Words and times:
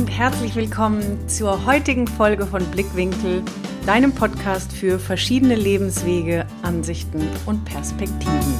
und 0.00 0.08
herzlich 0.08 0.56
willkommen 0.56 1.28
zur 1.28 1.66
heutigen 1.66 2.06
Folge 2.06 2.46
von 2.46 2.64
Blickwinkel, 2.70 3.42
deinem 3.84 4.14
Podcast 4.14 4.72
für 4.72 4.98
verschiedene 4.98 5.54
Lebenswege, 5.54 6.46
Ansichten 6.62 7.28
und 7.44 7.66
Perspektiven. 7.66 8.54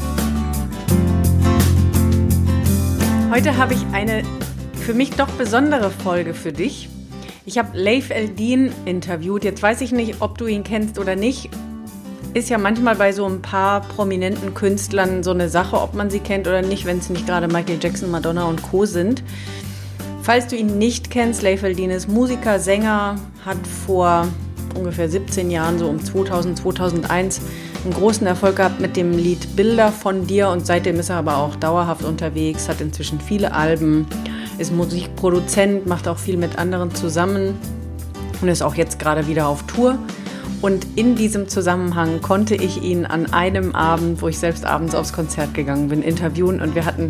Heute 3.30 3.57
habe 3.57 3.72
ich 3.72 3.80
eine 3.93 4.22
für 4.82 4.93
mich 4.93 5.12
doch 5.12 5.30
besondere 5.30 5.90
Folge 5.90 6.34
für 6.34 6.53
dich. 6.53 6.90
Ich 7.46 7.57
habe 7.57 7.70
Leif 7.72 8.11
Eldin 8.11 8.70
interviewt. 8.84 9.43
Jetzt 9.43 9.62
weiß 9.62 9.80
ich 9.80 9.93
nicht, 9.93 10.16
ob 10.20 10.36
du 10.36 10.46
ihn 10.46 10.62
kennst 10.62 10.98
oder 10.98 11.16
nicht. 11.16 11.48
Ist 12.34 12.50
ja 12.50 12.59
manchmal 12.59 12.96
bei 12.96 13.12
so 13.12 13.25
ein 13.25 13.41
paar 13.41 13.80
prominenten 13.80 14.52
Künstlern 14.52 15.22
so 15.22 15.30
eine 15.30 15.48
Sache, 15.48 15.80
ob 15.80 15.94
man 15.94 16.11
sie 16.11 16.21
kennt 16.21 16.46
oder 16.46 16.61
nicht, 16.61 16.85
wenn 16.85 16.99
es 16.99 17.08
nicht 17.08 17.27
gerade 17.27 17.49
Michael 17.49 17.79
Jackson, 17.80 18.11
Madonna 18.11 18.44
und 18.44 18.61
Co. 18.61 18.85
sind. 18.85 19.22
Falls 20.32 20.46
du 20.46 20.54
ihn 20.54 20.79
nicht 20.79 21.11
kennst, 21.11 21.43
Leif 21.43 21.64
Eldin 21.64 21.90
ist 21.90 22.08
Musiker, 22.08 22.61
Sänger, 22.61 23.16
hat 23.44 23.58
vor 23.84 24.29
ungefähr 24.76 25.08
17 25.08 25.50
Jahren, 25.50 25.76
so 25.80 25.88
um 25.88 25.98
2000, 25.98 26.57
2001, 26.57 27.40
einen 27.82 27.93
großen 27.93 28.25
Erfolg 28.29 28.54
gehabt 28.54 28.80
mit 28.80 28.96
dem 28.96 29.11
Lied 29.11 29.57
Bilder 29.57 29.90
von 29.90 30.29
dir 30.29 30.50
und 30.50 30.64
seitdem 30.64 31.00
ist 31.00 31.11
er 31.11 31.16
aber 31.16 31.38
auch 31.38 31.57
dauerhaft 31.57 32.05
unterwegs, 32.05 32.69
hat 32.69 32.80
inzwischen 32.80 33.20
viele 33.20 33.52
Alben, 33.52 34.06
ist 34.58 34.72
Musikproduzent, 34.72 35.88
macht 35.88 36.06
auch 36.06 36.19
viel 36.19 36.36
mit 36.36 36.60
anderen 36.60 36.94
zusammen 36.94 37.58
und 38.41 38.47
ist 38.47 38.62
auch 38.62 38.77
jetzt 38.77 39.00
gerade 39.00 39.27
wieder 39.27 39.48
auf 39.48 39.64
Tour. 39.64 39.98
Und 40.62 40.86
in 40.94 41.16
diesem 41.16 41.48
Zusammenhang 41.48 42.20
konnte 42.20 42.55
ich 42.55 42.84
ihn 42.84 43.05
an 43.05 43.33
einem 43.33 43.74
Abend, 43.74 44.22
wo 44.22 44.28
ich 44.28 44.38
selbst 44.38 44.64
abends 44.64 44.94
aufs 44.94 45.12
Konzert 45.12 45.55
gegangen 45.55 45.88
bin, 45.88 46.02
interviewen 46.02 46.60
und 46.60 46.77
wir 46.77 46.84
hatten 46.84 47.08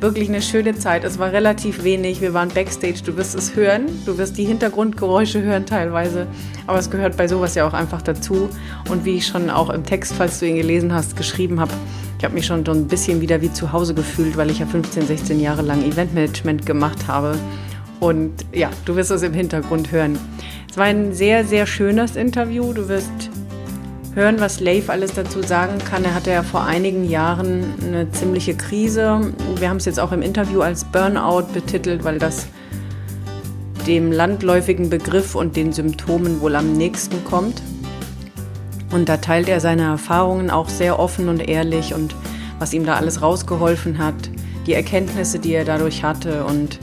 wirklich 0.00 0.28
eine 0.28 0.42
schöne 0.42 0.76
Zeit. 0.76 1.04
Es 1.04 1.18
war 1.18 1.32
relativ 1.32 1.84
wenig. 1.84 2.20
Wir 2.20 2.34
waren 2.34 2.48
backstage. 2.48 3.00
Du 3.04 3.16
wirst 3.16 3.34
es 3.34 3.56
hören. 3.56 3.86
Du 4.04 4.18
wirst 4.18 4.36
die 4.36 4.44
Hintergrundgeräusche 4.44 5.42
hören 5.42 5.66
teilweise. 5.66 6.26
Aber 6.66 6.78
es 6.78 6.90
gehört 6.90 7.16
bei 7.16 7.28
sowas 7.28 7.54
ja 7.54 7.66
auch 7.66 7.72
einfach 7.72 8.02
dazu. 8.02 8.48
Und 8.90 9.04
wie 9.04 9.16
ich 9.16 9.26
schon 9.26 9.50
auch 9.50 9.70
im 9.70 9.84
Text, 9.84 10.14
falls 10.16 10.38
du 10.38 10.46
ihn 10.46 10.56
gelesen 10.56 10.92
hast, 10.92 11.16
geschrieben 11.16 11.60
habe, 11.60 11.72
ich 12.18 12.24
habe 12.24 12.34
mich 12.34 12.46
schon 12.46 12.64
so 12.64 12.72
ein 12.72 12.86
bisschen 12.86 13.20
wieder 13.20 13.42
wie 13.42 13.52
zu 13.52 13.72
Hause 13.72 13.94
gefühlt, 13.94 14.36
weil 14.36 14.50
ich 14.50 14.58
ja 14.58 14.66
15, 14.66 15.06
16 15.06 15.40
Jahre 15.40 15.62
lang 15.62 15.82
Eventmanagement 15.82 16.64
gemacht 16.64 17.06
habe. 17.08 17.38
Und 18.00 18.32
ja, 18.52 18.70
du 18.84 18.96
wirst 18.96 19.10
es 19.10 19.22
im 19.22 19.32
Hintergrund 19.32 19.92
hören. 19.92 20.18
Es 20.70 20.76
war 20.76 20.84
ein 20.84 21.14
sehr, 21.14 21.44
sehr 21.44 21.66
schönes 21.66 22.16
Interview. 22.16 22.72
Du 22.72 22.88
wirst 22.88 23.30
hören, 24.16 24.40
was 24.40 24.60
Leif 24.60 24.88
alles 24.88 25.12
dazu 25.12 25.42
sagen 25.42 25.78
kann. 25.78 26.02
Er 26.02 26.14
hatte 26.14 26.30
ja 26.30 26.42
vor 26.42 26.64
einigen 26.64 27.04
Jahren 27.04 27.74
eine 27.82 28.10
ziemliche 28.10 28.56
Krise. 28.56 29.32
Wir 29.58 29.68
haben 29.68 29.76
es 29.76 29.84
jetzt 29.84 30.00
auch 30.00 30.10
im 30.10 30.22
Interview 30.22 30.62
als 30.62 30.84
Burnout 30.84 31.52
betitelt, 31.52 32.02
weil 32.02 32.18
das 32.18 32.46
dem 33.86 34.10
landläufigen 34.10 34.88
Begriff 34.88 35.34
und 35.34 35.54
den 35.54 35.72
Symptomen 35.72 36.40
wohl 36.40 36.56
am 36.56 36.72
nächsten 36.72 37.24
kommt. 37.24 37.62
Und 38.90 39.10
da 39.10 39.18
teilt 39.18 39.50
er 39.50 39.60
seine 39.60 39.82
Erfahrungen 39.82 40.50
auch 40.50 40.70
sehr 40.70 40.98
offen 40.98 41.28
und 41.28 41.46
ehrlich 41.46 41.92
und 41.92 42.16
was 42.58 42.72
ihm 42.72 42.86
da 42.86 42.94
alles 42.94 43.20
rausgeholfen 43.20 43.98
hat, 43.98 44.30
die 44.66 44.72
Erkenntnisse, 44.72 45.38
die 45.38 45.52
er 45.52 45.66
dadurch 45.66 46.02
hatte 46.02 46.44
und 46.46 46.78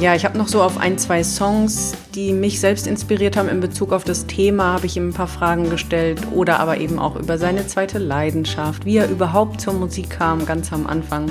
ja, 0.00 0.14
ich 0.14 0.24
habe 0.24 0.38
noch 0.38 0.46
so 0.46 0.62
auf 0.62 0.78
ein, 0.78 0.96
zwei 0.96 1.24
Songs, 1.24 1.92
die 2.14 2.32
mich 2.32 2.60
selbst 2.60 2.86
inspiriert 2.86 3.36
haben 3.36 3.48
in 3.48 3.58
Bezug 3.58 3.92
auf 3.92 4.04
das 4.04 4.26
Thema, 4.26 4.74
habe 4.74 4.86
ich 4.86 4.96
ihm 4.96 5.08
ein 5.08 5.12
paar 5.12 5.26
Fragen 5.26 5.70
gestellt 5.70 6.20
oder 6.32 6.60
aber 6.60 6.78
eben 6.78 7.00
auch 7.00 7.16
über 7.16 7.36
seine 7.36 7.66
zweite 7.66 7.98
Leidenschaft, 7.98 8.84
wie 8.84 8.98
er 8.98 9.10
überhaupt 9.10 9.60
zur 9.60 9.74
Musik 9.74 10.10
kam, 10.10 10.46
ganz 10.46 10.72
am 10.72 10.86
Anfang. 10.86 11.26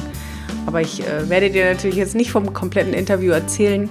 Aber 0.66 0.82
ich 0.82 1.08
äh, 1.08 1.30
werde 1.30 1.50
dir 1.50 1.72
natürlich 1.72 1.96
jetzt 1.96 2.16
nicht 2.16 2.30
vom 2.30 2.54
kompletten 2.54 2.94
Interview 2.94 3.32
erzählen. 3.32 3.90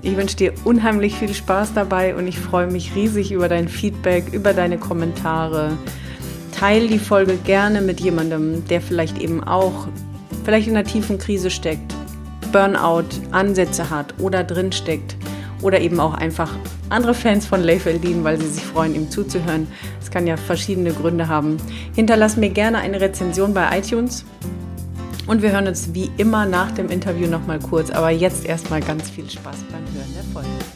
Ich 0.00 0.16
wünsche 0.16 0.36
dir 0.36 0.54
unheimlich 0.64 1.16
viel 1.16 1.34
Spaß 1.34 1.74
dabei 1.74 2.14
und 2.14 2.26
ich 2.26 2.38
freue 2.38 2.68
mich 2.68 2.94
riesig 2.94 3.32
über 3.32 3.48
dein 3.48 3.68
Feedback, 3.68 4.32
über 4.32 4.54
deine 4.54 4.78
Kommentare. 4.78 5.76
Teil 6.58 6.88
die 6.88 6.98
Folge 6.98 7.36
gerne 7.36 7.82
mit 7.82 8.00
jemandem, 8.00 8.66
der 8.66 8.80
vielleicht 8.80 9.18
eben 9.18 9.44
auch 9.44 9.88
vielleicht 10.44 10.68
in 10.68 10.76
einer 10.76 10.86
tiefen 10.86 11.18
Krise 11.18 11.50
steckt 11.50 11.94
Burnout-Ansätze 12.56 13.90
hat 13.90 14.14
oder 14.18 14.42
drinsteckt 14.42 15.14
oder 15.60 15.78
eben 15.78 16.00
auch 16.00 16.14
einfach 16.14 16.50
andere 16.88 17.12
Fans 17.12 17.44
von 17.44 17.62
Leif 17.62 17.84
Eldin, 17.84 18.24
weil 18.24 18.40
sie 18.40 18.48
sich 18.48 18.62
freuen, 18.62 18.94
ihm 18.94 19.10
zuzuhören. 19.10 19.66
Es 20.00 20.10
kann 20.10 20.26
ja 20.26 20.38
verschiedene 20.38 20.94
Gründe 20.94 21.28
haben. 21.28 21.58
Hinterlass 21.94 22.38
mir 22.38 22.48
gerne 22.48 22.78
eine 22.78 22.98
Rezension 22.98 23.52
bei 23.52 23.78
iTunes. 23.78 24.24
Und 25.26 25.42
wir 25.42 25.52
hören 25.52 25.66
uns 25.66 25.92
wie 25.92 26.10
immer 26.16 26.46
nach 26.46 26.70
dem 26.70 26.88
Interview 26.88 27.28
nochmal 27.28 27.58
kurz. 27.58 27.90
Aber 27.90 28.08
jetzt 28.08 28.46
erstmal 28.46 28.80
ganz 28.80 29.10
viel 29.10 29.28
Spaß 29.28 29.56
beim 29.70 29.82
Hören 29.94 30.14
der 30.14 30.24
Folge. 30.32 30.75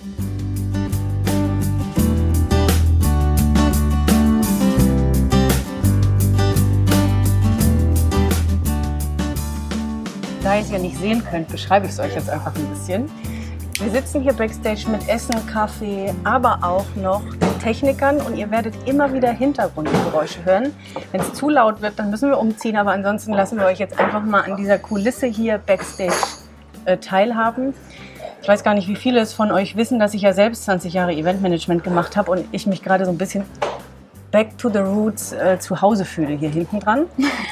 Da 10.50 10.56
ihr 10.56 10.62
es 10.62 10.70
ja 10.72 10.78
nicht 10.80 10.98
sehen 10.98 11.22
könnt, 11.24 11.46
beschreibe 11.46 11.86
ich 11.86 11.92
es 11.92 12.00
euch 12.00 12.12
jetzt 12.12 12.28
einfach 12.28 12.52
ein 12.56 12.66
bisschen. 12.70 13.08
Wir 13.78 13.88
sitzen 13.88 14.20
hier 14.20 14.32
backstage 14.32 14.84
mit 14.90 15.08
Essen, 15.08 15.46
Kaffee, 15.46 16.12
aber 16.24 16.58
auch 16.62 16.86
noch 16.96 17.22
Technikern 17.62 18.16
und 18.16 18.36
ihr 18.36 18.50
werdet 18.50 18.74
immer 18.84 19.12
wieder 19.12 19.30
Hintergrundgeräusche 19.30 20.44
hören. 20.44 20.74
Wenn 21.12 21.20
es 21.20 21.34
zu 21.34 21.50
laut 21.50 21.82
wird, 21.82 22.00
dann 22.00 22.10
müssen 22.10 22.30
wir 22.30 22.38
umziehen, 22.40 22.76
aber 22.76 22.90
ansonsten 22.90 23.32
lassen 23.32 23.58
wir 23.58 23.66
euch 23.66 23.78
jetzt 23.78 24.00
einfach 24.00 24.24
mal 24.24 24.40
an 24.40 24.56
dieser 24.56 24.78
Kulisse 24.78 25.28
hier 25.28 25.58
backstage 25.58 26.12
äh, 26.84 26.96
teilhaben. 26.96 27.72
Ich 28.42 28.48
weiß 28.48 28.64
gar 28.64 28.74
nicht, 28.74 28.88
wie 28.88 28.96
viele 28.96 29.20
es 29.20 29.32
von 29.32 29.52
euch 29.52 29.76
wissen, 29.76 30.00
dass 30.00 30.14
ich 30.14 30.22
ja 30.22 30.32
selbst 30.32 30.64
20 30.64 30.92
Jahre 30.92 31.12
Eventmanagement 31.12 31.84
gemacht 31.84 32.16
habe 32.16 32.28
und 32.28 32.44
ich 32.50 32.66
mich 32.66 32.82
gerade 32.82 33.04
so 33.04 33.12
ein 33.12 33.18
bisschen 33.18 33.44
back 34.30 34.56
to 34.58 34.68
the 34.68 34.78
roots 34.78 35.32
äh, 35.32 35.58
zu 35.58 35.80
Hause 35.80 36.04
fühle 36.04 36.34
hier 36.34 36.50
hinten 36.50 36.80
dran. 36.80 37.06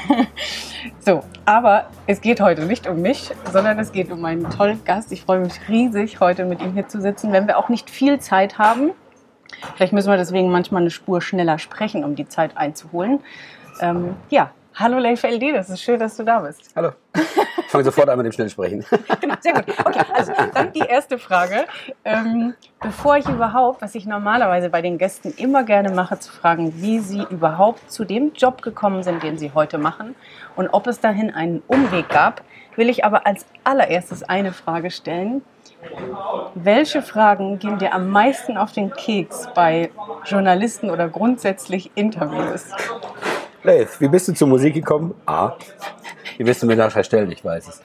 so, 1.00 1.22
aber 1.44 1.86
es 2.06 2.20
geht 2.20 2.40
heute 2.40 2.64
nicht 2.66 2.88
um 2.88 3.02
mich, 3.02 3.30
sondern 3.52 3.78
es 3.78 3.92
geht 3.92 4.10
um 4.10 4.20
meinen 4.20 4.48
tollen 4.50 4.84
Gast. 4.84 5.12
Ich 5.12 5.22
freue 5.22 5.40
mich 5.40 5.54
riesig, 5.68 6.20
heute 6.20 6.44
mit 6.44 6.60
ihm 6.62 6.74
hier 6.74 6.88
zu 6.88 7.00
sitzen, 7.00 7.32
wenn 7.32 7.46
wir 7.46 7.58
auch 7.58 7.68
nicht 7.68 7.90
viel 7.90 8.18
Zeit 8.20 8.58
haben. 8.58 8.92
Vielleicht 9.74 9.92
müssen 9.92 10.10
wir 10.10 10.16
deswegen 10.16 10.50
manchmal 10.50 10.82
eine 10.82 10.90
Spur 10.90 11.20
schneller 11.20 11.58
sprechen, 11.58 12.04
um 12.04 12.14
die 12.14 12.28
Zeit 12.28 12.56
einzuholen. 12.56 13.20
Ähm, 13.80 14.14
ja, 14.30 14.50
hallo 14.78 14.98
Leif 14.98 15.24
LD, 15.24 15.54
das 15.54 15.70
ist 15.70 15.82
schön, 15.82 15.98
dass 15.98 16.16
du 16.16 16.22
da 16.22 16.38
bist. 16.40 16.70
Hallo. 16.76 16.92
Ich 17.14 17.70
fange 17.70 17.84
sofort 17.84 18.08
an 18.08 18.16
mit 18.16 18.26
dem 18.26 18.32
Schnellsprechen. 18.32 18.84
genau, 19.20 19.34
sehr 19.40 19.52
gut. 19.54 19.64
Okay, 19.84 20.04
also 20.14 20.32
dann 20.54 20.72
die 20.72 20.80
erste 20.80 21.18
Frage. 21.18 21.66
Ähm, 22.04 22.54
bevor 22.80 23.16
ich 23.16 23.28
überhaupt, 23.28 23.82
was 23.82 23.94
ich 23.94 24.06
normalerweise 24.06 24.70
bei 24.70 24.80
den 24.80 24.96
Gästen 24.96 25.34
immer 25.36 25.64
gerne 25.64 25.90
mache, 25.90 26.18
zu 26.18 26.32
fragen, 26.32 26.72
wie 26.76 27.00
sie 27.00 27.26
überhaupt 27.28 27.90
zu 27.90 28.04
dem 28.04 28.32
Job 28.32 28.62
gekommen 28.62 29.02
sind, 29.02 29.22
den 29.22 29.36
sie 29.36 29.52
heute 29.52 29.78
machen 29.78 30.14
und 30.56 30.68
ob 30.68 30.86
es 30.86 31.00
dahin 31.00 31.34
einen 31.34 31.62
Umweg 31.66 32.08
gab, 32.08 32.42
will 32.76 32.88
ich 32.88 33.04
aber 33.04 33.26
als 33.26 33.44
allererstes 33.64 34.22
eine 34.22 34.52
Frage 34.52 34.90
stellen. 34.90 35.42
Welche 36.54 37.02
Fragen 37.02 37.58
gehen 37.58 37.78
dir 37.78 37.92
am 37.92 38.08
meisten 38.08 38.56
auf 38.56 38.72
den 38.72 38.92
Keks 38.92 39.48
bei 39.54 39.90
Journalisten 40.24 40.90
oder 40.90 41.08
grundsätzlich 41.08 41.90
Interviews? 41.94 42.70
Leif, 43.64 44.00
wie 44.00 44.08
bist 44.08 44.28
du 44.28 44.34
zur 44.34 44.46
Musik 44.46 44.74
gekommen? 44.74 45.14
A. 45.26 45.56
Die 46.38 46.46
wirst 46.46 46.62
du 46.62 46.66
mir 46.66 46.76
nachher 46.76 47.02
stellen, 47.02 47.30
ich 47.32 47.44
weiß 47.44 47.68
es. 47.68 47.82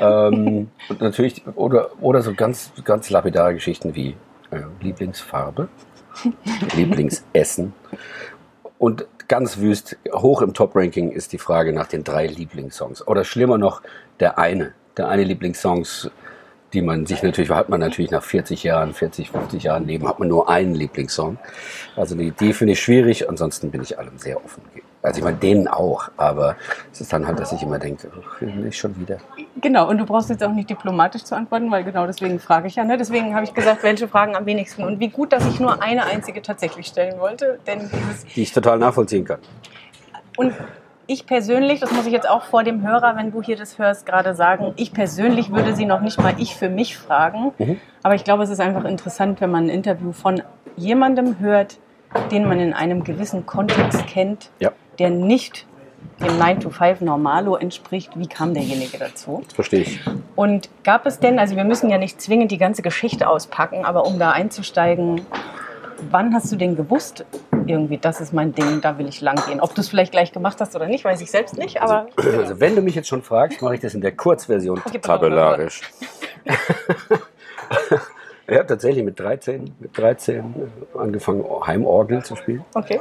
Ähm, 0.00 0.68
und 0.88 1.00
natürlich, 1.00 1.42
oder, 1.54 1.90
oder 2.00 2.22
so 2.22 2.34
ganz, 2.34 2.72
ganz 2.84 3.08
lapidare 3.08 3.54
Geschichten 3.54 3.94
wie 3.94 4.16
äh, 4.50 4.62
Lieblingsfarbe, 4.80 5.68
Lieblingsessen. 6.76 7.72
Und 8.78 9.06
ganz 9.28 9.58
wüst, 9.58 9.96
hoch 10.12 10.42
im 10.42 10.54
Top-Ranking 10.54 11.12
ist 11.12 11.32
die 11.32 11.38
Frage 11.38 11.72
nach 11.72 11.86
den 11.86 12.02
drei 12.02 12.26
Lieblingssongs. 12.26 13.06
Oder 13.06 13.22
schlimmer 13.22 13.58
noch, 13.58 13.82
der 14.18 14.38
eine. 14.38 14.74
Der 14.96 15.08
eine 15.08 15.22
Lieblingssongs, 15.22 16.10
die 16.72 16.82
man 16.82 17.06
sich 17.06 17.22
natürlich, 17.22 17.50
hat 17.50 17.68
man 17.68 17.78
natürlich 17.78 18.10
nach 18.10 18.24
40 18.24 18.64
Jahren, 18.64 18.92
40, 18.92 19.30
50 19.30 19.62
Jahren 19.62 19.86
Leben, 19.86 20.08
hat 20.08 20.18
man 20.18 20.26
nur 20.26 20.48
einen 20.48 20.74
Lieblingssong. 20.74 21.38
Also 21.94 22.16
die, 22.16 22.32
die 22.32 22.52
finde 22.52 22.72
ich 22.72 22.82
schwierig, 22.82 23.28
ansonsten 23.28 23.70
bin 23.70 23.82
ich 23.82 24.00
allem 24.00 24.18
sehr 24.18 24.44
offen 24.44 24.62
also 25.02 25.18
ich 25.18 25.24
meine, 25.24 25.36
denen 25.36 25.66
auch, 25.66 26.10
aber 26.16 26.56
es 26.92 27.00
ist 27.00 27.12
dann 27.12 27.26
halt, 27.26 27.40
dass 27.40 27.52
ich 27.52 27.62
immer 27.62 27.80
denke, 27.80 28.08
nicht 28.40 28.78
schon 28.78 28.96
wieder. 29.00 29.18
Genau, 29.60 29.88
und 29.88 29.98
du 29.98 30.06
brauchst 30.06 30.30
jetzt 30.30 30.44
auch 30.44 30.52
nicht 30.52 30.70
diplomatisch 30.70 31.24
zu 31.24 31.34
antworten, 31.34 31.70
weil 31.72 31.82
genau 31.82 32.06
deswegen 32.06 32.38
frage 32.38 32.68
ich 32.68 32.76
ja. 32.76 32.84
Ne? 32.84 32.96
Deswegen 32.96 33.34
habe 33.34 33.44
ich 33.44 33.52
gesagt, 33.52 33.82
welche 33.82 34.06
Fragen 34.06 34.36
am 34.36 34.46
wenigsten. 34.46 34.84
Und 34.84 35.00
wie 35.00 35.08
gut, 35.08 35.32
dass 35.32 35.44
ich 35.46 35.58
nur 35.58 35.82
eine 35.82 36.04
einzige 36.04 36.40
tatsächlich 36.40 36.86
stellen 36.86 37.18
wollte. 37.18 37.58
Denn 37.66 37.90
Die 38.36 38.42
ich 38.42 38.52
total 38.52 38.78
nachvollziehen 38.78 39.24
kann. 39.24 39.38
Und 40.36 40.54
ich 41.08 41.26
persönlich, 41.26 41.80
das 41.80 41.90
muss 41.90 42.06
ich 42.06 42.12
jetzt 42.12 42.30
auch 42.30 42.44
vor 42.44 42.62
dem 42.62 42.86
Hörer, 42.86 43.16
wenn 43.16 43.32
du 43.32 43.42
hier 43.42 43.56
das 43.56 43.78
hörst, 43.78 44.06
gerade 44.06 44.36
sagen, 44.36 44.72
ich 44.76 44.92
persönlich 44.92 45.50
würde 45.50 45.74
sie 45.74 45.84
noch 45.84 46.00
nicht 46.00 46.20
mal 46.22 46.34
ich 46.38 46.54
für 46.54 46.68
mich 46.68 46.96
fragen. 46.96 47.52
Mhm. 47.58 47.80
Aber 48.04 48.14
ich 48.14 48.22
glaube, 48.22 48.44
es 48.44 48.50
ist 48.50 48.60
einfach 48.60 48.84
interessant, 48.84 49.40
wenn 49.40 49.50
man 49.50 49.64
ein 49.64 49.68
Interview 49.68 50.12
von 50.12 50.42
jemandem 50.76 51.40
hört, 51.40 51.78
den 52.30 52.46
man 52.46 52.60
in 52.60 52.72
einem 52.72 53.02
gewissen 53.02 53.46
Kontext 53.46 54.06
kennt. 54.06 54.50
Ja 54.60 54.70
der 55.02 55.10
nicht 55.10 55.66
dem 56.20 56.38
9-to-5-Normalo 56.40 57.56
entspricht. 57.56 58.12
Wie 58.14 58.28
kam 58.28 58.54
derjenige 58.54 58.98
dazu? 58.98 59.42
Verstehe 59.52 59.80
ich. 59.80 60.00
Und 60.36 60.70
gab 60.84 61.06
es 61.06 61.18
denn, 61.18 61.40
also 61.40 61.56
wir 61.56 61.64
müssen 61.64 61.90
ja 61.90 61.98
nicht 61.98 62.20
zwingend 62.20 62.52
die 62.52 62.58
ganze 62.58 62.82
Geschichte 62.82 63.28
auspacken, 63.28 63.84
aber 63.84 64.06
um 64.06 64.20
da 64.20 64.30
einzusteigen, 64.30 65.22
wann 66.10 66.32
hast 66.32 66.52
du 66.52 66.56
denn 66.56 66.76
gewusst, 66.76 67.24
irgendwie, 67.66 67.98
das 67.98 68.20
ist 68.20 68.32
mein 68.32 68.54
Ding, 68.54 68.80
da 68.80 68.96
will 68.98 69.08
ich 69.08 69.20
lang 69.20 69.44
gehen? 69.46 69.60
Ob 69.60 69.74
du 69.74 69.80
es 69.80 69.88
vielleicht 69.88 70.12
gleich 70.12 70.30
gemacht 70.30 70.60
hast 70.60 70.76
oder 70.76 70.86
nicht, 70.86 71.04
weiß 71.04 71.20
ich 71.20 71.32
selbst 71.32 71.58
nicht, 71.58 71.82
aber. 71.82 72.06
Also, 72.16 72.60
wenn 72.60 72.76
du 72.76 72.82
mich 72.82 72.94
jetzt 72.94 73.08
schon 73.08 73.22
fragst, 73.22 73.60
mache 73.60 73.74
ich 73.74 73.80
das 73.80 73.94
in 73.94 74.00
der 74.00 74.12
Kurzversion 74.12 74.80
Okay, 74.84 75.00
tabellarisch. 75.00 75.80
Ich 78.48 78.56
habe 78.56 78.66
tatsächlich 78.66 79.04
mit 79.04 79.20
13, 79.20 79.72
mit 79.78 79.96
13 79.96 80.36
äh, 80.36 80.98
angefangen, 80.98 81.44
Heimorgel 81.64 82.24
zu 82.24 82.34
spielen. 82.34 82.64
Okay. 82.74 83.00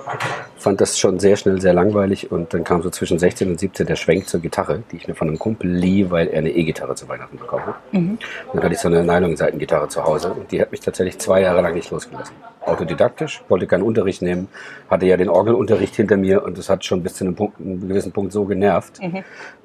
Fand 0.57 0.79
das 0.79 0.99
schon 0.99 1.19
sehr 1.19 1.35
schnell 1.35 1.59
sehr 1.59 1.73
langweilig 1.73 2.31
und 2.31 2.53
dann 2.53 2.63
kam 2.63 2.83
so 2.83 2.91
zwischen 2.91 3.17
16 3.17 3.49
und 3.49 3.59
17 3.59 3.87
der 3.87 3.95
Schwenk 3.95 4.29
zur 4.29 4.39
Gitarre, 4.39 4.83
die 4.91 4.97
ich 4.97 5.07
mir 5.07 5.15
von 5.15 5.27
einem 5.27 5.39
Kumpel 5.39 5.71
lieh, 5.71 6.11
weil 6.11 6.27
er 6.27 6.39
eine 6.39 6.51
E-Gitarre 6.51 6.93
zu 6.93 7.09
Weihnachten 7.09 7.37
bekommen 7.37 7.65
hat. 7.65 7.75
Und 8.11 8.19
dann 8.53 8.63
hatte 8.63 8.75
ich 8.75 8.79
so 8.79 8.87
eine 8.87 9.03
Nylon-Seitengitarre 9.03 9.87
zu 9.87 10.03
Hause 10.03 10.31
und 10.31 10.51
die 10.51 10.61
hat 10.61 10.71
mich 10.71 10.81
tatsächlich 10.81 11.17
zwei 11.17 11.41
Jahre 11.41 11.61
lang 11.61 11.73
nicht 11.73 11.89
losgelassen. 11.89 12.35
Autodidaktisch, 12.61 13.43
wollte 13.49 13.65
keinen 13.65 13.83
Unterricht 13.83 14.21
nehmen, 14.21 14.47
hatte 14.89 15.07
ja 15.07 15.17
den 15.17 15.29
Orgelunterricht 15.29 15.95
hinter 15.95 16.17
mir 16.17 16.43
und 16.43 16.59
das 16.59 16.69
hat 16.69 16.85
schon 16.85 17.01
bis 17.01 17.15
zu 17.15 17.23
einem, 17.23 17.33
Punkt, 17.33 17.59
einem 17.59 17.87
gewissen 17.87 18.11
Punkt 18.11 18.31
so 18.31 18.45
genervt, 18.45 18.99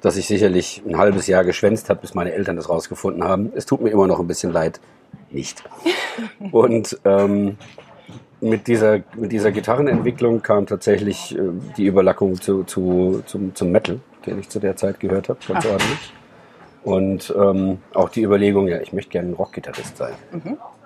dass 0.01 0.17
ich 0.17 0.25
sicherlich 0.25 0.81
ein 0.87 0.97
halbes 0.97 1.27
Jahr 1.27 1.43
geschwänzt 1.43 1.91
habe, 1.91 2.01
bis 2.01 2.15
meine 2.15 2.33
Eltern 2.33 2.55
das 2.55 2.67
rausgefunden 2.67 3.23
haben. 3.23 3.51
Es 3.55 3.67
tut 3.67 3.81
mir 3.81 3.91
immer 3.91 4.07
noch 4.07 4.19
ein 4.19 4.27
bisschen 4.27 4.51
leid. 4.51 4.79
Nicht. 5.29 5.63
Und 6.51 6.99
ähm, 7.05 7.57
mit 8.39 8.67
dieser, 8.67 8.99
mit 9.15 9.31
dieser 9.31 9.51
Gitarrenentwicklung 9.51 10.41
kam 10.41 10.65
tatsächlich 10.65 11.35
äh, 11.37 11.41
die 11.77 11.85
Überlappung 11.85 12.39
zu, 12.39 12.63
zu, 12.63 13.23
zum, 13.25 13.55
zum 13.55 13.71
Metal, 13.71 13.99
den 14.25 14.39
ich 14.39 14.49
zu 14.49 14.59
der 14.59 14.75
Zeit 14.75 14.99
gehört 14.99 15.29
habe, 15.29 15.39
ganz 15.47 15.65
ordentlich. 15.65 16.13
Und 16.83 17.33
ähm, 17.37 17.79
auch 17.93 18.09
die 18.09 18.23
Überlegung, 18.23 18.67
ja, 18.67 18.79
ich 18.79 18.93
möchte 18.93 19.11
gerne 19.11 19.29
ein 19.29 19.33
Rockgitarrist 19.33 19.97
sein. 19.97 20.13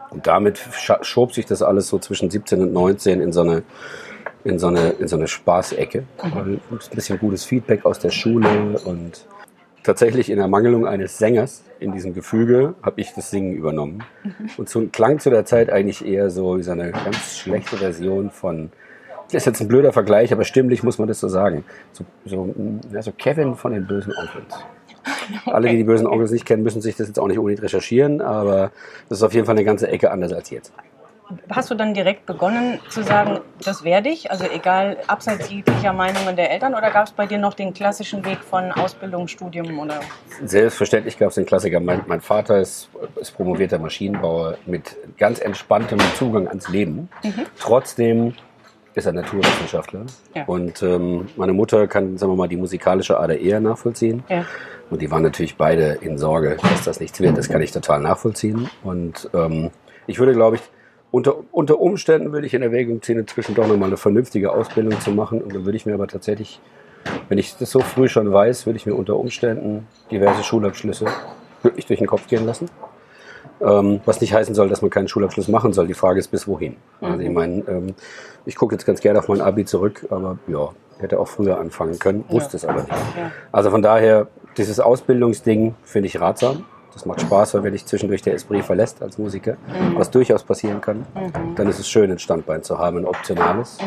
Und 0.10 0.26
damit 0.28 0.60
schob 1.02 1.34
sich 1.34 1.46
das 1.46 1.62
alles 1.62 1.88
so 1.88 2.00
zwischen 2.00 2.30
17 2.30 2.62
und 2.62 2.74
19 2.74 3.22
in 3.22 3.32
so 3.32 3.42
eine, 3.42 3.64
in 4.44 4.58
so 4.58 4.68
eine, 4.68 4.90
in 4.92 5.08
so 5.08 5.16
eine 5.16 5.28
Spaßecke. 5.28 6.04
Weil 6.18 6.60
ein 6.72 6.80
bisschen 6.96 7.20
gutes 7.20 7.46
Feedback 7.46 7.86
aus 7.86 8.00
der 8.00 8.10
Schule 8.10 8.80
und 8.84 9.26
tatsächlich 9.84 10.30
in 10.30 10.40
Ermangelung 10.40 10.86
eines 10.86 11.18
Sängers 11.18 11.64
in 11.80 11.92
diesem 11.92 12.14
Gefüge 12.14 12.76
habe 12.84 13.02
ich 13.02 13.14
das 13.14 13.32
Singen 13.32 13.54
übernommen. 13.56 14.04
Und 14.58 14.70
so 14.70 14.86
klang 14.88 15.20
zu 15.20 15.30
der 15.30 15.46
Zeit 15.46 15.70
eigentlich 15.72 16.06
eher 16.06 16.30
so 16.30 16.58
wie 16.58 16.64
so 16.64 16.72
eine 16.72 16.92
ganz 16.92 17.38
schlechte 17.38 17.78
Version 17.78 18.30
von, 18.30 18.72
das 19.26 19.42
ist 19.42 19.46
jetzt 19.46 19.62
ein 19.62 19.68
blöder 19.68 19.92
Vergleich, 19.94 20.32
aber 20.32 20.44
stimmlich 20.44 20.84
muss 20.84 21.00
man 21.00 21.08
das 21.08 21.20
so 21.20 21.28
sagen. 21.28 21.64
So, 21.92 22.06
so, 22.26 22.54
ja, 22.92 23.02
so 23.02 23.12
Kevin 23.12 23.56
von 23.56 23.74
den 23.74 23.88
bösen 23.88 24.14
Onkels. 24.14 24.64
Alle, 25.46 25.70
die 25.70 25.78
die 25.78 25.84
bösen 25.84 26.06
Onkels 26.06 26.32
nicht 26.32 26.46
kennen, 26.46 26.64
müssen 26.64 26.82
sich 26.82 26.96
das 26.96 27.08
jetzt 27.08 27.20
auch 27.20 27.28
nicht 27.28 27.40
unbedingt 27.40 27.64
recherchieren, 27.64 28.22
aber 28.22 28.72
das 29.10 29.20
ist 29.20 29.24
auf 29.24 29.34
jeden 29.34 29.46
Fall 29.46 29.56
eine 29.56 29.66
ganze 29.66 29.88
Ecke 29.88 30.12
anders 30.12 30.34
als 30.34 30.50
jetzt. 30.52 30.74
Hast 31.50 31.70
du 31.72 31.76
dann 31.76 31.94
direkt 31.94 32.26
begonnen 32.26 32.80
zu 32.90 33.04
sagen, 33.04 33.40
das 33.64 33.84
werde 33.84 34.10
ich? 34.10 34.32
Also 34.32 34.46
egal, 34.46 34.98
abseits 35.08 35.50
jeglicher 35.50 35.94
Meinungen 35.94 36.36
der 36.36 36.52
Eltern 36.52 36.74
oder 36.74 36.92
gab 36.92 37.08
es 37.08 37.12
bei 37.12 37.26
dir 37.26 37.38
noch 37.38 37.54
den 37.54 37.74
klassischen 37.74 38.24
Weg 38.26 38.40
von 38.40 38.72
Ausbildung, 38.72 39.28
Studium 39.28 39.80
oder? 39.80 40.00
Selbstverständlich 40.44 41.18
gab 41.18 41.30
es 41.30 41.36
den 41.36 41.46
Klassiker. 41.46 41.80
Mein, 41.80 42.04
mein 42.08 42.22
Vater 42.22 42.60
ist, 42.60 42.90
ist 43.20 43.32
promovierter 43.32 43.80
Maschinenbauer 43.80 44.58
mit 44.66 44.98
ganz 45.18 45.40
entspanntem 45.40 46.00
Zugang 46.16 46.48
ans 46.48 46.70
Leben. 46.70 47.10
Trotzdem 47.60 48.34
ist 48.94 49.06
er 49.06 49.14
Naturwissenschaftler. 49.14 50.06
Ja. 50.36 50.44
Und 50.46 50.84
ähm, 50.84 51.28
meine 51.36 51.54
Mutter 51.54 51.88
kann, 51.88 52.18
sagen 52.18 52.32
wir 52.32 52.36
mal, 52.36 52.48
die 52.48 52.58
musikalische 52.58 53.20
Ader 53.20 53.40
eher 53.40 53.60
nachvollziehen. 53.60 54.24
Ja. 54.28 54.46
Und 54.90 55.02
die 55.02 55.10
waren 55.10 55.24
natürlich 55.24 55.56
beide 55.56 55.98
in 56.02 56.18
Sorge, 56.18 56.58
dass 56.62 56.84
das 56.84 57.00
nichts 57.00 57.20
wird. 57.22 57.38
Das 57.38 57.48
kann 57.48 57.62
ich 57.62 57.72
total 57.72 58.02
nachvollziehen. 58.02 58.70
Und 58.84 59.30
ähm, 59.34 59.72
ich 60.06 60.20
würde, 60.20 60.34
glaube 60.34 60.58
ich, 60.58 60.62
unter, 61.12 61.36
unter 61.52 61.80
Umständen 61.80 62.32
würde 62.32 62.48
ich 62.48 62.54
in 62.54 62.62
Erwägung 62.62 63.02
ziehen, 63.02 63.20
inzwischen 63.20 63.54
doch 63.54 63.68
nochmal 63.68 63.90
eine 63.90 63.98
vernünftige 63.98 64.52
Ausbildung 64.52 65.00
zu 65.02 65.12
machen. 65.12 65.42
Und 65.42 65.54
dann 65.54 65.66
würde 65.66 65.76
ich 65.76 65.86
mir 65.86 65.94
aber 65.94 66.08
tatsächlich, 66.08 66.60
wenn 67.30 67.38
ich 67.38 67.58
das 67.58 67.72
so 67.72 67.82
früh 67.82 68.08
schon 68.08 68.32
weiß, 68.32 68.66
würde 68.66 68.78
ich 68.78 68.86
mir 68.86 68.96
unter 68.96 69.18
Umständen 69.18 69.88
diverse 70.10 70.44
Schulabschlüsse 70.44 71.06
wirklich 71.64 71.86
durch 71.86 72.00
den 72.00 72.08
Kopf 72.08 72.28
gehen 72.28 72.46
lassen. 72.46 72.70
Ähm, 73.60 74.02
was 74.06 74.22
nicht 74.22 74.34
heißen 74.34 74.56
soll, 74.56 74.70
dass 74.70 74.82
man 74.82 74.90
keinen 74.90 75.08
Schulabschluss 75.08 75.48
machen 75.48 75.74
soll. 75.74 75.86
Die 75.86 75.94
Frage 75.94 76.20
ist, 76.20 76.30
bis 76.30 76.48
wohin. 76.48 76.78
Also 77.00 77.20
ich 77.20 77.30
meine, 77.30 77.64
ähm, 77.68 77.94
ich 78.46 78.56
gucke 78.56 78.74
jetzt 78.74 78.86
ganz 78.86 79.02
gerne 79.02 79.20
auf 79.20 79.28
mein 79.28 79.42
Abi 79.42 79.66
zurück, 79.66 80.08
aber 80.10 80.40
ja, 80.48 80.70
hätte 81.00 81.20
auch 81.20 81.28
früher 81.28 81.60
anfangen 81.60 82.00
können, 82.00 82.24
wusste 82.30 82.58
es 82.58 82.66
aber 82.66 82.82
nicht. 82.82 82.90
Ja. 82.90 83.32
Also 83.52 83.70
von 83.70 83.82
daher, 83.82 84.28
dieses 84.58 84.80
Ausbildungsding 84.80 85.76
finde 85.84 86.08
ich 86.08 86.20
ratsam. 86.20 86.66
Das 86.94 87.06
macht 87.06 87.22
Spaß, 87.22 87.54
weil 87.54 87.64
wenn 87.64 87.74
dich 87.74 87.86
zwischendurch 87.86 88.22
der 88.22 88.34
Esprit 88.34 88.64
verlässt 88.64 89.02
als 89.02 89.18
Musiker, 89.18 89.58
was 89.96 90.12
durchaus 90.12 90.44
passieren 90.44 90.82
kann, 90.82 91.06
dann 91.56 91.68
ist 91.68 91.80
es 91.80 91.90
schön, 91.90 92.12
ein 92.12 92.20
Standbein 92.20 92.64
zu 92.64 92.78
haben, 92.78 92.98
ein 92.98 93.06
optionales. 93.06 93.78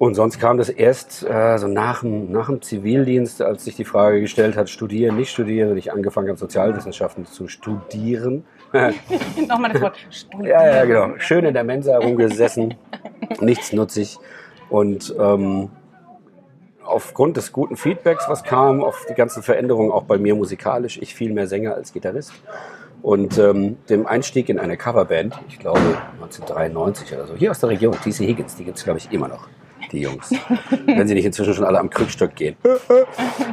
Und 0.00 0.14
sonst 0.14 0.38
kam 0.40 0.56
das 0.56 0.70
erst 0.70 1.28
äh, 1.28 1.58
so 1.58 1.68
nach 1.68 2.00
dem, 2.00 2.32
nach 2.32 2.46
dem 2.46 2.62
Zivildienst, 2.62 3.42
als 3.42 3.64
sich 3.64 3.76
die 3.76 3.84
Frage 3.84 4.22
gestellt 4.22 4.56
hat, 4.56 4.70
studieren, 4.70 5.14
nicht 5.16 5.30
studieren, 5.30 5.72
und 5.72 5.76
ich 5.76 5.92
angefangen 5.92 6.28
habe, 6.28 6.38
Sozialwissenschaften 6.38 7.26
zu 7.26 7.48
studieren. 7.48 8.44
Nochmal 9.46 9.74
das 9.74 9.82
Wort 9.82 9.98
Studium. 10.08 10.46
Ja, 10.46 10.66
ja, 10.66 10.84
genau. 10.86 11.18
Schön 11.18 11.44
in 11.44 11.52
der 11.52 11.64
Mensa 11.64 11.98
rumgesessen, 11.98 12.76
nichtsnutzig. 13.40 14.16
Und 14.70 15.14
ähm, 15.18 15.68
aufgrund 16.90 17.36
des 17.36 17.52
guten 17.52 17.76
Feedbacks, 17.76 18.28
was 18.28 18.42
kam, 18.44 18.82
auf 18.82 19.06
die 19.08 19.14
ganzen 19.14 19.42
Veränderungen 19.42 19.92
auch 19.92 20.04
bei 20.04 20.18
mir 20.18 20.34
musikalisch, 20.34 20.98
ich 21.00 21.14
viel 21.14 21.32
mehr 21.32 21.46
Sänger 21.46 21.74
als 21.74 21.92
Gitarrist. 21.92 22.32
Und 23.02 23.38
ähm, 23.38 23.78
dem 23.88 24.06
Einstieg 24.06 24.50
in 24.50 24.58
eine 24.58 24.76
Coverband, 24.76 25.38
ich 25.48 25.58
glaube 25.58 25.80
1993 26.20 27.14
oder 27.14 27.26
so, 27.26 27.34
hier 27.34 27.50
aus 27.50 27.60
der 27.60 27.70
Region, 27.70 27.94
TC 27.94 28.26
Higgins, 28.26 28.56
die 28.56 28.64
gibt's 28.64 28.84
glaube 28.84 28.98
ich 28.98 29.10
immer 29.10 29.28
noch, 29.28 29.48
die 29.90 30.00
Jungs. 30.00 30.30
Wenn 30.86 31.08
sie 31.08 31.14
nicht 31.14 31.24
inzwischen 31.24 31.54
schon 31.54 31.64
alle 31.64 31.78
am 31.78 31.88
Krückstock 31.88 32.34
gehen. 32.34 32.56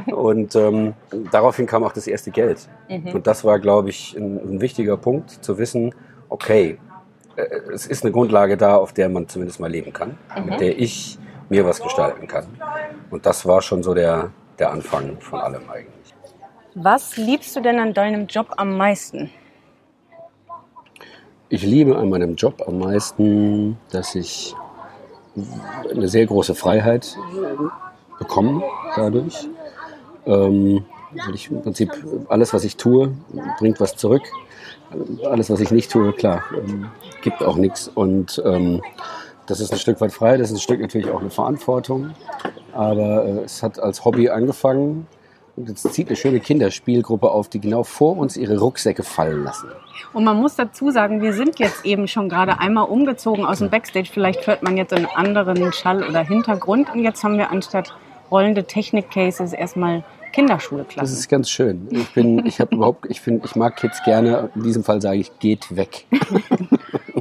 Und 0.07 0.55
ähm, 0.55 0.95
daraufhin 1.31 1.65
kam 1.65 1.85
auch 1.85 1.93
das 1.93 2.07
erste 2.07 2.31
Geld. 2.31 2.67
Und 2.89 3.25
das 3.25 3.45
war, 3.45 3.59
glaube 3.59 3.89
ich, 3.89 4.17
ein, 4.17 4.37
ein 4.37 4.61
wichtiger 4.61 4.97
Punkt, 4.97 5.29
zu 5.29 5.57
wissen, 5.57 5.95
okay, 6.27 6.77
äh, 7.37 7.43
es 7.73 7.87
ist 7.87 8.03
eine 8.03 8.11
Grundlage 8.11 8.57
da, 8.57 8.75
auf 8.75 8.91
der 8.91 9.07
man 9.07 9.29
zumindest 9.29 9.61
mal 9.61 9.71
leben 9.71 9.93
kann, 9.93 10.17
mit 10.45 10.59
der 10.59 10.77
ich 10.77 11.17
mir 11.49 11.65
was 11.65 11.81
gestalten 11.81 12.27
kann. 12.27 12.47
Und 13.09 13.25
das 13.25 13.45
war 13.45 13.61
schon 13.61 13.83
so 13.83 13.93
der, 13.93 14.31
der 14.59 14.71
Anfang 14.71 15.19
von 15.19 15.39
allem 15.39 15.69
eigentlich. 15.69 16.13
Was 16.75 17.17
liebst 17.17 17.55
du 17.55 17.61
denn 17.61 17.79
an 17.79 17.93
deinem 17.93 18.27
Job 18.27 18.53
am 18.57 18.77
meisten? 18.77 19.31
Ich 21.49 21.63
liebe 21.63 21.97
an 21.97 22.09
meinem 22.09 22.35
Job 22.35 22.63
am 22.67 22.79
meisten, 22.79 23.77
dass 23.91 24.15
ich 24.15 24.53
eine 25.89 26.07
sehr 26.07 26.25
große 26.25 26.55
Freiheit 26.55 27.17
bekomme 28.19 28.63
dadurch. 28.95 29.47
Ähm, 30.25 30.85
weil 31.25 31.35
ich 31.35 31.49
im 31.49 31.61
Prinzip 31.61 31.91
alles, 32.27 32.53
was 32.53 32.63
ich 32.63 32.75
tue, 32.77 33.15
bringt 33.59 33.79
was 33.79 33.95
zurück. 33.95 34.23
Alles, 35.25 35.49
was 35.49 35.59
ich 35.59 35.71
nicht 35.71 35.91
tue, 35.91 36.13
klar, 36.13 36.43
ähm, 36.55 36.89
gibt 37.21 37.43
auch 37.43 37.55
nichts. 37.55 37.87
Und 37.87 38.41
ähm, 38.45 38.81
das 39.47 39.59
ist 39.59 39.71
ein 39.71 39.79
Stück 39.79 39.99
weit 40.01 40.11
frei, 40.11 40.37
das 40.37 40.49
ist 40.49 40.57
ein 40.57 40.61
Stück 40.61 40.79
natürlich 40.79 41.09
auch 41.09 41.21
eine 41.21 41.29
Verantwortung. 41.29 42.11
Aber 42.73 43.25
äh, 43.25 43.43
es 43.45 43.63
hat 43.63 43.79
als 43.79 44.05
Hobby 44.05 44.29
angefangen. 44.29 45.07
Und 45.55 45.69
jetzt 45.69 45.91
zieht 45.91 46.07
eine 46.07 46.15
schöne 46.15 46.39
Kinderspielgruppe 46.39 47.31
auf, 47.31 47.49
die 47.49 47.59
genau 47.59 47.81
vor 47.83 48.15
uns 48.15 48.37
ihre 48.37 48.59
Rucksäcke 48.59 49.01
fallen 49.01 49.43
lassen. 49.43 49.69
Und 50.13 50.23
man 50.23 50.37
muss 50.37 50.55
dazu 50.55 50.91
sagen, 50.91 51.23
wir 51.23 51.33
sind 51.33 51.57
jetzt 51.57 51.83
eben 51.83 52.07
schon 52.07 52.29
gerade 52.29 52.59
einmal 52.59 52.87
umgezogen 52.87 53.43
aus 53.43 53.57
dem 53.57 53.71
Backstage. 53.71 54.09
Vielleicht 54.13 54.45
hört 54.45 54.61
man 54.61 54.77
jetzt 54.77 54.93
einen 54.93 55.07
anderen 55.07 55.73
Schall 55.73 56.03
oder 56.07 56.23
Hintergrund. 56.23 56.93
Und 56.93 57.03
jetzt 57.03 57.23
haben 57.23 57.39
wir 57.39 57.49
anstatt 57.49 57.95
rollende 58.29 58.65
Technik-Cases 58.65 59.51
erstmal 59.53 60.03
Das 60.25 60.31
Kinderschulklassen. 60.33 61.17
ist 61.17 61.27
ganz 61.27 61.49
schön. 61.49 61.87
Ich 61.89 62.13
bin, 62.13 62.45
ich 62.45 62.59
habe 62.59 62.75
überhaupt, 62.75 63.07
ich 63.09 63.19
finde, 63.19 63.47
ich 63.47 63.55
mag 63.55 63.77
Kids 63.77 64.03
gerne. 64.03 64.51
In 64.53 64.61
diesem 64.61 64.83
Fall 64.83 65.01
sage 65.01 65.17
ich, 65.17 65.39
geht 65.39 65.75
weg. 65.75 66.05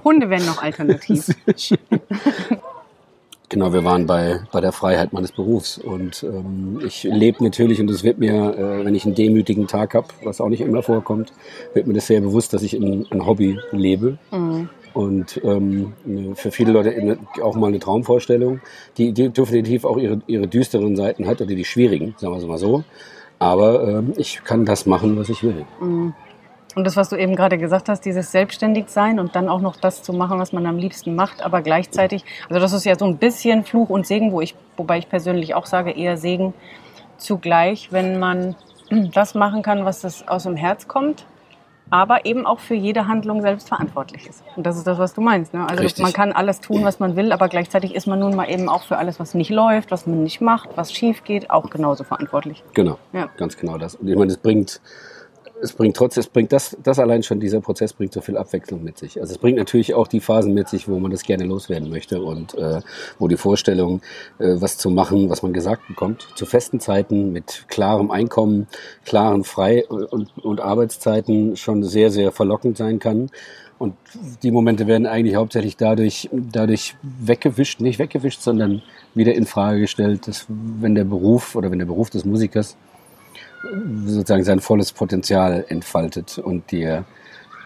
Hunde 0.07 0.31
wären 0.31 0.47
noch 0.47 0.63
alternativ. 0.63 1.29
Genau, 3.49 3.73
wir 3.73 3.85
waren 3.85 4.07
bei, 4.07 4.41
bei 4.51 4.61
der 4.61 4.73
Freiheit 4.73 5.13
meines 5.13 5.31
Berufs. 5.31 5.79
Und 5.79 6.25
ähm, 6.25 6.81
ich 6.85 7.05
lebe 7.05 7.45
natürlich, 7.45 7.81
und 7.81 7.89
es 7.89 8.03
wird 8.03 8.19
mir, 8.19 8.35
äh, 8.35 8.85
wenn 8.85 8.95
ich 8.97 9.07
einen 9.07 9.15
demütigen 9.15 9.69
Tag 9.69 9.95
habe, 9.95 10.09
was 10.25 10.41
auch 10.41 10.49
nicht 10.49 10.63
immer 10.63 10.83
vorkommt, 10.83 11.33
wird 11.73 11.87
mir 11.87 11.95
das 11.95 12.09
sehr 12.09 12.21
bewusst, 12.21 12.53
dass 12.55 12.65
ich 12.65 12.75
ein, 12.75 13.07
ein 13.09 13.25
Hobby 13.25 13.61
lebe. 13.71 14.19
Und 14.95 15.41
ähm, 15.45 15.93
für 16.35 16.51
viele 16.51 16.73
Leute 16.73 17.19
auch 17.41 17.55
mal 17.55 17.69
eine 17.69 17.79
Traumvorstellung, 17.79 18.61
die, 18.99 19.13
die 19.13 19.29
definitiv 19.29 19.85
auch 19.85 19.97
ihre, 19.97 20.21
ihre 20.27 20.49
düsteren 20.49 20.97
Seiten 20.97 21.29
hat, 21.29 21.41
oder 21.41 21.55
die 21.55 21.65
schwierigen, 21.65 22.17
sagen 22.19 22.33
wir 22.33 22.39
es 22.39 22.47
mal 22.47 22.59
so. 22.59 22.83
Aber 23.39 23.87
ähm, 23.87 24.13
ich 24.17 24.43
kann 24.43 24.65
das 24.65 24.87
machen, 24.87 25.17
was 25.17 25.29
ich 25.29 25.45
will. 25.45 25.65
Und 26.77 26.85
das, 26.85 26.95
was 26.95 27.09
du 27.09 27.17
eben 27.17 27.35
gerade 27.37 27.57
gesagt 27.57 27.89
hast, 27.89 28.03
dieses 28.03 28.31
Selbstständigsein 28.33 29.19
und 29.19 29.35
dann 29.35 29.49
auch 29.49 29.63
noch 29.63 29.77
das 29.77 30.03
zu 30.03 30.13
machen, 30.13 30.39
was 30.39 30.53
man 30.53 30.67
am 30.67 30.77
liebsten 30.77 31.15
macht, 31.15 31.43
aber 31.43 31.63
gleichzeitig, 31.63 32.23
also 32.51 32.61
das 32.61 32.75
ist 32.75 32.85
ja 32.85 32.99
so 32.99 33.07
ein 33.07 33.17
bisschen 33.17 33.65
Fluch 33.65 33.89
und 33.89 34.07
Segen, 34.07 34.31
wo 34.31 34.43
ich, 34.43 34.55
wobei 34.77 34.99
ich 34.99 35.09
persönlich 35.09 35.55
auch 35.55 35.65
sage, 35.65 35.93
eher 35.93 36.19
Segen 36.19 36.53
zugleich, 37.17 37.93
wenn 37.93 38.19
man 38.19 38.57
das 39.15 39.35
machen 39.35 39.63
kann, 39.63 39.87
was 39.87 40.03
das 40.03 40.29
aus 40.29 40.43
dem 40.43 40.55
Herz 40.55 40.87
kommt, 40.87 41.25
aber 41.89 42.27
eben 42.27 42.45
auch 42.45 42.61
für 42.61 42.75
jede 42.75 43.07
Handlung 43.07 43.41
selbst 43.41 43.69
verantwortlich 43.69 44.27
ist. 44.27 44.45
Und 44.55 44.67
das 44.67 44.77
ist 44.77 44.87
das, 44.87 44.99
was 44.99 45.15
du 45.15 45.23
meinst. 45.23 45.55
Ne? 45.55 45.67
Also 45.67 45.83
Richtig. 45.83 46.03
man 46.03 46.13
kann 46.13 46.33
alles 46.33 46.61
tun, 46.61 46.85
was 46.85 47.01
man 47.01 47.17
will, 47.17 47.33
aber 47.33 47.49
gleichzeitig 47.49 47.95
ist 47.95 48.07
man 48.07 48.19
nun 48.19 48.37
mal 48.37 48.51
eben 48.51 48.69
auch 48.69 48.83
für 48.83 48.99
alles, 48.99 49.19
was 49.19 49.33
nicht 49.33 49.49
läuft, 49.51 49.91
was 49.93 50.07
man 50.07 50.23
nicht 50.23 50.43
macht, 50.43 50.69
was 50.77 50.93
schief 50.93 51.25
geht, 51.25 51.49
auch 51.49 51.71
genauso 51.71 52.05
verantwortlich. 52.05 52.63
Genau, 52.75 52.99
Ja. 53.15 53.31
ganz 53.39 53.57
genau 53.57 53.79
das. 53.79 53.95
Und 53.95 54.09
ich 54.09 54.17
meine, 54.17 54.31
es 54.31 54.37
bringt, 54.37 54.83
es 55.63 55.73
bringt 55.73 55.97
trotzdem, 55.97 56.21
es 56.21 56.29
bringt 56.29 56.53
das, 56.53 56.77
das 56.83 56.99
allein 56.99 57.23
schon, 57.23 57.41
dieser 57.41 57.61
Prozess 57.61 57.93
bringt 57.93 58.13
so 58.13 58.21
viel 58.21 58.37
Abwechslung 58.37 58.83
mit 58.83 58.99
sich. 58.99 59.21
Also 59.21 59.33
es 59.33 59.39
bringt 59.39 59.59
natürlich 59.59 59.95
auch 59.95 60.07
die 60.07 60.21
Phasen 60.21 60.55
mit 60.55 60.69
sich, 60.69 60.89
wo 60.89 60.99
man 60.99 61.11
das 61.11 61.23
gerne 61.23 61.45
loswerden 61.45 61.89
möchte 61.89 62.21
und 62.21 62.55
äh, 62.55 62.81
wo 63.19 63.29
die 63.29 63.37
Vorstellung, 63.37 64.03
äh, 64.39 64.55
was 64.59 64.79
zu 64.79 64.91
machen, 64.91 65.31
was 65.31 65.43
man 65.43 65.53
gesagt 65.53 65.89
bekommt, 65.89 66.29
zu 66.35 66.47
festen 66.47 66.81
Zeiten 66.81 67.33
mit 67.33 67.65
klarem 67.69 68.11
Einkommen, 68.11 68.67
klaren 69.05 69.45
Frei- 69.45 69.87
und, 69.87 70.37
und 70.39 70.61
Arbeitszeiten 70.61 71.57
schon 71.57 71.83
sehr, 71.83 72.11
sehr 72.11 72.33
verlockend 72.33 72.77
sein 72.77 72.99
kann. 72.99 73.31
Und 73.79 73.95
die 74.43 74.51
Momente 74.51 74.87
werden 74.87 75.07
eigentlich 75.07 75.37
hauptsächlich 75.37 75.77
dadurch, 75.77 76.31
dadurch 76.33 76.97
weggewischt, 77.03 77.81
nicht 77.81 77.99
weggewischt, 77.99 78.41
sondern 78.41 78.83
wieder 79.15 79.35
in 79.35 79.45
Frage 79.45 79.81
gestellt, 79.81 80.29
dass 80.29 80.47
wenn 80.49 80.95
der 80.95 81.05
Beruf 81.05 81.55
oder 81.57 81.71
wenn 81.71 81.79
der 81.79 81.87
Beruf 81.87 82.09
des 82.09 82.25
Musikers 82.25 82.77
sozusagen 84.07 84.45
sein 84.45 84.61
volles 84.61 84.93
Potenzial 84.93 85.65
entfaltet 85.69 86.39
und 86.39 86.71
dir 86.71 87.05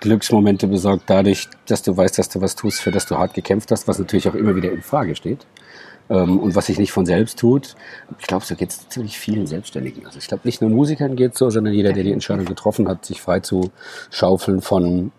Glücksmomente 0.01 0.67
besorgt 0.67 1.05
dadurch, 1.07 1.49
dass 1.67 1.83
du 1.83 1.97
weißt, 1.97 2.19
dass 2.19 2.29
du 2.29 2.41
was 2.41 2.57
tust, 2.57 2.81
für 2.81 2.91
das 2.91 3.07
du 3.07 3.19
hart 3.19 3.35
gekämpft 3.35 3.71
hast, 3.71 3.87
was 3.87 3.99
natürlich 3.99 4.29
auch 4.29 4.35
immer 4.35 4.57
wieder 4.57 4.73
in 4.73 4.83
Frage 4.83 5.15
steht 5.15 5.47
ähm, 6.09 6.39
und 6.39 6.55
was 6.55 6.67
sich 6.67 6.79
nicht 6.79 6.93
von 6.93 7.07
selbst 7.07 7.39
tut. 7.39 7.77
Ich 8.19 8.27
glaube, 8.27 8.45
so 8.45 8.57
geht 8.57 8.71
es 8.71 8.89
ziemlich 8.89 9.19
vielen 9.19 9.47
Selbstständigen. 9.47 10.05
Also 10.07 10.19
ich 10.19 10.27
glaube, 10.27 10.43
nicht 10.45 10.61
nur 10.61 10.71
Musikern 10.71 11.17
geht 11.17 11.37
so, 11.37 11.51
sondern 11.51 11.73
jeder, 11.73 11.93
der 11.93 12.03
die 12.03 12.13
Entscheidung 12.13 12.47
getroffen 12.47 12.89
hat, 12.89 13.05
sich 13.05 13.21
frei 13.21 13.41
zu 13.41 13.71
schaufeln 14.11 14.61
von 14.61 15.13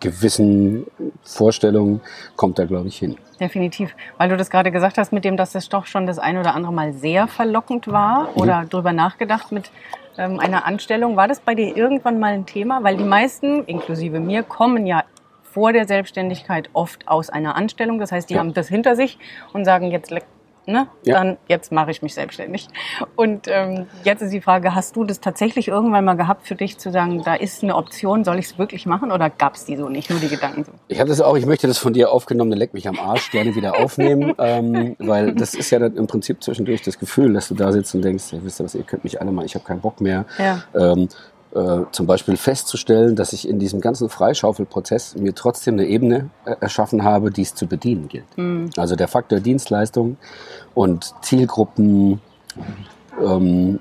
gewissen 0.00 0.86
Vorstellungen, 1.22 2.00
kommt 2.36 2.58
da, 2.58 2.64
glaube 2.64 2.88
ich, 2.88 2.98
hin. 2.98 3.16
Definitiv. 3.40 3.94
Weil 4.16 4.28
du 4.28 4.36
das 4.36 4.50
gerade 4.50 4.72
gesagt 4.72 4.98
hast, 4.98 5.12
mit 5.12 5.24
dem, 5.24 5.36
dass 5.36 5.54
es 5.54 5.68
doch 5.68 5.86
schon 5.86 6.06
das 6.06 6.18
ein 6.18 6.38
oder 6.38 6.54
andere 6.54 6.72
Mal 6.72 6.92
sehr 6.92 7.28
verlockend 7.28 7.88
war 7.88 8.30
oder 8.34 8.64
drüber 8.68 8.92
nachgedacht 8.92 9.52
mit 9.52 9.70
ähm, 10.16 10.40
einer 10.40 10.66
Anstellung. 10.66 11.16
War 11.16 11.28
das 11.28 11.40
bei 11.40 11.54
dir 11.54 11.76
irgendwann 11.76 12.18
mal 12.18 12.32
ein 12.32 12.46
Thema? 12.46 12.82
Weil 12.82 12.96
die 12.96 13.04
meisten, 13.04 13.64
inklusive 13.64 14.18
mir, 14.20 14.42
kommen 14.42 14.86
ja 14.86 15.04
vor 15.42 15.72
der 15.72 15.86
Selbstständigkeit 15.86 16.68
oft 16.72 17.06
aus 17.06 17.30
einer 17.30 17.56
Anstellung. 17.56 17.98
Das 18.00 18.10
heißt, 18.12 18.28
die 18.28 18.34
Ja. 18.34 18.40
haben 18.40 18.54
das 18.54 18.68
hinter 18.68 18.96
sich 18.96 19.18
und 19.52 19.64
sagen 19.64 19.90
jetzt, 19.90 20.10
ne, 20.68 20.86
Ja. 21.04 21.14
dann 21.14 21.36
jetzt 21.48 21.72
mache 21.72 21.90
ich 21.90 22.02
mich 22.02 22.14
selbstständig. 22.14 22.68
Und 23.16 23.46
ähm, 23.48 23.86
jetzt 24.04 24.22
ist 24.22 24.32
die 24.32 24.40
Frage, 24.40 24.74
hast 24.74 24.94
du 24.96 25.04
das 25.04 25.20
tatsächlich 25.20 25.68
irgendwann 25.68 26.04
mal 26.04 26.14
gehabt 26.14 26.46
für 26.46 26.54
dich 26.54 26.78
zu 26.78 26.90
sagen, 26.92 27.22
da 27.24 27.34
ist 27.34 27.62
eine 27.62 27.74
Option, 27.74 28.22
soll 28.24 28.38
ich 28.38 28.46
es 28.46 28.58
wirklich 28.58 28.86
machen 28.86 29.10
oder 29.10 29.30
gab 29.30 29.54
es 29.54 29.64
die 29.64 29.76
so 29.76 29.88
nicht, 29.88 30.10
nur 30.10 30.20
die 30.20 30.28
Gedanken 30.28 30.64
so? 30.64 30.72
Ich 30.88 31.00
habe 31.00 31.08
das 31.08 31.20
auch, 31.20 31.36
ich 31.36 31.46
möchte 31.46 31.66
das 31.66 31.78
von 31.78 31.92
dir 31.92 32.12
aufgenommene 32.12 32.56
Leck 32.56 32.74
mich 32.74 32.86
am 32.86 32.98
Arsch 32.98 33.30
gerne 33.30 33.54
wieder 33.54 33.78
aufnehmen, 33.78 34.34
ähm, 34.38 34.94
weil 34.98 35.34
das 35.34 35.54
ist 35.54 35.70
ja 35.70 35.78
dann 35.78 35.96
im 35.96 36.06
Prinzip 36.06 36.42
zwischendurch 36.42 36.82
das 36.82 36.98
Gefühl, 36.98 37.32
dass 37.32 37.48
du 37.48 37.54
da 37.54 37.72
sitzt 37.72 37.94
und 37.94 38.02
denkst, 38.02 38.32
ja, 38.32 38.38
wisst 38.42 38.60
ihr 38.60 38.64
was, 38.64 38.74
ihr 38.74 38.84
könnt 38.84 39.04
mich 39.04 39.20
alle 39.20 39.32
mal, 39.32 39.44
ich 39.44 39.54
habe 39.54 39.64
keinen 39.64 39.80
Bock 39.80 40.00
mehr. 40.00 40.26
Ja. 40.38 40.62
Ähm, 40.74 41.08
äh, 41.54 41.80
zum 41.92 42.06
Beispiel 42.06 42.36
festzustellen, 42.36 43.16
dass 43.16 43.32
ich 43.32 43.48
in 43.48 43.58
diesem 43.58 43.80
ganzen 43.80 44.08
Freischaufelprozess 44.08 45.16
mir 45.16 45.34
trotzdem 45.34 45.74
eine 45.74 45.86
Ebene 45.86 46.30
äh, 46.44 46.54
erschaffen 46.60 47.04
habe, 47.04 47.30
die 47.30 47.42
es 47.42 47.54
zu 47.54 47.66
bedienen 47.66 48.08
gilt. 48.08 48.26
Also 48.76 48.96
der 48.96 49.08
Faktor 49.08 49.40
Dienstleistung 49.40 50.18
und 50.74 51.14
Zielgruppen, 51.22 52.20
ähm, 53.24 53.78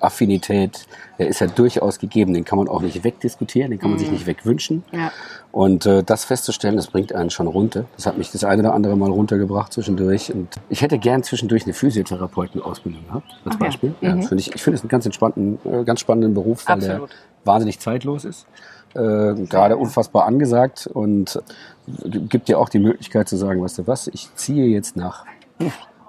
Affinität, 0.00 0.86
der 1.18 1.28
ist 1.28 1.40
ja 1.40 1.46
durchaus 1.46 1.98
gegeben. 1.98 2.32
Den 2.34 2.44
kann 2.44 2.58
man 2.58 2.68
auch 2.68 2.80
nicht 2.80 3.04
wegdiskutieren, 3.04 3.70
den 3.70 3.78
kann 3.78 3.90
man 3.90 3.98
sich 3.98 4.10
nicht 4.10 4.26
wegwünschen. 4.26 4.84
Ja. 4.92 5.12
Und 5.52 5.84
äh, 5.84 6.02
das 6.04 6.24
festzustellen, 6.24 6.76
das 6.76 6.86
bringt 6.86 7.12
einen 7.12 7.30
schon 7.30 7.48
runter. 7.48 7.84
Das 7.96 8.06
hat 8.06 8.16
mich 8.16 8.30
das 8.30 8.44
eine 8.44 8.62
oder 8.62 8.74
andere 8.74 8.96
Mal 8.96 9.10
runtergebracht 9.10 9.72
zwischendurch. 9.72 10.32
Und 10.32 10.48
ich 10.68 10.82
hätte 10.82 10.98
gern 10.98 11.22
zwischendurch 11.22 11.64
eine 11.64 11.74
Physiotherapeutenausbildung 11.74 13.04
gehabt, 13.06 13.32
als 13.44 13.54
ja. 13.54 13.58
Beispiel. 13.58 13.94
Ja. 14.00 14.14
das 14.14 14.28
finde 14.28 14.42
ich, 14.42 14.54
ich 14.54 14.62
finde 14.62 14.76
es 14.76 14.82
einen 14.82 14.88
ganz 14.88 15.06
entspannten, 15.06 15.58
äh, 15.64 15.84
ganz 15.84 16.00
spannenden 16.00 16.34
Beruf, 16.34 16.68
weil 16.68 16.76
Absolut. 16.76 17.10
der 17.10 17.16
wahnsinnig 17.44 17.80
zeitlos 17.80 18.24
ist. 18.24 18.46
Äh, 18.94 19.34
gerade 19.48 19.76
unfassbar 19.76 20.26
angesagt 20.26 20.88
und 20.92 21.40
gibt 22.06 22.48
dir 22.48 22.58
auch 22.58 22.68
die 22.68 22.80
Möglichkeit 22.80 23.28
zu 23.28 23.36
sagen, 23.36 23.62
weißt 23.62 23.78
du 23.78 23.86
was, 23.86 24.08
ich 24.08 24.34
ziehe 24.34 24.66
jetzt 24.66 24.96
nach 24.96 25.24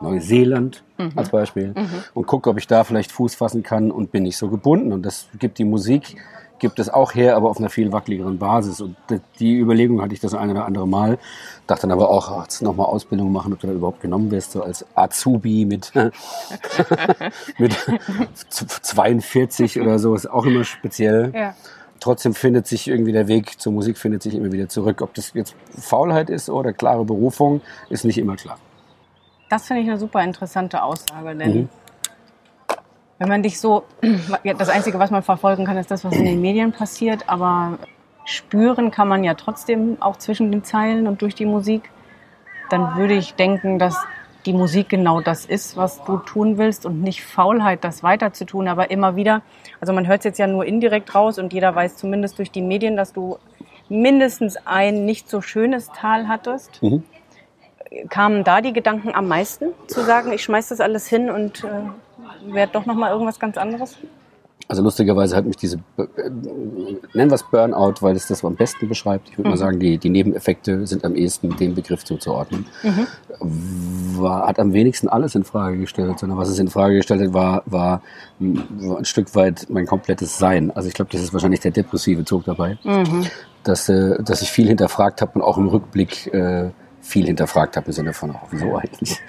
Neuseeland 0.02 0.84
als 1.16 1.30
Beispiel 1.30 1.76
und 2.16 2.26
gucke, 2.26 2.50
ob 2.50 2.58
ich 2.58 2.66
da 2.66 2.84
vielleicht 2.84 3.12
Fuß 3.12 3.36
fassen 3.36 3.62
kann 3.62 3.92
und 3.92 4.12
bin 4.12 4.24
nicht 4.24 4.38
so 4.38 4.50
gebunden. 4.50 4.94
Und 4.94 5.06
das 5.06 5.28
gibt 5.38 5.60
die 5.60 5.64
Musik, 5.64 6.16
gibt 6.62 6.78
es 6.80 6.90
auch 6.90 7.16
her, 7.16 7.36
aber 7.36 7.50
auf 7.50 7.58
einer 7.58 7.70
viel 7.70 7.92
wackeligeren 7.92 8.38
Basis. 8.38 8.82
Und 8.82 8.96
die 9.40 9.58
Überlegung 9.58 10.00
hatte 10.02 10.14
ich 10.14 10.20
das 10.20 10.36
eine 10.36 10.52
oder 10.52 10.66
andere 10.66 10.88
Mal. 10.88 11.18
Dachte 11.66 11.82
dann 11.82 11.92
aber 11.92 12.10
auch, 12.10 12.32
ach, 12.32 12.44
jetzt 12.44 12.62
nochmal 12.62 12.86
Ausbildung 12.86 13.32
machen, 13.32 13.52
ob 13.52 13.60
du 13.60 13.68
da 13.68 13.74
überhaupt 13.74 14.00
genommen 14.00 14.30
wirst, 14.30 14.52
so 14.52 14.62
als 14.62 14.86
Azubi 14.96 15.66
mit, 15.66 15.92
mit 17.58 17.76
42 18.50 19.82
oder 19.82 19.98
so, 19.98 20.14
ist 20.14 20.30
auch 20.30 20.46
immer 20.46 20.64
speziell. 20.64 21.32
Ja. 21.36 21.56
Trotzdem 22.00 22.36
findet 22.36 22.68
sich 22.68 22.88
irgendwie 22.88 23.12
der 23.12 23.28
Weg 23.28 23.60
zur 23.60 23.74
Musik, 23.74 23.98
findet 23.98 24.22
sich 24.22 24.36
immer 24.36 24.52
wieder 24.52 24.70
zurück. 24.70 25.02
Ob 25.02 25.16
das 25.16 25.34
jetzt 25.34 25.56
Faulheit 25.78 26.30
ist 26.30 26.50
oder 26.50 26.74
klare 26.74 27.06
Berufung, 27.06 27.62
ist 27.90 28.06
nicht 28.06 28.20
immer 28.20 28.36
klar. 28.36 28.58
Das 29.50 29.66
finde 29.66 29.82
ich 29.82 29.90
eine 29.90 29.98
super 29.98 30.24
interessante 30.24 30.82
Aussage, 30.82 31.36
denn 31.36 31.54
Mhm. 31.54 31.70
Wenn 33.22 33.30
man 33.30 33.44
dich 33.44 33.60
so, 33.60 33.84
das 34.58 34.70
Einzige, 34.70 34.98
was 34.98 35.12
man 35.12 35.22
verfolgen 35.22 35.64
kann, 35.64 35.78
ist 35.78 35.92
das, 35.92 36.04
was 36.04 36.16
in 36.16 36.26
den 36.26 36.42
Medien 36.42 36.72
passiert, 36.72 37.30
aber 37.30 37.78
spüren 38.26 38.90
kann 38.90 39.08
man 39.08 39.24
ja 39.24 39.36
trotzdem 39.36 39.98
auch 40.00 40.18
zwischen 40.18 40.52
den 40.52 40.64
Zeilen 40.64 41.06
und 41.06 41.22
durch 41.22 41.36
die 41.36 41.46
Musik, 41.46 41.92
dann 42.72 42.98
würde 42.98 43.14
ich 43.14 43.36
denken, 43.36 43.78
dass 43.78 43.96
die 44.48 44.54
Musik 44.54 44.90
genau 44.90 45.22
das 45.22 45.46
ist, 45.46 45.78
was 45.78 46.04
du 46.04 46.18
tun 46.18 46.58
willst 46.58 46.84
und 46.88 47.04
nicht 47.04 47.24
Faulheit, 47.24 47.84
das 47.84 48.02
weiter 48.02 48.34
zu 48.34 48.44
tun, 48.44 48.68
aber 48.68 48.90
immer 48.90 49.16
wieder, 49.16 49.44
also 49.80 49.94
man 49.94 50.08
hört 50.08 50.22
es 50.22 50.26
jetzt 50.26 50.40
ja 50.40 50.48
nur 50.48 50.66
indirekt 50.66 51.14
raus 51.14 51.38
und 51.38 51.54
jeder 51.54 51.76
weiß 51.76 51.98
zumindest 51.98 52.40
durch 52.40 52.50
die 52.50 52.64
Medien, 52.64 52.98
dass 52.98 53.14
du 53.14 53.38
mindestens 53.88 54.58
ein 54.66 55.06
nicht 55.06 55.30
so 55.30 55.42
schönes 55.42 55.92
Tal 55.96 56.28
hattest. 56.28 56.82
Mhm. 56.82 57.04
kamen 58.10 58.44
da 58.44 58.62
die 58.62 58.74
Gedanken 58.74 59.14
am 59.14 59.28
meisten, 59.28 59.68
zu 59.86 60.02
sagen, 60.02 60.32
ich 60.32 60.42
schmeiß 60.42 60.70
das 60.70 60.80
alles 60.80 61.08
hin 61.08 61.30
und 61.30 61.64
äh, 61.64 61.68
werde 62.46 62.74
doch 62.74 62.86
noch 62.86 62.96
mal 62.96 63.12
irgendwas 63.12 63.40
ganz 63.40 63.58
anderes? 63.58 63.98
Also 64.72 64.84
lustigerweise 64.84 65.36
hat 65.36 65.46
mich 65.46 65.58
diese, 65.58 65.80
äh, 65.98 66.30
nennen 67.14 67.30
wir 67.30 67.36
es 67.36 67.44
Burnout, 67.44 67.96
weil 68.00 68.16
es 68.16 68.28
das 68.28 68.46
am 68.46 68.56
besten 68.56 68.88
beschreibt. 68.88 69.30
Ich 69.30 69.38
würde 69.38 69.50
mal 69.50 69.58
sagen, 69.58 69.80
die, 69.80 69.98
die 69.98 70.10
Nebeneffekte 70.10 70.88
sind 70.88 71.04
am 71.04 71.14
ehesten 71.14 71.58
dem 71.58 71.76
Begriff 71.76 72.06
zuzuordnen. 72.06 72.66
War, 73.40 74.48
hat 74.48 74.60
am 74.60 74.72
wenigsten 74.72 75.10
alles 75.10 75.36
in 75.36 75.44
Frage 75.44 75.78
gestellt, 75.78 76.20
sondern 76.20 76.38
was 76.38 76.48
es 76.48 76.58
in 76.58 76.70
Frage 76.70 76.96
gestellt 76.96 77.22
hat, 77.22 77.34
war, 77.34 77.64
war, 77.66 78.02
war 78.40 78.98
ein 78.98 79.04
Stück 79.04 79.36
weit 79.36 79.68
mein 79.70 79.86
komplettes 79.86 80.38
Sein. 80.38 80.72
Also 80.72 80.88
ich 80.88 80.94
glaube, 80.94 81.12
das 81.12 81.22
ist 81.22 81.34
wahrscheinlich 81.34 81.60
der 81.60 81.72
depressive 81.72 82.24
Zug 82.24 82.46
dabei, 82.46 82.78
dass, 83.64 83.90
äh, 83.90 84.24
dass 84.24 84.42
ich 84.42 84.52
viel 84.52 84.70
hinterfragt 84.70 85.22
habe 85.22 85.34
und 85.34 85.42
auch 85.42 85.58
im 85.58 85.68
Rückblick 85.68 86.34
äh, 86.34 86.70
viel 87.02 87.26
hinterfragt 87.26 87.78
habe 87.78 87.88
im 87.88 87.94
Sinne 87.94 88.14
von, 88.14 88.32
oh, 88.32 88.48
wieso 88.52 88.78
eigentlich? 88.78 89.20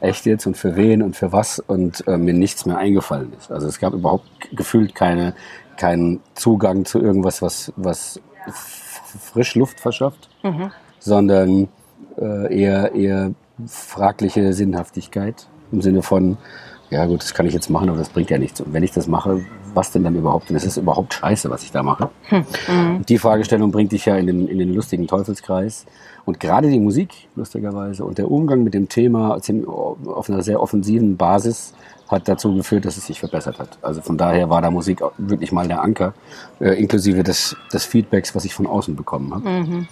Echt 0.00 0.26
jetzt 0.26 0.46
und 0.46 0.56
für 0.56 0.76
wen 0.76 1.02
und 1.02 1.16
für 1.16 1.32
was 1.32 1.58
und 1.58 2.06
äh, 2.06 2.16
mir 2.16 2.34
nichts 2.34 2.66
mehr 2.66 2.78
eingefallen 2.78 3.32
ist. 3.38 3.50
Also 3.50 3.66
es 3.66 3.80
gab 3.80 3.94
überhaupt 3.94 4.26
gefühlt 4.52 4.94
keine, 4.94 5.34
keinen 5.76 6.20
Zugang 6.34 6.84
zu 6.84 7.00
irgendwas, 7.00 7.42
was, 7.42 7.72
was 7.76 8.20
frisch 9.32 9.54
Luft 9.54 9.80
verschafft, 9.80 10.28
sondern 10.98 11.68
äh, 12.18 12.60
eher, 12.60 12.94
eher 12.94 13.32
fragliche 13.66 14.52
Sinnhaftigkeit 14.52 15.46
im 15.70 15.80
Sinne 15.80 16.02
von, 16.02 16.36
ja 16.90 17.06
gut, 17.06 17.22
das 17.22 17.32
kann 17.32 17.46
ich 17.46 17.54
jetzt 17.54 17.70
machen, 17.70 17.88
aber 17.88 17.98
das 17.98 18.10
bringt 18.10 18.30
ja 18.30 18.38
nichts. 18.38 18.60
Und 18.60 18.72
wenn 18.72 18.82
ich 18.82 18.92
das 18.92 19.06
mache, 19.06 19.40
was 19.74 19.90
denn 19.90 20.04
dann 20.04 20.14
überhaupt? 20.14 20.50
Und 20.50 20.56
es 20.56 20.64
ist 20.64 20.76
überhaupt 20.76 21.14
scheiße, 21.14 21.48
was 21.48 21.62
ich 21.62 21.72
da 21.72 21.82
mache. 21.82 22.10
Die 23.08 23.18
Fragestellung 23.18 23.70
bringt 23.72 23.92
dich 23.92 24.04
ja 24.04 24.16
in 24.16 24.26
den, 24.26 24.46
in 24.46 24.58
den 24.58 24.74
lustigen 24.74 25.06
Teufelskreis. 25.06 25.86
Und 26.24 26.40
gerade 26.40 26.70
die 26.70 26.78
Musik, 26.78 27.28
lustigerweise, 27.34 28.04
und 28.04 28.18
der 28.18 28.30
Umgang 28.30 28.62
mit 28.62 28.74
dem 28.74 28.88
Thema 28.88 29.36
auf 30.06 30.30
einer 30.30 30.42
sehr 30.42 30.60
offensiven 30.60 31.16
Basis 31.16 31.74
hat 32.08 32.28
dazu 32.28 32.54
geführt, 32.54 32.84
dass 32.84 32.96
es 32.96 33.06
sich 33.06 33.18
verbessert 33.18 33.58
hat. 33.58 33.78
Also 33.80 34.02
von 34.02 34.18
daher 34.18 34.50
war 34.50 34.60
da 34.60 34.70
Musik 34.70 35.00
wirklich 35.16 35.50
mal 35.50 35.66
der 35.66 35.82
Anker, 35.82 36.12
äh, 36.60 36.78
inklusive 36.78 37.22
des, 37.22 37.56
des 37.72 37.86
Feedbacks, 37.86 38.34
was 38.34 38.44
ich 38.44 38.54
von 38.54 38.66
außen 38.66 38.94
bekommen 38.94 39.34
habe. 39.34 39.86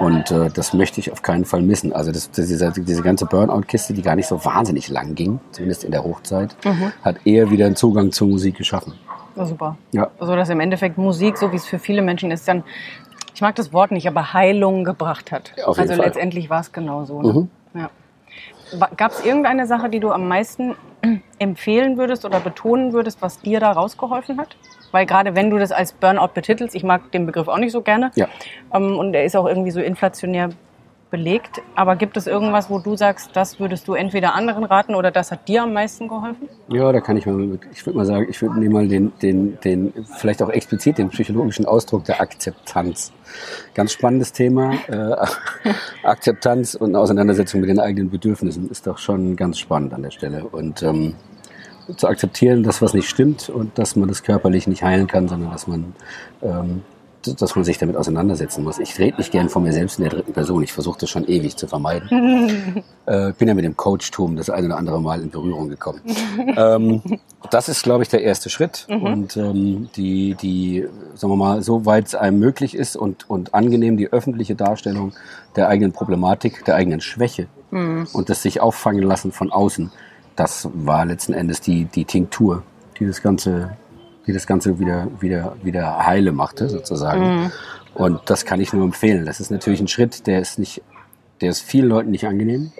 Und 0.00 0.30
äh, 0.30 0.48
das 0.48 0.72
möchte 0.72 1.00
ich 1.00 1.10
auf 1.10 1.22
keinen 1.22 1.44
Fall 1.44 1.62
missen. 1.62 1.92
Also 1.92 2.12
das, 2.12 2.30
diese, 2.30 2.70
diese 2.70 3.02
ganze 3.02 3.26
Burnout-Kiste, 3.26 3.94
die 3.94 4.02
gar 4.02 4.14
nicht 4.14 4.28
so 4.28 4.44
wahnsinnig 4.44 4.88
lang 4.88 5.14
ging, 5.16 5.40
zumindest 5.50 5.82
in 5.84 5.90
der 5.90 6.04
Hochzeit, 6.04 6.56
hat 7.02 7.26
eher 7.26 7.50
wieder 7.50 7.66
einen 7.66 7.76
Zugang 7.76 8.12
zur 8.12 8.28
Musik 8.28 8.56
geschaffen. 8.56 8.94
Ja, 9.36 9.44
super. 9.44 9.76
Ja. 9.92 10.10
Also, 10.18 10.34
dass 10.34 10.48
im 10.48 10.60
Endeffekt 10.60 10.96
Musik, 10.96 11.36
so 11.36 11.52
wie 11.52 11.56
es 11.56 11.66
für 11.66 11.78
viele 11.78 12.00
Menschen 12.00 12.30
ist, 12.30 12.48
dann, 12.48 12.64
ich 13.36 13.42
mag 13.42 13.54
das 13.54 13.74
Wort 13.74 13.90
nicht, 13.90 14.08
aber 14.08 14.32
Heilung 14.32 14.82
gebracht 14.82 15.30
hat. 15.30 15.52
Ja, 15.58 15.66
also 15.66 15.82
Fall. 15.82 15.96
letztendlich 15.98 16.48
war 16.48 16.60
es 16.60 16.72
genau 16.72 17.04
so. 17.04 17.20
Ne? 17.20 17.32
Mhm. 17.34 17.50
Ja. 17.74 17.90
Gab 18.96 19.12
es 19.12 19.22
irgendeine 19.22 19.66
Sache, 19.66 19.90
die 19.90 20.00
du 20.00 20.10
am 20.10 20.26
meisten 20.26 20.74
empfehlen 21.38 21.98
würdest 21.98 22.24
oder 22.24 22.40
betonen 22.40 22.94
würdest, 22.94 23.20
was 23.20 23.38
dir 23.40 23.60
da 23.60 23.72
rausgeholfen 23.72 24.40
hat? 24.40 24.56
Weil 24.90 25.04
gerade 25.04 25.34
wenn 25.34 25.50
du 25.50 25.58
das 25.58 25.70
als 25.70 25.92
Burnout 25.92 26.30
betitelst, 26.32 26.74
ich 26.74 26.82
mag 26.82 27.12
den 27.12 27.26
Begriff 27.26 27.46
auch 27.48 27.58
nicht 27.58 27.72
so 27.72 27.82
gerne. 27.82 28.10
Ja. 28.14 28.26
Ähm, 28.72 28.96
und 28.98 29.12
er 29.12 29.26
ist 29.26 29.36
auch 29.36 29.46
irgendwie 29.46 29.70
so 29.70 29.80
inflationär 29.80 30.48
belegt. 31.10 31.62
Aber 31.74 31.96
gibt 31.96 32.16
es 32.16 32.26
irgendwas, 32.26 32.68
wo 32.68 32.78
du 32.78 32.96
sagst, 32.96 33.30
das 33.34 33.60
würdest 33.60 33.86
du 33.88 33.94
entweder 33.94 34.34
anderen 34.34 34.64
raten 34.64 34.94
oder 34.94 35.10
das 35.10 35.30
hat 35.30 35.48
dir 35.48 35.62
am 35.62 35.72
meisten 35.72 36.08
geholfen? 36.08 36.48
Ja, 36.68 36.90
da 36.92 37.00
kann 37.00 37.16
ich 37.16 37.26
mal, 37.26 37.58
ich 37.72 37.86
würde 37.86 37.98
mal 37.98 38.06
sagen, 38.06 38.26
ich 38.28 38.40
würde 38.42 38.58
nehmen 38.58 38.72
mal 38.72 38.88
den, 38.88 39.12
den, 39.22 39.58
den, 39.60 39.92
vielleicht 40.16 40.42
auch 40.42 40.50
explizit 40.50 40.98
den 40.98 41.08
psychologischen 41.10 41.64
Ausdruck 41.64 42.04
der 42.04 42.20
Akzeptanz. 42.20 43.12
Ganz 43.74 43.92
spannendes 43.92 44.32
Thema. 44.32 44.74
Äh, 44.88 45.16
Akzeptanz 46.02 46.74
und 46.74 46.96
Auseinandersetzung 46.96 47.60
mit 47.60 47.70
den 47.70 47.80
eigenen 47.80 48.10
Bedürfnissen 48.10 48.68
ist 48.70 48.86
doch 48.86 48.98
schon 48.98 49.36
ganz 49.36 49.58
spannend 49.58 49.94
an 49.94 50.02
der 50.02 50.10
Stelle. 50.10 50.44
Und 50.44 50.82
ähm, 50.82 51.14
zu 51.96 52.08
akzeptieren, 52.08 52.62
dass 52.64 52.82
was 52.82 52.94
nicht 52.94 53.08
stimmt 53.08 53.48
und 53.48 53.78
dass 53.78 53.94
man 53.94 54.08
das 54.08 54.22
körperlich 54.22 54.66
nicht 54.66 54.82
heilen 54.82 55.06
kann, 55.06 55.28
sondern 55.28 55.52
dass 55.52 55.66
man 55.66 55.94
ähm, 56.42 56.82
dass 57.34 57.54
man 57.56 57.64
sich 57.64 57.78
damit 57.78 57.96
auseinandersetzen 57.96 58.64
muss. 58.64 58.78
Ich 58.78 58.98
rede 58.98 59.18
nicht 59.18 59.32
gern 59.32 59.48
von 59.48 59.62
mir 59.62 59.72
selbst 59.72 59.98
in 59.98 60.04
der 60.04 60.12
dritten 60.12 60.32
Person. 60.32 60.62
Ich 60.62 60.72
versuche 60.72 60.98
das 61.00 61.10
schon 61.10 61.26
ewig 61.26 61.56
zu 61.56 61.66
vermeiden. 61.66 62.82
äh, 63.06 63.32
bin 63.32 63.48
ja 63.48 63.54
mit 63.54 63.64
dem 63.64 63.76
Coachtum 63.76 64.36
das 64.36 64.50
eine 64.50 64.66
oder 64.66 64.76
andere 64.76 65.00
Mal 65.00 65.22
in 65.22 65.30
Berührung 65.30 65.68
gekommen. 65.68 66.00
ähm, 66.56 67.02
das 67.50 67.68
ist, 67.68 67.82
glaube 67.82 68.02
ich, 68.02 68.08
der 68.08 68.22
erste 68.22 68.50
Schritt. 68.50 68.86
Und 68.88 69.36
ähm, 69.36 69.88
die, 69.96 70.34
die, 70.34 70.86
sagen 71.14 71.32
wir 71.32 71.36
mal, 71.36 71.62
soweit 71.62 72.06
es 72.06 72.14
einem 72.14 72.38
möglich 72.38 72.74
ist 72.74 72.96
und, 72.96 73.28
und 73.28 73.54
angenehm 73.54 73.96
die 73.96 74.12
öffentliche 74.12 74.54
Darstellung 74.54 75.12
der 75.56 75.68
eigenen 75.68 75.92
Problematik, 75.92 76.64
der 76.64 76.76
eigenen 76.76 77.00
Schwäche 77.00 77.48
und 77.70 78.30
das 78.30 78.42
sich 78.42 78.60
auffangen 78.60 79.02
lassen 79.02 79.32
von 79.32 79.52
außen, 79.52 79.90
das 80.36 80.68
war 80.72 81.04
letzten 81.04 81.32
Endes 81.32 81.60
die, 81.60 81.86
die 81.86 82.04
Tinktur, 82.04 82.62
die 82.98 83.06
das 83.06 83.22
Ganze 83.22 83.76
die 84.26 84.32
das 84.32 84.46
Ganze 84.46 84.78
wieder, 84.78 85.08
wieder, 85.20 85.56
wieder 85.62 86.04
heile 86.06 86.32
machte, 86.32 86.68
sozusagen. 86.68 87.52
Und 87.94 88.20
das 88.26 88.44
kann 88.44 88.60
ich 88.60 88.72
nur 88.72 88.84
empfehlen. 88.84 89.24
Das 89.24 89.40
ist 89.40 89.50
natürlich 89.50 89.80
ein 89.80 89.88
Schritt, 89.88 90.26
der 90.26 90.40
ist 90.40 90.58
nicht, 90.58 90.82
der 91.40 91.50
ist 91.50 91.60
vielen 91.62 91.88
Leuten 91.88 92.10
nicht 92.10 92.26
angenehm 92.26 92.72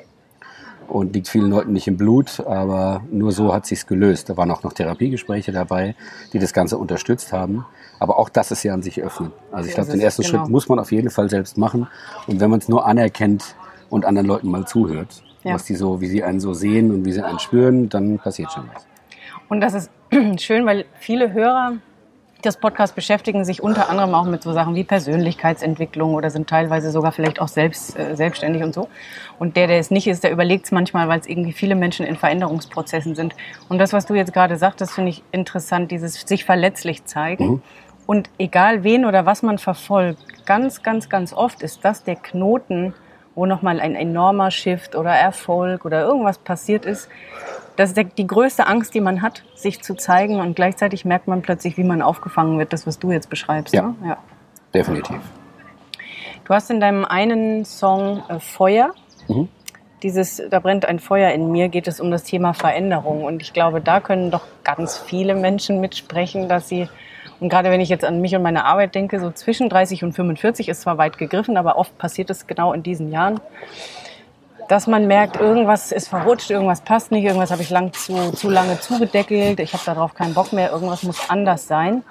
und 0.89 1.15
liegt 1.15 1.29
vielen 1.29 1.51
Leuten 1.51 1.73
nicht 1.73 1.89
im 1.89 1.97
Blut, 1.97 2.41
aber 2.47 3.03
nur 3.11 3.33
so 3.33 3.53
hat 3.53 3.67
sich's 3.67 3.87
gelöst. 3.87 4.29
Da 4.29 4.37
waren 4.37 4.51
auch 4.51 4.63
noch 4.63 4.73
Therapiegespräche 4.73 5.53
dabei, 5.53 5.95
die 6.33 6.39
das 6.39 6.53
Ganze 6.53 6.79
unterstützt 6.79 7.33
haben. 7.33 7.65
Aber 7.99 8.19
auch 8.19 8.29
das 8.29 8.51
ist 8.51 8.63
ja 8.63 8.75
an 8.75 8.83
sich 8.83 9.03
öffnen. 9.03 9.33
Also 9.53 9.69
ich 9.69 9.75
glaube, 9.75 9.91
den 9.91 10.01
ersten 10.01 10.23
genau. 10.23 10.39
Schritt 10.43 10.51
muss 10.51 10.69
man 10.69 10.79
auf 10.79 10.93
jeden 10.93 11.11
Fall 11.11 11.31
selbst 11.31 11.57
machen. 11.57 11.87
Und 12.27 12.41
wenn 12.41 12.51
man 12.51 12.61
es 12.61 12.69
nur 12.69 12.87
anerkennt 12.87 13.57
und 13.89 14.05
anderen 14.05 14.27
Leuten 14.27 14.51
mal 14.51 14.67
zuhört, 14.67 15.23
Ja. 15.45 15.55
was 15.55 15.65
die 15.65 15.75
so, 15.77 16.01
wie 16.01 16.07
sie 16.09 16.23
einen 16.23 16.41
so 16.41 16.53
sehen 16.53 16.91
und 16.93 17.05
wie 17.05 17.13
sie 17.13 17.23
einen 17.23 17.39
spüren, 17.39 17.89
dann 17.89 18.19
passiert 18.19 18.53
schon 18.53 18.65
was. 18.75 18.87
Und 19.49 19.61
das 19.61 19.75
ist 19.75 19.91
schön, 20.39 20.67
weil 20.67 20.85
viele 20.99 21.33
Hörer 21.33 21.75
des 22.45 22.59
Podcasts 22.59 22.95
beschäftigen 22.95 23.45
sich 23.45 23.63
unter 23.63 23.89
anderem 23.89 24.15
auch 24.15 24.25
mit 24.25 24.43
so 24.43 24.53
Sachen 24.53 24.75
wie 24.75 24.85
Persönlichkeitsentwicklung 24.85 26.15
oder 26.15 26.31
sind 26.31 26.49
teilweise 26.49 26.91
sogar 26.91 27.13
vielleicht 27.13 27.41
auch 27.41 27.49
selbst, 27.49 27.99
äh, 27.99 28.15
selbstständig 28.15 28.63
und 28.63 28.75
so. 28.75 28.89
Und 29.39 29.57
der, 29.57 29.67
der 29.67 29.79
es 29.79 29.91
nicht 29.91 30.07
ist, 30.07 30.23
der 30.23 30.31
überlegt 30.31 30.67
es 30.67 30.73
manchmal, 30.73 31.09
weil 31.09 31.21
es 31.21 31.27
irgendwie 31.27 31.53
viele 31.53 31.75
Menschen 31.75 32.07
in 32.07 32.17
Veränderungsprozessen 32.17 33.15
sind. 33.15 33.35
Und 33.69 33.79
das, 33.79 33.93
was 33.93 34.07
du 34.07 34.15
jetzt 34.15 34.33
gerade 34.33 34.57
sagtest, 34.57 34.93
finde 34.93 35.11
ich 35.11 35.23
interessant, 35.33 35.91
dieses 35.91 36.21
sich 36.21 36.45
verletzlich 36.45 37.05
zeigen. 37.05 37.63
Und 38.07 38.31
egal 38.39 38.85
wen 38.85 39.05
oder 39.05 39.27
was 39.27 39.43
man 39.43 39.59
verfolgt, 39.59 40.47
ganz, 40.47 40.83
ganz, 40.83 41.09
ganz 41.09 41.33
oft 41.33 41.63
ist 41.63 41.85
das 41.85 42.05
der 42.05 42.17
Knoten, 42.17 42.95
wo 43.35 43.47
nochmal 43.47 43.81
ein 43.81 43.97
enormer 43.97 44.51
Shift 44.51 44.95
oder 44.95 45.11
Erfolg 45.11 45.85
oder 45.85 46.03
irgendwas 46.03 46.39
passiert 46.39 46.87
ist. 46.87 47.09
Das 47.77 47.93
ist 47.93 48.07
die 48.17 48.27
größte 48.27 48.67
Angst, 48.67 48.95
die 48.95 49.01
man 49.01 49.23
hat, 49.23 49.43
sich 49.55 49.83
zu 49.83 49.95
zeigen. 49.95 50.41
Und 50.41 50.57
gleichzeitig 50.57 51.05
merkt 51.05 51.29
man 51.29 51.43
plötzlich, 51.43 51.77
wie 51.77 51.85
man 51.85 52.03
aufgefangen 52.03 52.59
wird, 52.59 52.73
das, 52.73 52.87
was 52.87 52.99
du 52.99 53.13
jetzt 53.13 53.31
beschreibst. 53.31 53.75
Ja. 53.75 53.83
Ne? 53.83 53.95
ja. 54.09 54.19
Definitiv. 54.75 55.19
Du 56.45 56.55
hast 56.55 56.71
in 56.71 56.81
deinem 56.81 57.05
einen 57.05 57.65
Song 57.65 58.23
äh, 58.29 58.39
Feuer, 58.39 58.93
Mhm. 59.29 59.49
dieses 60.03 60.41
Da 60.51 60.61
brennt 60.61 60.87
ein 60.87 61.01
Feuer 61.01 61.33
in 61.33 61.51
mir, 61.51 61.69
geht 61.69 61.89
es 61.89 62.01
um 62.01 62.11
das 62.11 62.23
Thema 62.23 62.55
Veränderung. 62.55 63.25
Und 63.25 63.43
ich 63.43 63.53
glaube, 63.53 63.81
da 63.81 64.01
können 64.01 64.31
doch 64.31 64.47
ganz 64.63 64.99
viele 64.99 65.35
Menschen 65.35 65.81
mitsprechen, 65.81 66.49
dass 66.49 66.69
sie, 66.69 66.89
und 67.41 67.49
gerade 67.49 67.71
wenn 67.71 67.81
ich 67.81 67.89
jetzt 67.89 68.05
an 68.05 68.21
mich 68.21 68.37
und 68.37 68.43
meine 68.43 68.65
Arbeit 68.65 68.95
denke, 68.95 69.19
so 69.19 69.31
zwischen 69.33 69.69
30 69.69 70.05
und 70.05 70.13
45 70.13 70.69
ist 70.69 70.83
zwar 70.83 70.99
weit 70.99 71.19
gegriffen, 71.19 71.57
aber 71.57 71.77
oft 71.77 71.99
passiert 71.99 72.31
es 72.31 72.47
genau 72.47 72.73
in 72.73 72.83
diesen 72.85 73.11
Jahren, 73.11 73.41
dass 74.69 74.87
man 74.87 75.07
merkt, 75.07 75.37
irgendwas 75.37 75.93
ist 75.93 76.09
verrutscht, 76.09 76.51
irgendwas 76.51 76.81
passt 76.81 77.11
nicht, 77.11 77.25
irgendwas 77.25 77.51
habe 77.51 77.63
ich 77.63 77.71
lang 77.71 77.93
zu, 77.93 78.33
zu 78.33 78.51
lange 78.51 78.81
zugedeckelt, 78.81 79.61
ich 79.61 79.73
habe 79.73 79.85
darauf 79.85 80.15
keinen 80.15 80.35
Bock 80.35 80.53
mehr, 80.53 80.71
irgendwas 80.71 81.03
muss 81.03 81.31
anders 81.31 81.67
sein. 81.67 82.03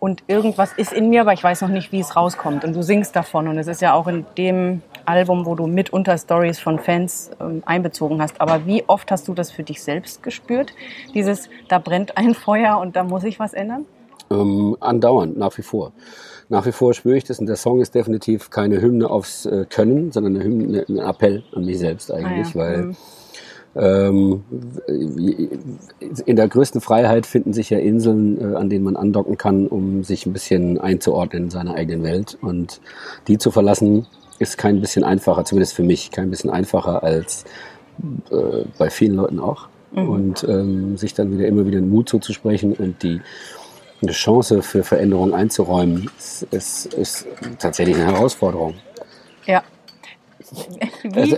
Und 0.00 0.22
irgendwas 0.28 0.72
ist 0.72 0.94
in 0.94 1.10
mir, 1.10 1.20
aber 1.20 1.34
ich 1.34 1.44
weiß 1.44 1.60
noch 1.60 1.68
nicht, 1.68 1.92
wie 1.92 2.00
es 2.00 2.16
rauskommt. 2.16 2.64
Und 2.64 2.74
du 2.74 2.80
singst 2.80 3.14
davon. 3.14 3.48
Und 3.48 3.58
es 3.58 3.66
ist 3.66 3.82
ja 3.82 3.92
auch 3.92 4.06
in 4.06 4.24
dem 4.38 4.80
Album, 5.04 5.44
wo 5.44 5.54
du 5.54 5.66
mitunter 5.66 6.16
Stories 6.16 6.58
von 6.58 6.78
Fans 6.78 7.30
ähm, 7.38 7.62
einbezogen 7.66 8.22
hast. 8.22 8.40
Aber 8.40 8.64
wie 8.64 8.82
oft 8.86 9.10
hast 9.10 9.28
du 9.28 9.34
das 9.34 9.50
für 9.50 9.62
dich 9.62 9.82
selbst 9.82 10.22
gespürt? 10.22 10.72
Dieses, 11.12 11.50
da 11.68 11.78
brennt 11.78 12.16
ein 12.16 12.34
Feuer 12.46 12.78
und 12.78 12.96
da 12.96 13.04
muss 13.04 13.24
ich 13.24 13.38
was 13.38 13.52
ändern? 13.52 13.84
Ähm, 14.30 14.74
andauernd, 14.80 15.36
nach 15.36 15.56
wie 15.58 15.62
vor. 15.62 15.92
Nach 16.50 16.66
wie 16.66 16.72
vor 16.72 16.94
spüre 16.94 17.16
ich 17.16 17.22
das 17.22 17.38
und 17.38 17.46
der 17.46 17.54
Song 17.54 17.80
ist 17.80 17.94
definitiv 17.94 18.50
keine 18.50 18.82
Hymne 18.82 19.08
aufs 19.08 19.46
äh, 19.46 19.66
Können, 19.70 20.10
sondern 20.10 20.34
eine 20.34 20.44
Hymne, 20.44 20.84
ein 20.88 20.98
Appell 20.98 21.44
an 21.54 21.64
mich 21.64 21.78
selbst 21.78 22.12
eigentlich, 22.12 22.56
Ah 22.56 22.58
ja, 22.58 22.64
weil 22.64 22.82
mhm. 22.82 22.96
ähm, 23.76 24.44
in 26.26 26.34
der 26.34 26.48
größten 26.48 26.80
Freiheit 26.80 27.26
finden 27.26 27.52
sich 27.52 27.70
ja 27.70 27.78
Inseln, 27.78 28.40
äh, 28.40 28.56
an 28.56 28.68
denen 28.68 28.84
man 28.84 28.96
andocken 28.96 29.38
kann, 29.38 29.68
um 29.68 30.02
sich 30.02 30.26
ein 30.26 30.32
bisschen 30.32 30.78
einzuordnen 30.78 31.44
in 31.44 31.50
seiner 31.50 31.76
eigenen 31.76 32.02
Welt 32.02 32.36
und 32.42 32.80
die 33.28 33.38
zu 33.38 33.52
verlassen 33.52 34.06
ist 34.40 34.58
kein 34.58 34.80
bisschen 34.80 35.04
einfacher, 35.04 35.44
zumindest 35.44 35.74
für 35.74 35.84
mich, 35.84 36.10
kein 36.10 36.30
bisschen 36.30 36.50
einfacher 36.50 37.04
als 37.04 37.44
äh, 38.32 38.64
bei 38.76 38.90
vielen 38.90 39.14
Leuten 39.14 39.38
auch. 39.38 39.68
Und 39.92 40.44
ähm, 40.48 40.96
sich 40.96 41.14
dann 41.14 41.32
wieder 41.32 41.48
immer 41.48 41.66
wieder 41.66 41.80
den 41.80 41.90
Mut 41.90 42.08
zuzusprechen 42.08 42.74
und 42.74 43.02
die 43.02 43.20
eine 44.02 44.12
Chance 44.12 44.62
für 44.62 44.82
Veränderung 44.82 45.34
einzuräumen, 45.34 46.10
ist, 46.18 46.42
ist, 46.50 46.86
ist 46.94 47.26
tatsächlich 47.58 47.96
eine 47.96 48.06
Herausforderung. 48.06 48.74
Ja. 49.46 49.62
Wie? 51.02 51.36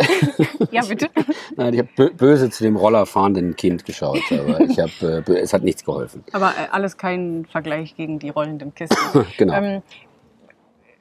ja, 0.70 0.82
bitte. 0.84 1.08
Nein, 1.56 1.74
ich 1.74 1.80
habe 1.80 1.88
bö- 1.96 2.16
böse 2.16 2.50
zu 2.50 2.64
dem 2.64 2.76
rollerfahrenden 2.76 3.56
Kind 3.56 3.84
geschaut, 3.84 4.22
aber 4.30 4.60
ich 4.60 4.78
hab, 4.78 4.90
äh, 5.02 5.22
es 5.34 5.52
hat 5.52 5.62
nichts 5.62 5.84
geholfen. 5.84 6.24
Aber 6.32 6.48
äh, 6.50 6.68
alles 6.70 6.96
kein 6.96 7.46
Vergleich 7.50 7.94
gegen 7.96 8.18
die 8.18 8.30
rollenden 8.30 8.74
Kisten. 8.74 8.96
Genau. 9.36 9.54
Ähm, 9.54 9.82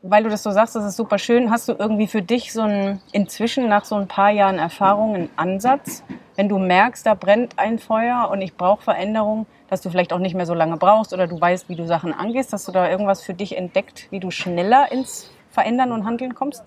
weil 0.03 0.23
du 0.23 0.29
das 0.29 0.41
so 0.41 0.51
sagst, 0.51 0.75
das 0.75 0.83
ist 0.83 0.97
super 0.97 1.19
schön. 1.19 1.51
Hast 1.51 1.69
du 1.69 1.73
irgendwie 1.77 2.07
für 2.07 2.23
dich 2.23 2.51
so 2.53 2.61
ein, 2.61 2.99
inzwischen 3.11 3.69
nach 3.69 3.85
so 3.85 3.95
ein 3.95 4.07
paar 4.07 4.31
Jahren 4.31 4.57
Erfahrung 4.57 5.13
einen 5.15 5.29
Ansatz, 5.35 6.03
wenn 6.35 6.49
du 6.49 6.57
merkst, 6.57 7.05
da 7.05 7.13
brennt 7.13 7.59
ein 7.59 7.77
Feuer 7.77 8.29
und 8.31 8.41
ich 8.41 8.55
brauche 8.55 8.81
Veränderung, 8.81 9.45
dass 9.71 9.81
du 9.81 9.89
vielleicht 9.89 10.11
auch 10.11 10.19
nicht 10.19 10.35
mehr 10.35 10.45
so 10.45 10.53
lange 10.53 10.75
brauchst 10.75 11.13
oder 11.13 11.27
du 11.27 11.39
weißt, 11.39 11.69
wie 11.69 11.77
du 11.77 11.87
Sachen 11.87 12.13
angehst? 12.13 12.51
Hast 12.51 12.67
du 12.67 12.73
da 12.73 12.89
irgendwas 12.89 13.21
für 13.21 13.33
dich 13.33 13.57
entdeckt, 13.57 14.07
wie 14.11 14.19
du 14.19 14.29
schneller 14.29 14.91
ins 14.91 15.31
Verändern 15.49 15.93
und 15.93 16.05
Handeln 16.05 16.35
kommst? 16.35 16.63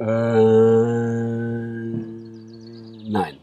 Äh, 0.00 0.04
nein. 3.08 3.36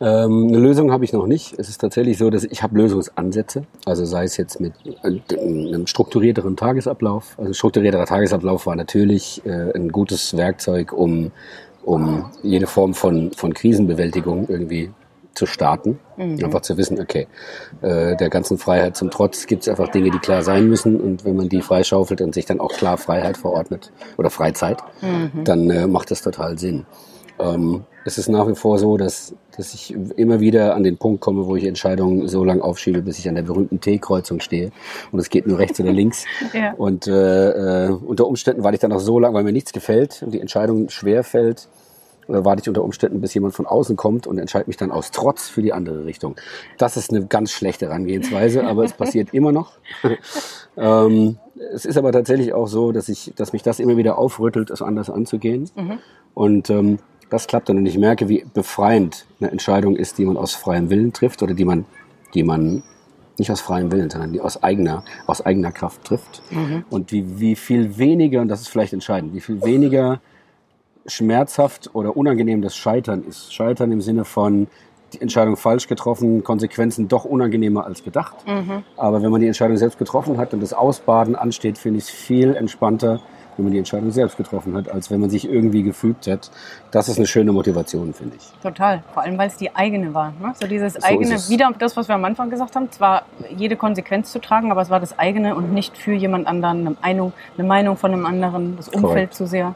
Ähm, 0.00 0.48
eine 0.48 0.58
Lösung 0.58 0.90
habe 0.90 1.04
ich 1.04 1.12
noch 1.12 1.28
nicht. 1.28 1.56
Es 1.60 1.68
ist 1.68 1.80
tatsächlich 1.80 2.18
so, 2.18 2.28
dass 2.28 2.42
ich 2.42 2.60
habe 2.64 2.76
Lösungsansätze. 2.76 3.62
Also 3.86 4.04
sei 4.04 4.24
es 4.24 4.36
jetzt 4.36 4.58
mit 4.58 4.72
äh, 5.04 5.20
einem 5.38 5.86
strukturierteren 5.86 6.56
Tagesablauf. 6.56 7.36
Also 7.38 7.52
strukturierterer 7.52 8.06
Tagesablauf 8.06 8.66
war 8.66 8.74
natürlich 8.74 9.46
äh, 9.46 9.72
ein 9.76 9.92
gutes 9.92 10.36
Werkzeug, 10.36 10.92
um, 10.92 11.30
um 11.84 12.28
jede 12.42 12.66
Form 12.66 12.94
von, 12.94 13.30
von 13.30 13.54
Krisenbewältigung 13.54 14.48
irgendwie 14.48 14.90
zu 15.38 15.46
starten. 15.46 15.98
Einfach 16.18 16.60
zu 16.62 16.76
wissen, 16.76 17.00
okay, 17.00 17.28
äh, 17.80 18.16
der 18.16 18.28
ganzen 18.28 18.58
Freiheit 18.58 18.96
zum 18.96 19.10
Trotz 19.10 19.46
gibt 19.46 19.62
es 19.62 19.68
einfach 19.68 19.88
Dinge, 19.88 20.10
die 20.10 20.18
klar 20.18 20.42
sein 20.42 20.68
müssen. 20.68 21.00
Und 21.00 21.24
wenn 21.24 21.36
man 21.36 21.48
die 21.48 21.62
freischaufelt 21.62 22.20
und 22.20 22.34
sich 22.34 22.44
dann 22.44 22.60
auch 22.60 22.72
klar 22.72 22.98
Freiheit 22.98 23.36
verordnet 23.36 23.92
oder 24.16 24.30
Freizeit, 24.30 24.78
dann 25.44 25.70
äh, 25.70 25.86
macht 25.86 26.10
das 26.10 26.22
total 26.22 26.58
Sinn. 26.58 26.86
Ähm, 27.38 27.84
es 28.04 28.18
ist 28.18 28.28
nach 28.28 28.48
wie 28.48 28.54
vor 28.54 28.78
so, 28.78 28.96
dass, 28.96 29.34
dass 29.56 29.74
ich 29.74 29.94
immer 30.16 30.40
wieder 30.40 30.74
an 30.74 30.82
den 30.82 30.96
Punkt 30.96 31.20
komme, 31.20 31.46
wo 31.46 31.56
ich 31.56 31.64
Entscheidungen 31.64 32.26
so 32.26 32.42
lange 32.42 32.62
aufschiebe, 32.62 33.02
bis 33.02 33.18
ich 33.18 33.28
an 33.28 33.34
der 33.34 33.42
berühmten 33.42 33.80
T-Kreuzung 33.80 34.40
stehe. 34.40 34.70
Und 35.12 35.18
es 35.18 35.28
geht 35.28 35.46
nur 35.46 35.58
rechts 35.58 35.78
oder 35.80 35.92
links. 35.92 36.24
Ja. 36.54 36.72
Und 36.72 37.06
äh, 37.06 37.86
äh, 37.86 37.90
unter 37.90 38.26
Umständen, 38.26 38.64
weil 38.64 38.72
ich 38.72 38.80
dann 38.80 38.92
auch 38.92 39.00
so 39.00 39.18
lange, 39.18 39.34
weil 39.34 39.44
mir 39.44 39.52
nichts 39.52 39.72
gefällt 39.72 40.22
und 40.22 40.32
die 40.32 40.40
Entscheidung 40.40 40.88
schwer 40.88 41.22
fällt, 41.22 41.68
warte 42.28 42.62
ich 42.62 42.68
unter 42.68 42.84
Umständen, 42.84 43.20
bis 43.20 43.34
jemand 43.34 43.54
von 43.54 43.66
außen 43.66 43.96
kommt 43.96 44.26
und 44.26 44.38
entscheide 44.38 44.66
mich 44.66 44.76
dann 44.76 44.92
aus 44.92 45.10
Trotz 45.10 45.48
für 45.48 45.62
die 45.62 45.72
andere 45.72 46.04
Richtung. 46.04 46.36
Das 46.76 46.96
ist 46.96 47.10
eine 47.10 47.26
ganz 47.26 47.50
schlechte 47.50 47.86
Herangehensweise, 47.86 48.64
aber 48.64 48.84
es 48.84 48.92
passiert 48.92 49.32
immer 49.32 49.50
noch. 49.50 49.72
ähm, 50.76 51.38
es 51.72 51.84
ist 51.84 51.96
aber 51.96 52.12
tatsächlich 52.12 52.52
auch 52.52 52.68
so, 52.68 52.92
dass 52.92 53.08
ich, 53.08 53.32
dass 53.34 53.52
mich 53.52 53.62
das 53.62 53.80
immer 53.80 53.96
wieder 53.96 54.18
aufrüttelt, 54.18 54.70
es 54.70 54.82
anders 54.82 55.10
anzugehen. 55.10 55.70
Mhm. 55.74 55.98
Und 56.34 56.70
ähm, 56.70 56.98
das 57.30 57.46
klappt 57.46 57.68
dann 57.68 57.78
und 57.78 57.86
ich 57.86 57.98
merke, 57.98 58.28
wie 58.28 58.44
befreiend 58.54 59.26
eine 59.40 59.50
Entscheidung 59.50 59.96
ist, 59.96 60.18
die 60.18 60.24
man 60.24 60.36
aus 60.36 60.54
freiem 60.54 60.90
Willen 60.90 61.12
trifft 61.12 61.42
oder 61.42 61.54
die 61.54 61.64
man, 61.64 61.84
die 62.34 62.42
man 62.42 62.82
nicht 63.38 63.50
aus 63.50 63.60
freiem 63.60 63.90
Willen, 63.92 64.10
sondern 64.10 64.32
die 64.32 64.40
aus 64.40 64.62
eigener, 64.62 65.04
aus 65.26 65.44
eigener 65.44 65.72
Kraft 65.72 66.04
trifft. 66.04 66.42
Mhm. 66.50 66.84
Und 66.90 67.12
wie, 67.12 67.40
wie 67.40 67.56
viel 67.56 67.98
weniger, 67.98 68.40
und 68.40 68.48
das 68.48 68.60
ist 68.60 68.68
vielleicht 68.68 68.92
entscheidend, 68.92 69.34
wie 69.34 69.40
viel 69.40 69.62
weniger 69.62 70.20
schmerzhaft 71.08 71.90
oder 71.94 72.16
unangenehm 72.16 72.62
das 72.62 72.76
Scheitern 72.76 73.24
ist. 73.24 73.52
Scheitern 73.52 73.90
im 73.92 74.00
Sinne 74.00 74.24
von 74.24 74.68
die 75.12 75.20
Entscheidung 75.20 75.56
falsch 75.56 75.88
getroffen, 75.88 76.44
Konsequenzen 76.44 77.08
doch 77.08 77.24
unangenehmer 77.24 77.86
als 77.86 78.04
gedacht. 78.04 78.36
Mhm. 78.46 78.82
Aber 78.96 79.22
wenn 79.22 79.30
man 79.30 79.40
die 79.40 79.46
Entscheidung 79.46 79.76
selbst 79.76 79.98
getroffen 79.98 80.38
hat 80.38 80.52
und 80.52 80.60
das 80.60 80.72
Ausbaden 80.72 81.34
ansteht, 81.34 81.78
finde 81.78 81.98
ich 81.98 82.04
es 82.04 82.10
viel 82.10 82.54
entspannter, 82.54 83.20
wenn 83.56 83.64
man 83.64 83.72
die 83.72 83.78
Entscheidung 83.78 84.10
selbst 84.12 84.36
getroffen 84.36 84.74
hat, 84.74 84.88
als 84.88 85.10
wenn 85.10 85.20
man 85.20 85.30
sich 85.30 85.48
irgendwie 85.48 85.82
gefügt 85.82 86.26
hat. 86.28 86.50
Das 86.92 87.08
ist 87.08 87.18
eine 87.18 87.26
schöne 87.26 87.52
Motivation, 87.52 88.14
finde 88.14 88.36
ich. 88.36 88.46
Total. 88.62 89.02
Vor 89.12 89.22
allem, 89.24 89.36
weil 89.36 89.48
es 89.48 89.56
die 89.56 89.74
eigene 89.74 90.14
war. 90.14 90.32
Ne? 90.40 90.52
So 90.60 90.68
dieses 90.68 90.94
so 90.94 91.02
eigene, 91.02 91.36
wieder 91.48 91.72
das, 91.76 91.96
was 91.96 92.06
wir 92.06 92.14
am 92.14 92.24
Anfang 92.24 92.50
gesagt 92.50 92.76
haben, 92.76 92.90
zwar 92.92 93.24
jede 93.56 93.76
Konsequenz 93.76 94.30
zu 94.30 94.40
tragen, 94.40 94.70
aber 94.70 94.82
es 94.82 94.90
war 94.90 95.00
das 95.00 95.18
eigene 95.18 95.56
und 95.56 95.72
nicht 95.72 95.96
für 95.98 96.12
jemand 96.12 96.46
anderen, 96.46 96.86
eine 96.86 96.96
Meinung, 97.02 97.32
eine 97.56 97.66
Meinung 97.66 97.96
von 97.96 98.12
einem 98.12 98.26
anderen, 98.26 98.76
das 98.76 98.88
Umfeld 98.88 99.02
Correct. 99.02 99.34
zu 99.34 99.46
sehr. 99.46 99.74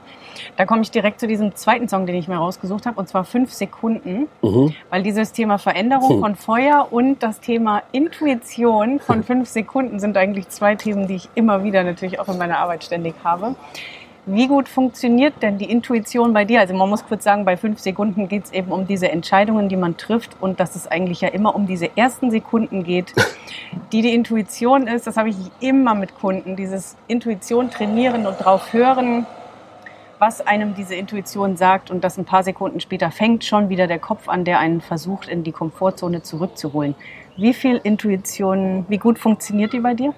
Da 0.57 0.67
komme 0.67 0.83
ich 0.83 0.91
direkt 0.91 1.21
zu 1.21 1.27
diesem 1.27 1.55
zweiten 1.55 1.89
Song, 1.89 2.07
den 2.07 2.17
ich 2.17 2.29
mir 2.29 2.37
rausgesucht 2.37 2.87
habe, 2.87 2.99
und 2.99 3.09
zwar 3.09 3.25
fünf 3.25 3.53
Sekunden, 3.53 4.29
mhm. 4.43 4.75
weil 4.91 5.03
dieses 5.03 5.33
Thema 5.33 5.59
Veränderung 5.59 6.11
hm. 6.11 6.21
von 6.21 6.37
Feuer 6.37 6.89
und 6.91 7.23
das 7.23 7.41
Thema 7.41 7.83
Intuition 7.93 9.01
von 9.01 9.23
fünf 9.23 9.49
Sekunden 9.49 10.01
sind 10.01 10.17
eigentlich 10.17 10.49
zwei 10.49 10.75
Themen, 10.75 11.07
die 11.07 11.17
ich 11.17 11.29
immer 11.35 11.65
wieder 11.65 11.85
natürlich 11.85 12.21
auch 12.21 12.29
in 12.29 12.39
meiner 12.39 12.59
Arbeit 12.59 12.85
ständig 12.85 13.15
habe. 13.25 13.55
Wie 14.25 14.47
gut 14.47 14.69
funktioniert 14.69 15.43
denn 15.43 15.59
die 15.59 15.69
Intuition 15.69 16.33
bei 16.33 16.45
dir? 16.45 16.61
Also 16.61 16.75
man 16.75 16.89
muss 16.89 17.05
kurz 17.05 17.25
sagen, 17.25 17.45
bei 17.45 17.57
fünf 17.57 17.81
Sekunden 17.81 18.29
geht 18.29 18.45
es 18.45 18.53
eben 18.53 18.71
um 18.71 18.87
diese 18.87 19.11
Entscheidungen, 19.11 19.69
die 19.69 19.75
man 19.75 19.97
trifft 19.97 20.37
und 20.41 20.61
dass 20.61 20.77
es 20.77 20.87
eigentlich 20.87 21.23
ja 21.23 21.29
immer 21.29 21.57
um 21.57 21.67
diese 21.67 21.97
ersten 21.97 22.31
Sekunden 22.31 22.85
geht, 22.85 23.15
die 23.93 24.01
die 24.01 24.15
Intuition 24.15 24.87
ist. 24.87 25.09
Das 25.09 25.17
habe 25.17 25.31
ich 25.31 25.37
immer 25.59 25.97
mit 25.97 26.15
Kunden, 26.15 26.55
dieses 26.55 26.97
Intuition 27.09 27.71
trainieren 27.71 28.25
und 28.27 28.37
drauf 28.39 28.73
hören, 28.73 29.27
was 30.23 30.41
einem 30.41 30.77
diese 30.77 30.95
Intuition 30.95 31.57
sagt 31.57 31.91
und 31.91 32.05
das 32.05 32.17
ein 32.17 32.25
paar 32.25 32.45
Sekunden 32.45 32.79
später 32.79 33.11
fängt 33.11 33.45
schon 33.45 33.71
wieder 33.71 33.89
der 33.89 33.99
Kopf 33.99 34.29
an, 34.29 34.45
der 34.45 34.61
einen 34.61 34.81
versucht, 34.81 35.27
in 35.27 35.43
die 35.43 35.51
Komfortzone 35.51 36.23
zurückzuholen. 36.23 36.95
Wie 37.37 37.53
viel 37.53 37.81
Intuition, 37.83 38.87
wie 38.89 38.99
gut 38.99 39.19
funktioniert 39.19 39.73
die 39.73 39.81
bei 39.81 39.95
dir? 39.95 40.15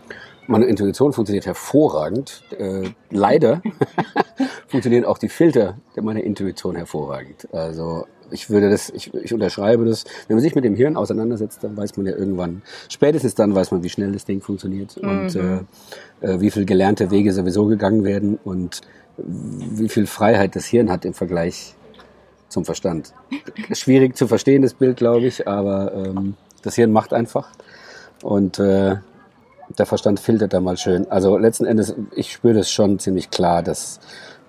Meine 0.47 0.67
Intuition 0.67 1.15
funktioniert 1.15 1.47
hervorragend. 1.47 2.43
Äh, 2.59 2.91
leider 3.09 3.63
funktionieren 4.69 5.07
auch 5.07 5.17
die 5.17 5.31
Filter 5.31 5.79
meiner 5.99 6.23
Intuition 6.23 6.77
hervorragend. 6.77 7.49
Also 7.55 8.05
ich 8.31 8.51
würde 8.51 8.69
das, 8.69 8.91
ich, 8.91 9.15
ich 9.15 9.33
unterschreibe 9.33 9.87
das. 9.87 10.05
Wenn 10.29 10.37
man 10.37 10.43
sich 10.43 10.55
mit 10.55 10.65
dem 10.65 10.75
Hirn 10.75 10.99
auseinandersetzt, 10.99 11.65
dann 11.65 11.79
weiß 11.79 11.97
man 11.97 12.05
ja 12.05 12.13
irgendwann, 12.13 12.61
spätestens 12.91 13.37
dann 13.37 13.55
weiß 13.55 13.71
man, 13.71 13.83
wie 13.83 13.89
schnell 13.89 14.13
das 14.13 14.27
Ding 14.27 14.43
funktioniert 14.43 15.03
mhm. 15.03 15.09
und 15.09 15.37
äh, 15.37 15.57
äh, 16.21 16.41
wie 16.41 16.51
viel 16.51 16.67
gelernte 16.67 17.11
Wege 17.11 17.33
sowieso 17.33 17.65
gegangen 17.65 18.05
werden 18.05 18.39
und 18.45 18.83
wie 19.17 19.89
viel 19.89 20.07
Freiheit 20.07 20.57
das 20.57 20.67
Hirn 20.67 20.91
hat 20.91 21.05
im 21.05 21.15
Vergleich 21.15 21.75
zum 22.49 22.65
Verstand. 22.65 23.13
Schwierig 23.73 24.17
zu 24.17 24.29
verstehen, 24.29 24.63
das 24.63 24.75
Bild, 24.75 24.97
glaube 24.97 25.27
ich, 25.27 25.49
aber 25.49 25.93
ähm, 25.95 26.35
das 26.63 26.75
Hirn 26.77 26.93
macht 26.93 27.13
einfach 27.13 27.49
und 28.23 28.59
äh, 28.59 28.97
der 29.79 29.87
Verstand 29.87 30.21
filtert 30.21 30.53
da 30.53 30.61
mal 30.61 30.77
schön. 30.77 31.11
Also 31.11 31.37
letzten 31.37 31.65
Endes, 31.65 31.95
ich 32.15 32.33
spüre 32.33 32.55
das 32.55 32.71
schon 32.71 32.99
ziemlich 32.99 33.31
klar, 33.31 33.63
dass, 33.63 33.99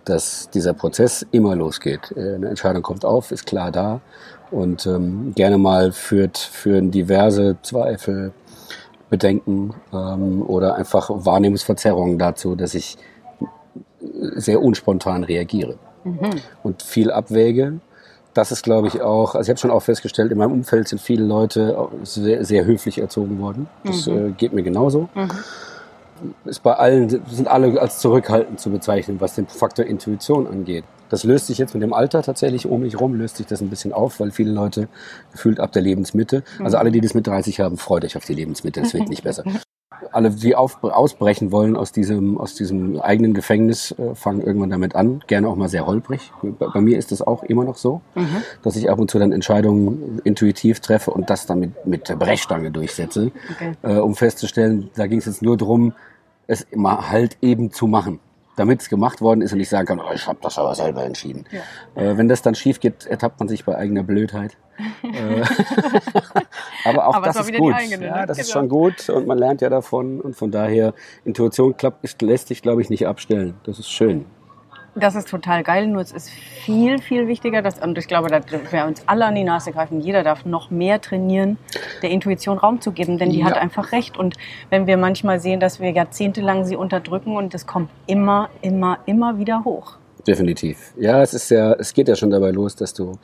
dass 0.04 0.50
dieser 0.50 0.74
Prozess 0.74 1.26
immer 1.32 1.56
losgeht. 1.56 2.14
Äh, 2.16 2.36
eine 2.36 2.50
Entscheidung 2.50 2.84
kommt 2.84 3.06
auf, 3.06 3.32
ist 3.32 3.46
klar 3.46 3.72
da 3.72 4.02
und 4.52 4.86
ähm, 4.86 5.34
gerne 5.36 5.58
mal 5.58 5.92
führt, 5.92 6.38
führen 6.38 6.92
diverse 6.92 7.58
Zweifel, 7.64 8.34
Bedenken 9.10 9.74
ähm, 9.94 10.42
oder 10.42 10.76
einfach 10.76 11.10
Wahrnehmungsverzerrungen 11.10 12.18
dazu, 12.18 12.56
dass 12.56 12.74
ich 12.74 12.98
sehr 14.36 14.62
unspontan 14.62 15.24
reagiere 15.24 15.78
mhm. 16.04 16.30
und 16.64 16.84
viel 16.84 17.12
abwäge. 17.12 17.80
Das 18.34 18.52
ist, 18.52 18.64
glaube 18.64 18.88
ich, 18.88 19.02
auch, 19.02 19.36
also 19.36 19.48
ich 19.48 19.50
habe 19.50 19.60
schon 19.60 19.72
auch 19.72 19.82
festgestellt, 19.82 20.32
in 20.32 20.38
meinem 20.38 20.52
Umfeld 20.52 20.90
sind 20.90 21.02
viele 21.02 21.24
Leute 21.24 21.88
sehr, 22.04 22.44
sehr 22.44 22.66
höflich 22.66 22.98
erzogen 22.98 23.40
worden. 23.40 23.68
Das 23.86 24.08
mhm. 24.08 24.30
äh, 24.30 24.32
geht 24.32 24.52
mir 24.52 24.64
genauso. 24.64 25.10
Mhm. 25.16 25.30
Ist 26.46 26.64
bei 26.64 26.74
allen, 26.74 27.10
sind 27.10 27.48
alle 27.48 27.80
als 27.80 28.00
zurückhaltend 28.00 28.60
zu 28.60 28.70
bezeichnen, 28.70 29.22
was 29.22 29.36
den 29.36 29.48
Faktor 29.48 29.86
Intuition 29.86 30.48
angeht. 30.48 30.84
Das 31.10 31.24
löst 31.24 31.48
sich 31.48 31.58
jetzt 31.58 31.74
mit 31.74 31.84
dem 31.84 31.94
Alter 31.94 32.24
tatsächlich 32.24 32.66
um 32.66 32.82
mich 32.82 33.00
rum, 33.00 33.14
löst 33.14 33.38
sich 33.38 33.46
das 33.46 33.62
ein 33.62 33.70
bisschen 33.70 33.94
auf, 33.94 34.20
weil 34.20 34.32
viele 34.32 34.52
Leute 34.52 34.88
gefühlt 35.32 35.60
ab 35.60 35.72
der 35.72 35.82
Lebensmitte, 35.82 36.44
also 36.60 36.78
mhm. 36.78 36.82
alle, 36.82 36.92
die 36.92 37.02
das 37.02 37.14
mit 37.14 37.28
30 37.28 37.60
haben, 37.60 37.78
freut 37.78 38.04
euch 38.06 38.18
auf 38.18 38.26
die 38.26 38.34
Lebensmitte, 38.34 38.82
es 38.82 38.94
wird 38.94 39.08
nicht 39.10 39.24
besser. 39.24 39.44
alle, 40.12 40.32
die 40.32 40.56
auf, 40.56 40.84
ausbrechen 40.84 41.52
wollen 41.52 41.76
aus 41.76 41.92
diesem, 41.92 42.38
aus 42.38 42.56
diesem 42.56 43.00
eigenen 43.00 43.34
Gefängnis, 43.34 43.92
äh, 43.92 44.16
fangen 44.16 44.42
irgendwann 44.42 44.70
damit 44.70 44.96
an. 44.96 45.22
Gerne 45.28 45.48
auch 45.48 45.56
mal 45.56 45.70
sehr 45.70 45.86
holprig. 45.86 46.32
Bei, 46.42 46.68
bei 46.68 46.82
mir 46.82 46.98
ist 46.98 47.12
das 47.12 47.22
auch 47.22 47.44
immer 47.44 47.64
noch 47.64 47.78
so, 47.78 48.02
mhm. 48.16 48.44
dass 48.64 48.76
ich 48.76 48.90
ab 48.90 49.00
und 49.00 49.12
zu 49.12 49.20
dann 49.20 49.32
Entscheidungen 49.32 50.20
intuitiv 50.24 50.80
treffe 50.80 51.12
und 51.12 51.30
das 51.30 51.46
dann 51.46 51.60
mit, 51.60 51.86
mit 51.86 52.10
der 52.10 52.16
Brechstange 52.16 52.72
durchsetze, 52.72 53.32
okay. 53.52 53.74
äh, 53.84 53.98
um 53.98 54.16
festzustellen, 54.16 54.90
da 54.96 55.08
ging 55.08 55.20
es 55.20 55.26
jetzt 55.26 55.42
nur 55.42 55.58
darum, 55.58 55.94
es 56.48 56.62
immer 56.62 57.10
halt 57.10 57.38
eben 57.42 57.72
zu 57.72 57.88
machen 57.88 58.20
damit 58.56 58.82
es 58.82 58.90
gemacht 58.90 59.22
worden 59.22 59.42
ist 59.42 59.54
und 59.54 59.60
ich 59.60 59.70
sagen 59.70 59.88
kann, 59.88 60.00
oh, 60.00 60.12
ich 60.14 60.28
habe 60.28 60.40
das 60.42 60.58
aber 60.58 60.76
selber 60.76 61.04
entschieden. 61.04 61.46
Ja. 61.52 62.02
Äh, 62.02 62.18
wenn 62.18 62.28
das 62.28 62.42
dann 62.42 62.56
schief 62.56 62.80
geht, 62.80 63.06
ertappt 63.06 63.40
man 63.40 63.48
sich 63.48 63.66
bei 63.66 63.76
eigener 63.76 64.04
Blödheit. 64.04 64.58
Äh, 65.04 65.42
aber 66.84 67.08
auch 67.08 67.16
aber 67.16 67.28
das 67.28 67.40
ist 67.40 67.54
gut. 67.54 67.74
Eigene, 67.74 68.08
ja, 68.08 68.22
ne? 68.22 68.26
das 68.26 68.36
genau. 68.36 68.46
ist 68.46 68.52
schon 68.52 68.68
gut 68.68 69.10
und 69.10 69.26
man 69.26 69.38
lernt 69.38 69.62
ja 69.62 69.70
davon 69.70 70.20
und 70.20 70.36
von 70.36 70.52
daher 70.52 70.94
Intuition 71.24 71.78
klappt, 71.78 72.22
lässt 72.22 72.50
sich, 72.50 72.62
glaube 72.62 72.82
ich, 72.82 72.90
nicht 72.90 73.08
abstellen. 73.08 73.54
Das 73.64 73.80
ist 73.80 73.90
schön. 73.90 74.26
Das 74.98 75.16
ist 75.16 75.28
total 75.28 75.64
geil, 75.64 75.88
nur 75.88 76.02
es 76.02 76.14
ist 76.14 76.30
viel, 76.30 77.00
viel 77.00 77.28
wichtiger, 77.28 77.62
dass, 77.62 77.80
und 77.80 77.98
ich 77.98 78.08
glaube, 78.08 78.30
da 78.30 78.42
wir 78.72 78.86
uns 78.86 79.04
alle 79.08 79.26
an 79.26 79.36
die 79.36 79.44
Nase 79.44 79.74
greifen, 79.74 80.00
jeder 80.00 80.24
darf 80.24 80.46
noch 80.46 80.72
mehr 80.72 81.02
trainieren, 81.02 81.58
der 82.02 82.12
Intuition 82.12 82.58
Raum 82.58 82.80
zu 82.80 82.94
geben, 82.94 83.18
denn 83.18 83.30
die 83.30 83.40
ja. 83.40 83.46
hat 83.48 83.58
einfach 83.58 83.92
recht. 83.92 84.18
Und 84.18 84.36
wenn 84.70 84.88
wir 84.88 84.96
manchmal 84.96 85.42
sehen, 85.42 85.60
dass 85.60 85.82
wir 85.82 85.92
jahrzehntelang 85.92 86.66
sie 86.66 86.78
unterdrücken 86.78 87.36
und 87.36 87.54
es 87.54 87.68
kommt 87.68 87.90
immer, 88.08 88.50
immer, 88.62 89.00
immer 89.06 89.38
wieder 89.38 89.66
hoch. 89.66 89.98
Definitiv. 90.26 90.94
Ja, 90.98 91.22
es 91.22 91.34
ist 91.34 91.52
ja, 91.52 91.74
es 91.74 91.94
geht 91.94 92.08
ja 92.08 92.16
schon 92.16 92.32
dabei 92.32 92.52
los, 92.52 92.76
dass 92.76 92.94
du, 92.94 93.20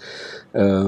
äh, 0.52 0.84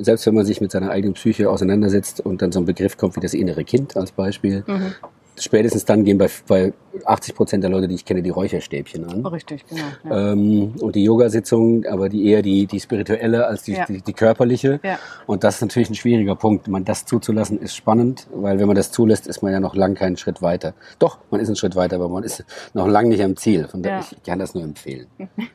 selbst 0.00 0.26
wenn 0.26 0.34
man 0.34 0.44
sich 0.44 0.60
mit 0.60 0.70
seiner 0.70 0.90
eigenen 0.90 1.14
Psyche 1.14 1.50
auseinandersetzt 1.50 2.20
und 2.20 2.42
dann 2.42 2.52
so 2.52 2.60
ein 2.60 2.66
Begriff 2.66 2.98
kommt 2.98 3.16
wie 3.16 3.20
das 3.20 3.32
innere 3.32 3.64
Kind 3.64 3.96
als 3.96 4.12
Beispiel, 4.12 4.64
mhm 4.66 4.94
spätestens 5.38 5.84
dann 5.84 6.04
gehen 6.04 6.18
bei, 6.18 6.28
bei 6.46 6.72
80 7.04 7.34
Prozent 7.34 7.62
der 7.62 7.70
Leute, 7.70 7.88
die 7.88 7.94
ich 7.94 8.04
kenne, 8.04 8.22
die 8.22 8.30
Räucherstäbchen 8.30 9.04
an. 9.04 9.26
Richtig, 9.26 9.64
genau. 9.68 9.82
Ja. 10.04 10.32
Ähm, 10.32 10.74
und 10.80 10.94
die 10.94 11.04
Yoga-Sitzung, 11.04 11.84
aber 11.86 12.08
die 12.08 12.26
eher 12.26 12.42
die, 12.42 12.66
die 12.66 12.80
spirituelle 12.80 13.46
als 13.46 13.64
die, 13.64 13.72
ja. 13.72 13.84
die, 13.86 14.00
die, 14.00 14.12
körperliche. 14.12 14.80
Ja. 14.82 14.98
Und 15.26 15.44
das 15.44 15.56
ist 15.56 15.60
natürlich 15.62 15.90
ein 15.90 15.94
schwieriger 15.94 16.36
Punkt. 16.36 16.68
Man 16.68 16.84
das 16.84 17.04
zuzulassen 17.04 17.58
ist 17.58 17.74
spannend, 17.74 18.26
weil 18.34 18.58
wenn 18.58 18.66
man 18.66 18.76
das 18.76 18.92
zulässt, 18.92 19.26
ist 19.26 19.42
man 19.42 19.52
ja 19.52 19.60
noch 19.60 19.74
lang 19.74 19.94
keinen 19.94 20.16
Schritt 20.16 20.42
weiter. 20.42 20.74
Doch, 20.98 21.18
man 21.30 21.40
ist 21.40 21.48
einen 21.48 21.56
Schritt 21.56 21.76
weiter, 21.76 21.96
aber 21.96 22.08
man 22.08 22.22
ist 22.22 22.44
noch 22.74 22.86
lang 22.86 23.08
nicht 23.08 23.22
am 23.22 23.36
Ziel. 23.36 23.68
Von 23.68 23.82
daher, 23.82 24.04
ich 24.10 24.22
kann 24.22 24.38
das 24.38 24.54
nur 24.54 24.64
empfehlen. 24.64 25.06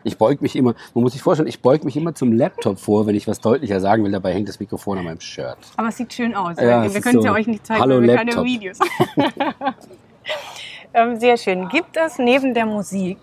Ich 0.03 0.17
beug 0.17 0.41
mich 0.41 0.55
immer, 0.55 0.75
man 0.93 1.03
muss 1.03 1.13
sich 1.13 1.21
vorstellen, 1.21 1.49
ich 1.49 1.61
beug 1.61 1.83
mich 1.83 1.97
immer 1.97 2.13
zum 2.13 2.31
Laptop 2.33 2.79
vor, 2.79 3.07
wenn 3.07 3.15
ich 3.15 3.27
was 3.27 3.39
deutlicher 3.39 3.79
sagen 3.79 4.03
will. 4.03 4.11
Dabei 4.11 4.33
hängt 4.33 4.49
das 4.49 4.59
Mikrofon 4.59 4.99
an 4.99 5.05
meinem 5.05 5.19
Shirt. 5.19 5.57
Aber 5.77 5.87
es 5.87 5.97
sieht 5.97 6.13
schön 6.13 6.35
aus. 6.35 6.57
Ja, 6.59 6.83
wir 6.93 7.01
können 7.01 7.17
es 7.17 7.23
so, 7.23 7.27
ja 7.27 7.33
euch 7.33 7.47
nicht 7.47 7.65
zeigen, 7.65 7.81
Hallo 7.81 7.95
weil 7.95 8.01
wir 8.01 8.07
Laptop. 8.15 8.35
keine 8.35 8.45
Videos 8.45 8.79
sehr 11.19 11.37
schön. 11.37 11.69
Gibt 11.69 11.97
es 11.97 12.17
neben 12.17 12.53
der 12.53 12.65
Musik 12.65 13.17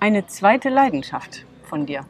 eine 0.00 0.26
zweite 0.26 0.68
Leidenschaft 0.68 1.44
von 1.64 1.86
dir? 1.86 2.04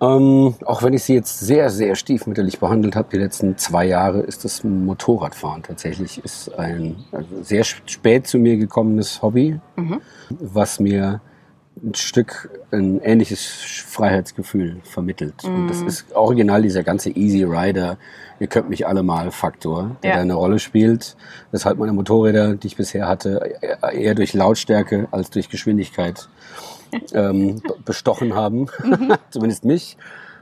Ähm, 0.00 0.54
auch 0.64 0.82
wenn 0.82 0.92
ich 0.92 1.02
sie 1.02 1.14
jetzt 1.14 1.40
sehr, 1.40 1.70
sehr 1.70 1.96
stiefmütterlich 1.96 2.60
behandelt 2.60 2.94
habe, 2.94 3.08
die 3.10 3.16
letzten 3.16 3.58
zwei 3.58 3.84
Jahre, 3.84 4.20
ist 4.20 4.44
das 4.44 4.62
Motorradfahren 4.62 5.64
tatsächlich 5.64 6.24
ist 6.24 6.56
ein 6.56 7.04
also 7.10 7.42
sehr 7.42 7.64
spät 7.64 8.28
zu 8.28 8.38
mir 8.38 8.56
gekommenes 8.56 9.22
Hobby, 9.22 9.58
mhm. 9.74 10.00
was 10.30 10.78
mir 10.78 11.20
ein 11.82 11.94
Stück 11.94 12.50
ein 12.70 13.00
ähnliches 13.00 13.44
Freiheitsgefühl 13.86 14.80
vermittelt. 14.84 15.44
Mhm. 15.44 15.54
Und 15.54 15.68
das 15.68 15.80
mhm. 15.80 15.88
ist 15.88 16.12
original 16.14 16.62
dieser 16.62 16.82
ganze 16.82 17.10
Easy 17.10 17.44
Rider, 17.44 17.98
ihr 18.40 18.46
könnt 18.46 18.68
mich 18.68 18.86
alle 18.86 19.02
mal 19.02 19.30
Faktor, 19.30 19.96
der 20.02 20.10
ja. 20.10 20.16
da 20.16 20.22
eine 20.22 20.34
Rolle 20.34 20.58
spielt. 20.58 21.16
Weshalb 21.50 21.78
meine 21.78 21.92
Motorräder, 21.92 22.54
die 22.54 22.68
ich 22.68 22.76
bisher 22.76 23.08
hatte, 23.08 23.56
eher 23.92 24.14
durch 24.14 24.34
Lautstärke 24.34 25.08
als 25.10 25.30
durch 25.30 25.48
Geschwindigkeit 25.48 26.28
ähm, 27.12 27.62
bestochen 27.84 28.34
haben, 28.34 28.68
zumindest 29.30 29.64
mich, 29.64 29.96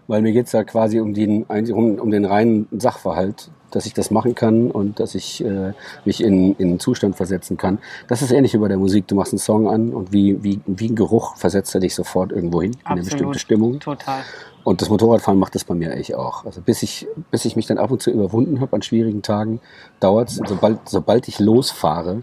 weil 0.06 0.22
mir 0.22 0.32
geht's 0.32 0.52
da 0.52 0.64
quasi 0.64 1.00
um 1.00 1.14
den, 1.14 1.44
um, 1.44 1.98
um 1.98 2.10
den 2.10 2.24
reinen 2.24 2.68
Sachverhalt, 2.72 3.50
dass 3.70 3.86
ich 3.86 3.94
das 3.94 4.10
machen 4.10 4.34
kann 4.34 4.70
und 4.70 5.00
dass 5.00 5.14
ich 5.14 5.44
äh, 5.44 5.72
mich 6.04 6.22
in, 6.22 6.54
in 6.54 6.68
einen 6.68 6.80
Zustand 6.80 7.16
versetzen 7.16 7.56
kann. 7.56 7.78
Das 8.08 8.22
ist 8.22 8.30
ähnlich 8.30 8.54
wie 8.54 8.58
bei 8.58 8.68
der 8.68 8.78
Musik. 8.78 9.06
Du 9.08 9.14
machst 9.14 9.32
einen 9.32 9.38
Song 9.38 9.68
an 9.68 9.92
und 9.92 10.12
wie, 10.12 10.42
wie, 10.42 10.60
wie 10.66 10.88
ein 10.88 10.94
Geruch 10.94 11.36
versetzt 11.36 11.74
er 11.74 11.80
dich 11.80 11.94
sofort 11.94 12.32
irgendwo 12.32 12.62
hin, 12.62 12.72
in 12.72 12.86
eine 12.86 13.02
bestimmte 13.02 13.38
Stimmung. 13.38 13.80
Total. 13.80 14.22
Und 14.64 14.82
das 14.82 14.88
Motorradfahren 14.88 15.38
macht 15.38 15.54
das 15.54 15.64
bei 15.64 15.74
mir 15.74 15.92
eigentlich 15.92 16.14
auch. 16.14 16.44
Also 16.44 16.60
bis 16.60 16.82
ich, 16.82 17.06
bis 17.30 17.44
ich 17.44 17.54
mich 17.54 17.66
dann 17.66 17.78
ab 17.78 17.90
und 17.90 18.02
zu 18.02 18.10
überwunden 18.10 18.60
habe 18.60 18.74
an 18.74 18.82
schwierigen 18.82 19.22
Tagen, 19.22 19.60
dauert 20.00 20.28
es. 20.30 20.40
Sobald, 20.44 20.88
sobald 20.88 21.28
ich 21.28 21.38
losfahre, 21.38 22.22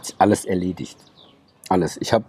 ist 0.00 0.14
alles 0.18 0.44
erledigt. 0.44 0.98
Alles. 1.68 1.96
Ich 2.00 2.12
habe 2.12 2.26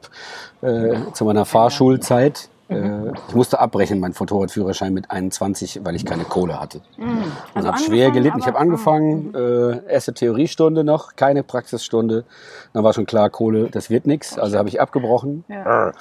äh, 0.62 0.95
zu 1.13 1.26
meiner 1.26 1.45
Fahrschulzeit 1.45 2.50
äh, 2.69 3.12
ich 3.28 3.36
musste 3.36 3.60
abbrechen, 3.60 3.99
meinen 3.99 4.15
Motorradführerschein 4.17 4.93
mit 4.93 5.12
21, 5.12 5.82
weil 5.84 5.95
ich 5.95 6.06
keine 6.06 6.23
Kohle 6.23 6.60
hatte. 6.60 6.82
Mhm. 6.97 7.23
Also 7.54 7.67
habe 7.67 7.80
schwer 7.80 8.12
gelitten. 8.12 8.39
Ich 8.39 8.47
habe 8.47 8.58
angefangen, 8.58 9.30
mhm. 9.30 9.36
äh, 9.36 9.93
erste 9.93 10.13
Theoriestunde 10.13 10.84
noch, 10.84 11.15
keine 11.15 11.43
Praxisstunde. 11.43 12.25
Dann 12.73 12.84
war 12.84 12.93
schon 12.93 13.06
klar, 13.06 13.30
Kohle, 13.30 13.69
das 13.69 13.89
wird 13.89 14.08
nichts. 14.08 14.39
Also 14.39 14.58
habe 14.58 14.69
ich 14.69 14.82
abgebrochen 14.82 15.45
ja. 15.47 15.91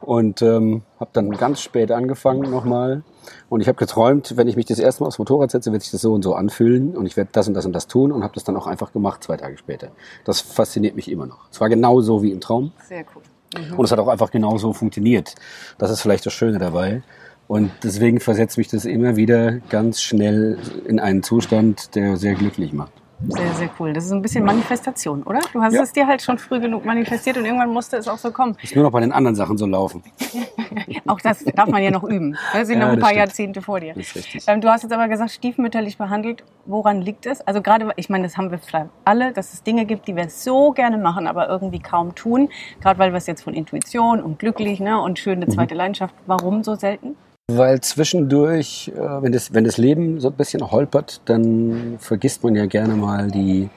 und 0.00 0.42
ähm, 0.42 0.82
habe 1.00 1.10
dann 1.12 1.30
ganz 1.30 1.60
spät 1.60 1.90
angefangen 1.90 2.50
nochmal. 2.50 3.02
Und 3.48 3.62
ich 3.62 3.68
habe 3.68 3.76
geträumt, 3.76 4.36
wenn 4.36 4.48
ich 4.48 4.56
mich 4.56 4.66
das 4.66 4.78
erste 4.78 5.02
Mal 5.02 5.08
aufs 5.08 5.18
Motorrad 5.18 5.50
setze, 5.50 5.72
wird 5.72 5.82
sich 5.82 5.90
das 5.90 6.02
so 6.02 6.12
und 6.12 6.22
so 6.22 6.34
anfühlen 6.34 6.94
und 6.94 7.06
ich 7.06 7.16
werde 7.16 7.30
das 7.32 7.48
und 7.48 7.54
das 7.54 7.64
und 7.64 7.72
das 7.72 7.86
tun 7.86 8.12
und 8.12 8.22
habe 8.22 8.34
das 8.34 8.44
dann 8.44 8.56
auch 8.56 8.66
einfach 8.66 8.92
gemacht 8.92 9.24
zwei 9.24 9.38
Tage 9.38 9.56
später. 9.56 9.88
Das 10.24 10.42
fasziniert 10.42 10.96
mich 10.96 11.10
immer 11.10 11.24
noch. 11.24 11.48
Es 11.50 11.60
war 11.60 11.70
genau 11.70 12.00
so 12.00 12.22
wie 12.22 12.32
im 12.32 12.40
Traum. 12.40 12.72
Sehr 12.86 13.04
cool. 13.14 13.22
Mhm. 13.54 13.78
Und 13.78 13.84
es 13.84 13.92
hat 13.92 13.98
auch 13.98 14.08
einfach 14.08 14.30
genauso 14.30 14.72
funktioniert. 14.72 15.34
Das 15.78 15.90
ist 15.90 16.00
vielleicht 16.00 16.26
das 16.26 16.32
Schöne 16.32 16.58
dabei. 16.58 17.02
Und 17.46 17.70
deswegen 17.82 18.20
versetzt 18.20 18.56
mich 18.56 18.68
das 18.68 18.84
immer 18.84 19.16
wieder 19.16 19.58
ganz 19.68 20.00
schnell 20.00 20.58
in 20.86 20.98
einen 20.98 21.22
Zustand, 21.22 21.94
der 21.94 22.16
sehr 22.16 22.34
glücklich 22.34 22.72
macht. 22.72 22.92
Sehr, 23.28 23.54
sehr 23.54 23.70
cool. 23.78 23.92
Das 23.92 24.04
ist 24.04 24.12
ein 24.12 24.22
bisschen 24.22 24.44
Manifestation, 24.44 25.22
oder? 25.22 25.40
Du 25.52 25.62
hast 25.62 25.74
ja. 25.74 25.82
es 25.82 25.92
dir 25.92 26.06
halt 26.06 26.20
schon 26.20 26.38
früh 26.38 26.60
genug 26.60 26.84
manifestiert 26.84 27.36
und 27.36 27.44
irgendwann 27.44 27.70
musste 27.70 27.96
es 27.96 28.08
auch 28.08 28.18
so 28.18 28.30
kommen. 28.30 28.56
Ist 28.62 28.74
nur 28.74 28.84
noch 28.84 28.90
bei 28.90 29.00
den 29.00 29.12
anderen 29.12 29.34
Sachen 29.34 29.56
so 29.56 29.66
laufen. 29.66 30.02
auch 31.06 31.20
das 31.20 31.44
darf 31.44 31.68
man 31.68 31.82
ja 31.82 31.90
noch 31.90 32.04
üben. 32.04 32.36
Da 32.52 32.64
sind 32.64 32.80
ja, 32.80 32.86
noch 32.86 32.92
ein 32.92 32.98
paar 32.98 33.10
stimmt. 33.10 33.18
Jahrzehnte 33.18 33.62
vor 33.62 33.80
dir. 33.80 33.94
Das. 33.94 34.46
Ähm, 34.46 34.60
du 34.60 34.68
hast 34.68 34.82
jetzt 34.82 34.92
aber 34.92 35.08
gesagt, 35.08 35.30
stiefmütterlich 35.30 35.96
behandelt. 35.96 36.44
Woran 36.66 37.00
liegt 37.00 37.26
es? 37.26 37.40
Also 37.40 37.62
gerade, 37.62 37.90
ich 37.96 38.08
meine, 38.08 38.24
das 38.24 38.36
haben 38.36 38.50
wir 38.50 38.60
alle, 39.04 39.32
dass 39.32 39.52
es 39.52 39.62
Dinge 39.62 39.86
gibt, 39.86 40.08
die 40.08 40.16
wir 40.16 40.28
so 40.28 40.72
gerne 40.72 40.98
machen, 40.98 41.26
aber 41.26 41.48
irgendwie 41.48 41.80
kaum 41.80 42.14
tun. 42.14 42.48
Gerade 42.80 42.98
weil 42.98 43.12
wir 43.12 43.18
es 43.18 43.26
jetzt 43.26 43.42
von 43.42 43.54
Intuition 43.54 44.22
und 44.22 44.38
glücklich 44.38 44.80
ne, 44.80 45.00
und 45.00 45.18
schöne 45.18 45.46
zweite 45.48 45.74
mhm. 45.74 45.78
Leidenschaft. 45.78 46.14
Warum 46.26 46.62
so 46.64 46.74
selten? 46.74 47.16
Weil 47.50 47.82
zwischendurch, 47.82 48.90
äh, 48.96 49.22
wenn 49.22 49.32
das, 49.32 49.52
wenn 49.52 49.64
das 49.64 49.76
Leben 49.76 50.18
so 50.18 50.28
ein 50.28 50.34
bisschen 50.34 50.70
holpert, 50.70 51.20
dann 51.26 51.96
vergisst 51.98 52.42
man 52.42 52.54
ja 52.54 52.64
gerne 52.64 52.96
mal 52.96 53.30
die, 53.30 53.68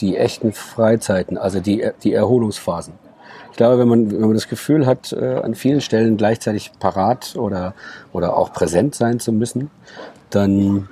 die 0.00 0.16
echten 0.16 0.52
Freizeiten, 0.52 1.38
also 1.38 1.60
die, 1.60 1.88
die 2.02 2.12
Erholungsphasen. 2.12 2.94
Ich 3.52 3.56
glaube, 3.56 3.78
wenn 3.78 3.88
man, 3.88 4.10
wenn 4.10 4.20
man 4.22 4.34
das 4.34 4.48
Gefühl 4.48 4.86
hat, 4.86 5.12
äh, 5.12 5.36
an 5.36 5.54
vielen 5.54 5.80
Stellen 5.80 6.16
gleichzeitig 6.16 6.72
parat 6.80 7.36
oder, 7.36 7.74
oder 8.12 8.36
auch 8.36 8.52
präsent 8.52 8.96
sein 8.96 9.20
zu 9.20 9.32
müssen, 9.32 9.70
dann 10.30 10.88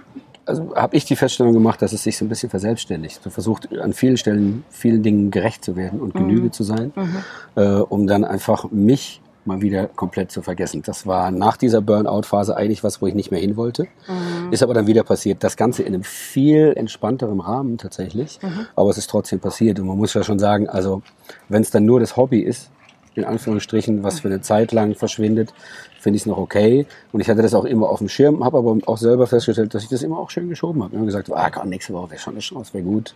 also 0.46 0.72
habe 0.76 0.96
ich 0.96 1.04
die 1.04 1.16
Feststellung 1.16 1.52
gemacht, 1.52 1.82
dass 1.82 1.92
es 1.92 2.04
sich 2.04 2.16
so 2.16 2.24
ein 2.24 2.28
bisschen 2.28 2.50
verselbstständigt. 2.50 3.24
Du 3.24 3.30
versucht 3.30 3.76
an 3.76 3.92
vielen 3.92 4.18
Stellen 4.18 4.64
vielen 4.70 5.02
Dingen 5.02 5.32
gerecht 5.32 5.64
zu 5.64 5.74
werden 5.74 6.00
und 6.00 6.14
Genüge 6.14 6.42
mhm. 6.42 6.52
zu 6.52 6.62
sein, 6.62 6.92
mhm. 6.94 7.16
äh, 7.56 7.80
um 7.80 8.06
dann 8.06 8.24
einfach 8.24 8.70
mich 8.70 9.20
mal 9.46 9.60
wieder 9.60 9.86
komplett 9.86 10.30
zu 10.30 10.42
vergessen. 10.42 10.82
Das 10.84 11.06
war 11.06 11.30
nach 11.30 11.56
dieser 11.56 11.80
Burnout-Phase 11.80 12.56
eigentlich 12.56 12.84
was, 12.84 13.00
wo 13.00 13.06
ich 13.06 13.14
nicht 13.14 13.30
mehr 13.30 13.40
hin 13.40 13.56
wollte. 13.56 13.84
Mhm. 14.08 14.52
Ist 14.52 14.62
aber 14.62 14.74
dann 14.74 14.86
wieder 14.86 15.02
passiert. 15.02 15.42
Das 15.44 15.56
Ganze 15.56 15.82
in 15.82 15.94
einem 15.94 16.04
viel 16.04 16.72
entspannteren 16.76 17.40
Rahmen 17.40 17.78
tatsächlich. 17.78 18.38
Mhm. 18.42 18.66
Aber 18.76 18.90
es 18.90 18.98
ist 18.98 19.10
trotzdem 19.10 19.40
passiert. 19.40 19.78
Und 19.80 19.86
man 19.86 19.96
muss 19.96 20.14
ja 20.14 20.22
schon 20.22 20.38
sagen, 20.38 20.68
also 20.68 21.02
wenn 21.48 21.62
es 21.62 21.70
dann 21.70 21.84
nur 21.84 22.00
das 22.00 22.16
Hobby 22.16 22.40
ist, 22.40 22.70
in 23.14 23.24
Anführungsstrichen, 23.24 24.02
was 24.02 24.20
für 24.20 24.28
eine 24.28 24.40
Zeit 24.40 24.72
lang 24.72 24.94
verschwindet, 24.94 25.52
finde 25.98 26.16
ich 26.16 26.22
es 26.22 26.26
noch 26.26 26.38
okay. 26.38 26.86
Und 27.12 27.20
ich 27.20 27.28
hatte 27.28 27.42
das 27.42 27.54
auch 27.54 27.64
immer 27.64 27.88
auf 27.88 27.98
dem 27.98 28.08
Schirm, 28.08 28.44
habe 28.44 28.58
aber 28.58 28.76
auch 28.86 28.98
selber 28.98 29.26
festgestellt, 29.26 29.74
dass 29.74 29.84
ich 29.84 29.88
das 29.88 30.02
immer 30.02 30.18
auch 30.18 30.30
schön 30.30 30.48
geschoben 30.48 30.82
habe. 30.82 30.94
Immer 30.94 31.06
gesagt, 31.06 31.32
ah, 31.32 31.50
komm, 31.50 31.68
nächste 31.68 31.94
Woche 31.94 32.10
wäre 32.10 32.20
schon 32.20 32.34
eine 32.34 32.40
Chance, 32.40 32.74
wäre 32.74 32.84
gut. 32.84 33.14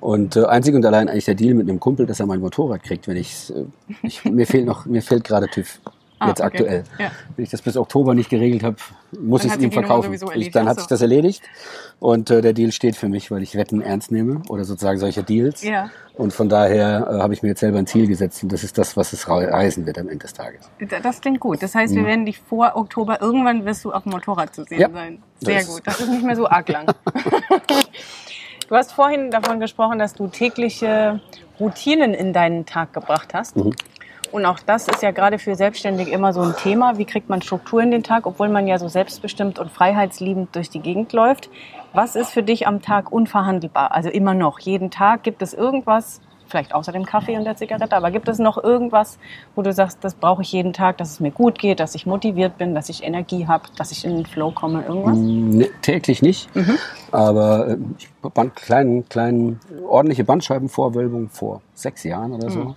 Und 0.00 0.36
äh, 0.36 0.44
einzig 0.44 0.74
und 0.74 0.84
allein 0.86 1.08
eigentlich 1.08 1.24
der 1.24 1.34
Deal 1.34 1.54
mit 1.54 1.68
einem 1.68 1.80
Kumpel, 1.80 2.06
dass 2.06 2.20
er 2.20 2.26
mein 2.26 2.40
Motorrad 2.40 2.82
kriegt, 2.82 3.08
wenn 3.08 3.16
ich, 3.16 3.52
äh, 3.54 3.64
ich 4.02 4.24
mir 4.24 4.46
fehlt 4.46 4.66
noch, 4.66 4.86
mir 4.86 5.02
fehlt 5.02 5.24
gerade 5.24 5.48
TÜV. 5.48 5.80
Ah, 6.20 6.28
jetzt 6.28 6.40
okay. 6.40 6.46
aktuell. 6.46 6.84
Ja. 6.98 7.10
Wenn 7.34 7.44
ich 7.44 7.50
das 7.50 7.62
bis 7.62 7.78
Oktober 7.78 8.14
nicht 8.14 8.28
geregelt 8.28 8.62
habe, 8.62 8.76
muss 9.18 9.42
ich 9.44 9.52
es 9.52 9.58
ihm 9.58 9.72
verkaufen. 9.72 10.12
Ich, 10.34 10.50
dann 10.50 10.68
hat 10.68 10.78
sich 10.78 10.86
das 10.86 11.00
erledigt 11.00 11.42
und 11.98 12.30
äh, 12.30 12.42
der 12.42 12.52
Deal 12.52 12.72
steht 12.72 12.94
für 12.94 13.08
mich, 13.08 13.30
weil 13.30 13.42
ich 13.42 13.54
Wetten 13.54 13.80
ernst 13.80 14.12
nehme 14.12 14.42
oder 14.50 14.64
sozusagen 14.64 14.98
solche 14.98 15.22
Deals. 15.22 15.62
Ja. 15.62 15.90
Und 16.12 16.34
von 16.34 16.50
daher 16.50 17.08
äh, 17.10 17.22
habe 17.22 17.32
ich 17.32 17.42
mir 17.42 17.48
jetzt 17.48 17.60
selber 17.60 17.78
ein 17.78 17.86
Ziel 17.86 18.06
gesetzt 18.06 18.42
und 18.42 18.52
das 18.52 18.64
ist 18.64 18.76
das, 18.76 18.98
was 18.98 19.14
es 19.14 19.30
reisen 19.30 19.86
wird 19.86 19.98
am 19.98 20.08
Ende 20.08 20.18
des 20.18 20.34
Tages. 20.34 20.70
Das 21.02 21.22
klingt 21.22 21.40
gut. 21.40 21.62
Das 21.62 21.74
heißt, 21.74 21.94
wir 21.94 22.02
mhm. 22.02 22.06
werden 22.06 22.26
dich 22.26 22.38
vor 22.38 22.72
Oktober, 22.74 23.22
irgendwann 23.22 23.64
wirst 23.64 23.86
du 23.86 23.92
auf 23.92 24.02
dem 24.02 24.12
Motorrad 24.12 24.54
zu 24.54 24.64
sehen 24.64 24.80
ja, 24.80 24.90
sein. 24.90 25.22
Sehr 25.40 25.64
gut. 25.64 25.80
Das 25.84 26.00
ist 26.00 26.10
nicht 26.10 26.22
mehr 26.22 26.36
so 26.36 26.46
arg 26.46 26.68
lang. 26.68 26.86
du 28.68 28.76
hast 28.76 28.92
vorhin 28.92 29.30
davon 29.30 29.58
gesprochen, 29.58 29.98
dass 29.98 30.12
du 30.12 30.28
tägliche 30.28 31.22
Routinen 31.58 32.12
in 32.12 32.34
deinen 32.34 32.66
Tag 32.66 32.92
gebracht 32.92 33.32
hast. 33.32 33.56
Mhm. 33.56 33.72
Und 34.32 34.46
auch 34.46 34.58
das 34.60 34.88
ist 34.88 35.02
ja 35.02 35.10
gerade 35.10 35.38
für 35.38 35.54
Selbstständige 35.54 36.10
immer 36.10 36.32
so 36.32 36.40
ein 36.40 36.54
Thema. 36.56 36.98
Wie 36.98 37.04
kriegt 37.04 37.28
man 37.28 37.42
Struktur 37.42 37.82
in 37.82 37.90
den 37.90 38.02
Tag, 38.02 38.26
obwohl 38.26 38.48
man 38.48 38.66
ja 38.66 38.78
so 38.78 38.88
selbstbestimmt 38.88 39.58
und 39.58 39.70
freiheitsliebend 39.70 40.54
durch 40.54 40.70
die 40.70 40.80
Gegend 40.80 41.12
läuft? 41.12 41.50
Was 41.92 42.14
ist 42.14 42.30
für 42.30 42.42
dich 42.42 42.66
am 42.66 42.82
Tag 42.82 43.10
unverhandelbar? 43.10 43.92
Also 43.92 44.08
immer 44.08 44.34
noch, 44.34 44.60
jeden 44.60 44.90
Tag 44.90 45.24
gibt 45.24 45.42
es 45.42 45.52
irgendwas, 45.52 46.20
vielleicht 46.46 46.74
außer 46.74 46.92
dem 46.92 47.04
Kaffee 47.06 47.36
und 47.36 47.44
der 47.44 47.56
Zigarette, 47.56 47.96
aber 47.96 48.10
gibt 48.10 48.28
es 48.28 48.38
noch 48.38 48.62
irgendwas, 48.62 49.18
wo 49.54 49.62
du 49.62 49.72
sagst, 49.72 49.98
das 50.02 50.14
brauche 50.14 50.42
ich 50.42 50.52
jeden 50.52 50.72
Tag, 50.72 50.98
dass 50.98 51.10
es 51.10 51.20
mir 51.20 51.30
gut 51.30 51.58
geht, 51.58 51.80
dass 51.80 51.94
ich 51.94 52.06
motiviert 52.06 52.58
bin, 52.58 52.74
dass 52.74 52.88
ich 52.88 53.02
Energie 53.02 53.46
habe, 53.46 53.64
dass 53.76 53.92
ich 53.92 54.04
in 54.04 54.16
den 54.16 54.26
Flow 54.26 54.50
komme, 54.50 54.84
irgendwas? 54.84 55.16
Nee, 55.16 55.70
täglich 55.82 56.22
nicht, 56.22 56.54
mhm. 56.54 56.76
aber 57.10 57.68
äh, 57.68 57.76
ich 57.98 58.08
band 58.34 58.56
kleinen, 58.56 59.08
kleinen, 59.08 59.60
ordentliche 59.88 60.24
Bandscheibenvorwölbung 60.24 61.28
vor 61.28 61.62
sechs 61.74 62.04
Jahren 62.04 62.32
oder 62.32 62.50
so. 62.50 62.60
Mhm. 62.60 62.76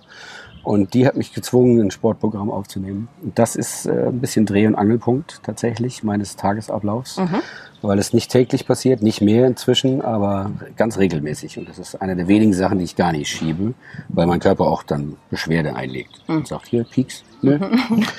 Und 0.64 0.94
die 0.94 1.06
hat 1.06 1.16
mich 1.16 1.32
gezwungen, 1.32 1.80
ein 1.80 1.90
Sportprogramm 1.90 2.50
aufzunehmen. 2.50 3.08
Und 3.22 3.38
das 3.38 3.54
ist 3.54 3.86
äh, 3.86 4.08
ein 4.08 4.20
bisschen 4.20 4.46
Dreh- 4.46 4.66
und 4.66 4.74
Angelpunkt 4.74 5.40
tatsächlich 5.42 6.02
meines 6.02 6.36
Tagesablaufs, 6.36 7.18
mhm. 7.18 7.42
weil 7.82 7.98
es 7.98 8.14
nicht 8.14 8.30
täglich 8.30 8.66
passiert, 8.66 9.02
nicht 9.02 9.20
mehr 9.20 9.46
inzwischen, 9.46 10.00
aber 10.00 10.50
ganz 10.76 10.98
regelmäßig. 10.98 11.58
Und 11.58 11.68
das 11.68 11.78
ist 11.78 12.00
eine 12.00 12.16
der 12.16 12.28
wenigen 12.28 12.54
Sachen, 12.54 12.78
die 12.78 12.84
ich 12.84 12.96
gar 12.96 13.12
nicht 13.12 13.28
schiebe, 13.28 13.74
weil 14.08 14.26
mein 14.26 14.40
Körper 14.40 14.64
auch 14.64 14.82
dann 14.82 15.16
Beschwerde 15.30 15.76
einlegt 15.76 16.22
mhm. 16.26 16.36
und 16.36 16.48
sagt, 16.48 16.66
hier, 16.66 16.84
Pieks, 16.84 17.24
nö. 17.42 17.58
Mhm. 17.58 18.04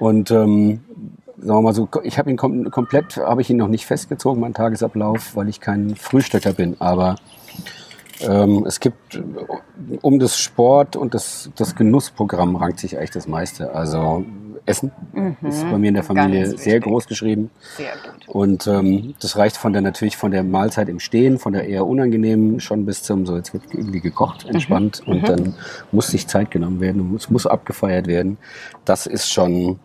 Und 0.00 0.32
ähm, 0.32 0.80
sagen 1.38 1.58
wir 1.58 1.62
mal 1.62 1.72
so, 1.72 1.88
ich 2.02 2.18
habe 2.18 2.28
ihn 2.28 2.36
kom 2.36 2.70
komplett, 2.70 3.16
habe 3.16 3.42
ich 3.42 3.48
ihn 3.48 3.56
noch 3.56 3.68
nicht 3.68 3.86
festgezogen, 3.86 4.40
meinen 4.40 4.54
Tagesablauf, 4.54 5.36
weil 5.36 5.48
ich 5.48 5.60
kein 5.60 5.94
Frühstöcker 5.94 6.52
bin, 6.52 6.76
aber 6.80 7.16
ähm, 8.20 8.64
es 8.66 8.80
gibt 8.80 9.20
um 10.02 10.18
das 10.18 10.38
Sport 10.38 10.96
und 10.96 11.14
das, 11.14 11.50
das 11.56 11.74
Genussprogramm 11.74 12.56
rankt 12.56 12.80
sich 12.80 12.96
eigentlich 12.96 13.10
das 13.10 13.26
meiste. 13.26 13.74
Also 13.74 14.24
Essen 14.66 14.92
mhm. 15.12 15.36
ist 15.42 15.62
bei 15.70 15.76
mir 15.76 15.88
in 15.88 15.94
der 15.94 16.04
Familie 16.04 16.56
sehr 16.56 16.80
groß 16.80 17.06
geschrieben. 17.06 17.50
Sehr 17.76 17.92
gut. 17.92 18.28
Und 18.28 18.66
ähm, 18.66 19.14
das 19.20 19.36
reicht 19.36 19.56
von 19.56 19.72
der 19.72 19.82
natürlich 19.82 20.16
von 20.16 20.30
der 20.30 20.42
Mahlzeit 20.42 20.88
im 20.88 21.00
Stehen, 21.00 21.38
von 21.38 21.52
der 21.52 21.68
eher 21.68 21.86
unangenehmen 21.86 22.60
schon 22.60 22.86
bis 22.86 23.02
zum 23.02 23.26
so 23.26 23.36
jetzt 23.36 23.52
wird 23.52 23.64
irgendwie 23.72 24.00
gekocht, 24.00 24.44
mhm. 24.44 24.54
entspannt 24.54 25.02
mhm. 25.04 25.12
und 25.12 25.22
mhm. 25.22 25.26
dann 25.26 25.54
muss 25.92 26.08
sich 26.08 26.26
Zeit 26.26 26.50
genommen 26.50 26.80
werden, 26.80 27.14
es 27.16 27.30
muss 27.30 27.46
abgefeiert 27.46 28.06
werden. 28.06 28.38
Das 28.84 29.06
ist 29.06 29.30
schon 29.30 29.78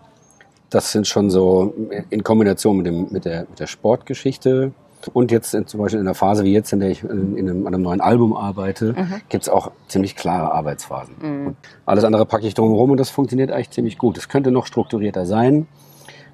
das 0.70 0.92
sind 0.92 1.08
schon 1.08 1.30
so 1.30 1.74
in 2.10 2.24
Kombination 2.24 2.78
mit, 2.78 2.86
dem, 2.86 3.08
mit, 3.12 3.26
der, 3.26 3.42
mit 3.50 3.60
der 3.60 3.68
Sportgeschichte 3.68 4.72
und 5.14 5.32
jetzt 5.32 5.54
in, 5.54 5.68
zum 5.68 5.80
Beispiel 5.80 6.00
in 6.00 6.06
der 6.06 6.16
Phase 6.16 6.44
wie 6.44 6.54
jetzt, 6.54 6.74
in 6.74 6.80
der 6.80 6.90
ich 6.90 7.04
in, 7.04 7.38
in 7.38 7.50
einem, 7.50 7.68
an 7.68 7.74
einem 7.74 7.84
neuen 7.84 8.02
Album 8.02 8.36
arbeite, 8.36 8.94
mhm. 8.94 9.22
gibt 9.30 9.44
es 9.44 9.50
auch 9.50 9.72
ziemlich 9.88 10.16
klare 10.16 10.52
Arbeitsphasen. 10.52 11.16
Mhm. 11.22 11.56
alles 11.86 12.04
andere 12.04 12.26
packe 12.26 12.48
ich 12.48 12.54
drumherum 12.54 12.92
und 12.92 12.98
das 12.98 13.10
funktioniert 13.10 13.52
eigentlich 13.52 13.72
ziemlich 13.72 13.98
gut. 13.98 14.18
Es 14.18 14.30
könnte 14.30 14.52
noch 14.52 14.66
strukturierter 14.66 15.26
sein, 15.26 15.68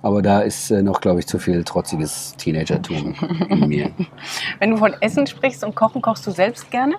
aber 0.01 0.21
da 0.21 0.41
ist 0.41 0.71
äh, 0.71 0.82
noch, 0.82 1.01
glaube 1.01 1.19
ich, 1.19 1.28
zu 1.28 1.39
viel 1.39 1.63
trotziges 1.63 2.36
Teenagertum 2.38 3.15
in 3.49 3.67
mir. 3.67 3.91
Wenn 4.60 4.71
du 4.71 4.78
von 4.78 4.93
Essen 5.01 5.28
sprichst 5.28 5.63
und 5.63 5.75
Kochen, 5.75 6.01
kochst 6.01 6.25
du 6.25 6.32
selbst 6.32 6.69
gerne? 6.71 6.95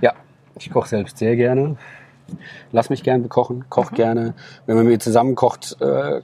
Ja, 0.00 0.12
ich 0.56 0.70
koche 0.70 0.88
selbst 0.88 1.18
sehr 1.18 1.36
gerne 1.36 1.76
lass 2.72 2.90
mich 2.90 3.02
gern 3.02 3.22
bekochen, 3.22 3.64
koch 3.68 3.90
mhm. 3.90 3.96
gerne. 3.96 4.34
Wenn 4.66 4.76
man 4.76 4.84
mit 4.84 4.94
mir 4.94 4.98
zusammen 5.00 5.34
kocht, 5.34 5.76
äh, 5.80 6.20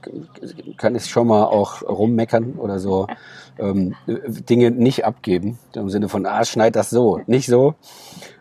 kann 0.77 0.95
ich 0.95 1.05
schon 1.05 1.27
mal 1.27 1.45
auch 1.45 1.81
rummeckern 1.83 2.53
oder 2.53 2.79
so 2.79 3.07
ähm, 3.59 3.95
Dinge 4.07 4.71
nicht 4.71 5.05
abgeben. 5.05 5.57
Im 5.73 5.89
Sinne 5.89 6.09
von, 6.09 6.25
ah, 6.25 6.45
schneid 6.45 6.75
das 6.75 6.89
so, 6.89 7.21
nicht 7.27 7.47
so. 7.47 7.75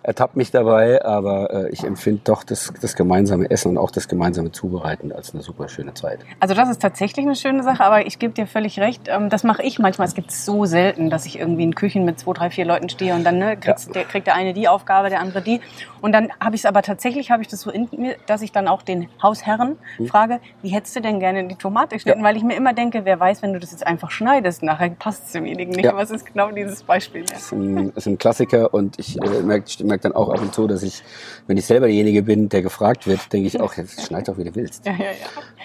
Ertappt 0.04 0.36
mich 0.36 0.50
dabei, 0.50 1.02
aber 1.04 1.50
äh, 1.50 1.70
ich 1.70 1.82
empfinde 1.82 2.20
doch 2.24 2.44
das, 2.44 2.72
das 2.80 2.94
gemeinsame 2.94 3.50
Essen 3.50 3.70
und 3.70 3.78
auch 3.78 3.90
das 3.90 4.06
gemeinsame 4.06 4.52
Zubereiten 4.52 5.12
als 5.12 5.32
eine 5.32 5.42
super 5.42 5.68
schöne 5.68 5.94
Zeit. 5.94 6.20
Also 6.40 6.54
das 6.54 6.68
ist 6.68 6.82
tatsächlich 6.82 7.24
eine 7.24 7.34
schöne 7.34 7.62
Sache, 7.62 7.82
aber 7.82 8.06
ich 8.06 8.18
gebe 8.18 8.34
dir 8.34 8.46
völlig 8.46 8.78
recht. 8.78 9.08
Ähm, 9.08 9.30
das 9.30 9.44
mache 9.44 9.62
ich 9.62 9.78
manchmal. 9.78 10.06
Es 10.06 10.14
gibt 10.14 10.30
so 10.30 10.66
selten, 10.66 11.08
dass 11.08 11.24
ich 11.24 11.38
irgendwie 11.38 11.62
in 11.62 11.74
Küchen 11.74 12.04
mit 12.04 12.20
zwei, 12.20 12.34
drei, 12.34 12.50
vier 12.50 12.66
Leuten 12.66 12.90
stehe 12.90 13.14
und 13.14 13.24
dann 13.24 13.38
ne, 13.38 13.56
ja. 13.64 13.74
der, 13.94 14.04
kriegt 14.04 14.26
der 14.26 14.34
eine 14.34 14.52
die 14.52 14.68
Aufgabe, 14.68 15.08
der 15.08 15.20
andere 15.20 15.40
die. 15.40 15.60
Und 16.02 16.12
dann 16.12 16.28
habe 16.38 16.54
ich 16.54 16.60
es 16.60 16.66
aber 16.66 16.82
tatsächlich, 16.82 17.30
habe 17.30 17.40
ich 17.40 17.48
das 17.48 17.62
so 17.62 17.70
in 17.70 17.88
mir, 17.96 18.16
dass 18.26 18.42
ich 18.42 18.52
dann 18.52 18.68
auch 18.68 18.82
den 18.82 19.08
Hausherren 19.22 19.78
hm. 19.96 20.06
frage, 20.06 20.40
wie 20.60 20.68
hättest 20.68 20.94
du 20.96 21.00
denn 21.00 21.18
gerne 21.18 21.48
die 21.48 21.54
Tomate 21.54 21.96
geschnitten? 21.96 22.20
Ja. 22.20 22.24
Weil 22.26 22.36
ich 22.36 22.42
mir 22.42 22.56
immer 22.56 22.74
denke, 22.74 23.06
wer 23.06 23.18
weiß, 23.18 23.40
wenn 23.40 23.54
du 23.54 23.58
das 23.58 23.70
jetzt 23.70 23.86
einfach 23.86 24.10
schneidest, 24.10 24.62
nachher 24.62 24.90
passt 24.90 25.24
es 25.26 25.32
demjenigen 25.32 25.72
nicht. 25.72 25.86
Ja. 25.86 25.96
Was 25.96 26.10
ist 26.10 26.26
genau 26.26 26.50
dieses 26.50 26.82
Beispiel? 26.82 27.22
Ja. 27.22 27.28
Das, 27.30 27.44
ist 27.44 27.52
ein, 27.52 27.92
ist 27.96 28.06
ein 28.06 28.18
Klassiker 28.18 28.74
und 28.74 28.98
ich 28.98 29.16
äh, 29.22 29.40
merke 29.40 29.64
merk 29.94 30.02
dann 30.02 30.12
auch 30.12 30.28
ab 30.28 30.40
und 30.40 30.52
zu, 30.52 30.66
dass 30.66 30.82
ich, 30.82 31.02
wenn 31.46 31.56
ich 31.56 31.66
selber 31.66 31.86
derjenige 31.86 32.22
bin, 32.22 32.48
der 32.48 32.62
gefragt 32.62 33.06
wird, 33.06 33.32
denke 33.32 33.46
ich 33.46 33.60
auch, 33.60 33.74
jetzt 33.74 34.06
schneid 34.06 34.28
doch, 34.28 34.38
wie 34.38 34.44
du 34.44 34.54
willst. 34.54 34.84
Ja, 34.84 34.92
ja, 34.92 35.04
ja. 35.04 35.10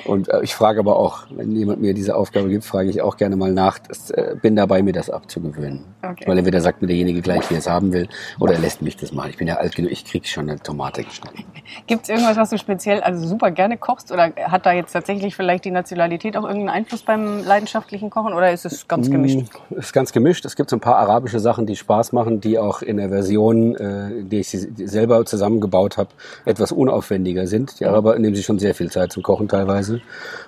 Und 0.05 0.29
äh, 0.29 0.41
ich 0.43 0.53
frage 0.53 0.79
aber 0.79 0.97
auch, 0.97 1.23
wenn 1.31 1.55
jemand 1.55 1.81
mir 1.81 1.93
diese 1.93 2.15
Aufgabe 2.15 2.49
gibt, 2.49 2.63
frage 2.63 2.89
ich 2.89 3.01
auch 3.01 3.17
gerne 3.17 3.35
mal 3.35 3.51
nach. 3.51 3.79
Das, 3.79 4.11
äh, 4.11 4.35
bin 4.41 4.55
dabei, 4.55 4.83
mir 4.83 4.93
das 4.93 5.09
abzugewöhnen. 5.09 5.83
Okay. 6.03 6.25
Weil 6.27 6.37
entweder 6.37 6.61
sagt 6.61 6.81
mir 6.81 6.87
derjenige 6.87 7.21
gleich, 7.21 7.49
wie 7.49 7.55
er 7.55 7.59
es 7.59 7.69
haben 7.69 7.91
will, 7.91 8.07
oder 8.39 8.53
er 8.53 8.59
lässt 8.59 8.81
mich 8.81 8.95
das 8.97 9.11
machen. 9.11 9.31
Ich 9.31 9.37
bin 9.37 9.47
ja 9.47 9.55
alt 9.55 9.75
genug, 9.75 9.91
ich 9.91 10.05
kriege 10.05 10.27
schon 10.27 10.49
eine 10.49 10.59
Tomate 10.59 11.03
geschnitten. 11.03 11.43
Gibt 11.87 12.03
es 12.03 12.09
irgendwas, 12.09 12.37
was 12.37 12.49
du 12.51 12.57
speziell, 12.57 13.01
also 13.01 13.27
super 13.27 13.51
gerne 13.51 13.77
kochst? 13.77 14.11
Oder 14.11 14.31
hat 14.43 14.65
da 14.65 14.73
jetzt 14.73 14.93
tatsächlich 14.93 15.35
vielleicht 15.35 15.65
die 15.65 15.71
Nationalität 15.71 16.37
auch 16.37 16.43
irgendeinen 16.43 16.69
Einfluss 16.69 17.01
beim 17.01 17.43
leidenschaftlichen 17.43 18.09
Kochen? 18.09 18.33
Oder 18.33 18.51
ist 18.51 18.65
es 18.65 18.87
ganz 18.87 19.09
gemischt? 19.09 19.39
Es 19.69 19.75
mm, 19.75 19.79
ist 19.79 19.93
ganz 19.93 20.13
gemischt. 20.13 20.45
Es 20.45 20.55
gibt 20.55 20.69
so 20.69 20.75
ein 20.75 20.81
paar 20.81 20.97
arabische 20.97 21.39
Sachen, 21.39 21.65
die 21.65 21.75
Spaß 21.75 22.11
machen, 22.11 22.41
die 22.41 22.59
auch 22.59 22.81
in 22.81 22.97
der 22.97 23.09
Version, 23.09 23.75
äh, 23.75 24.18
die 24.23 24.39
ich 24.39 24.49
selber 24.49 25.25
zusammengebaut 25.25 25.97
habe, 25.97 26.09
etwas 26.45 26.71
unaufwendiger 26.71 27.47
sind. 27.47 27.79
Die 27.79 27.85
Araber 27.85 28.17
nehmen 28.17 28.35
sich 28.35 28.45
schon 28.45 28.59
sehr 28.59 28.75
viel 28.75 28.91
Zeit 28.91 29.11
zum 29.11 29.23
Kochen 29.23 29.47
teilweise. 29.47 30.01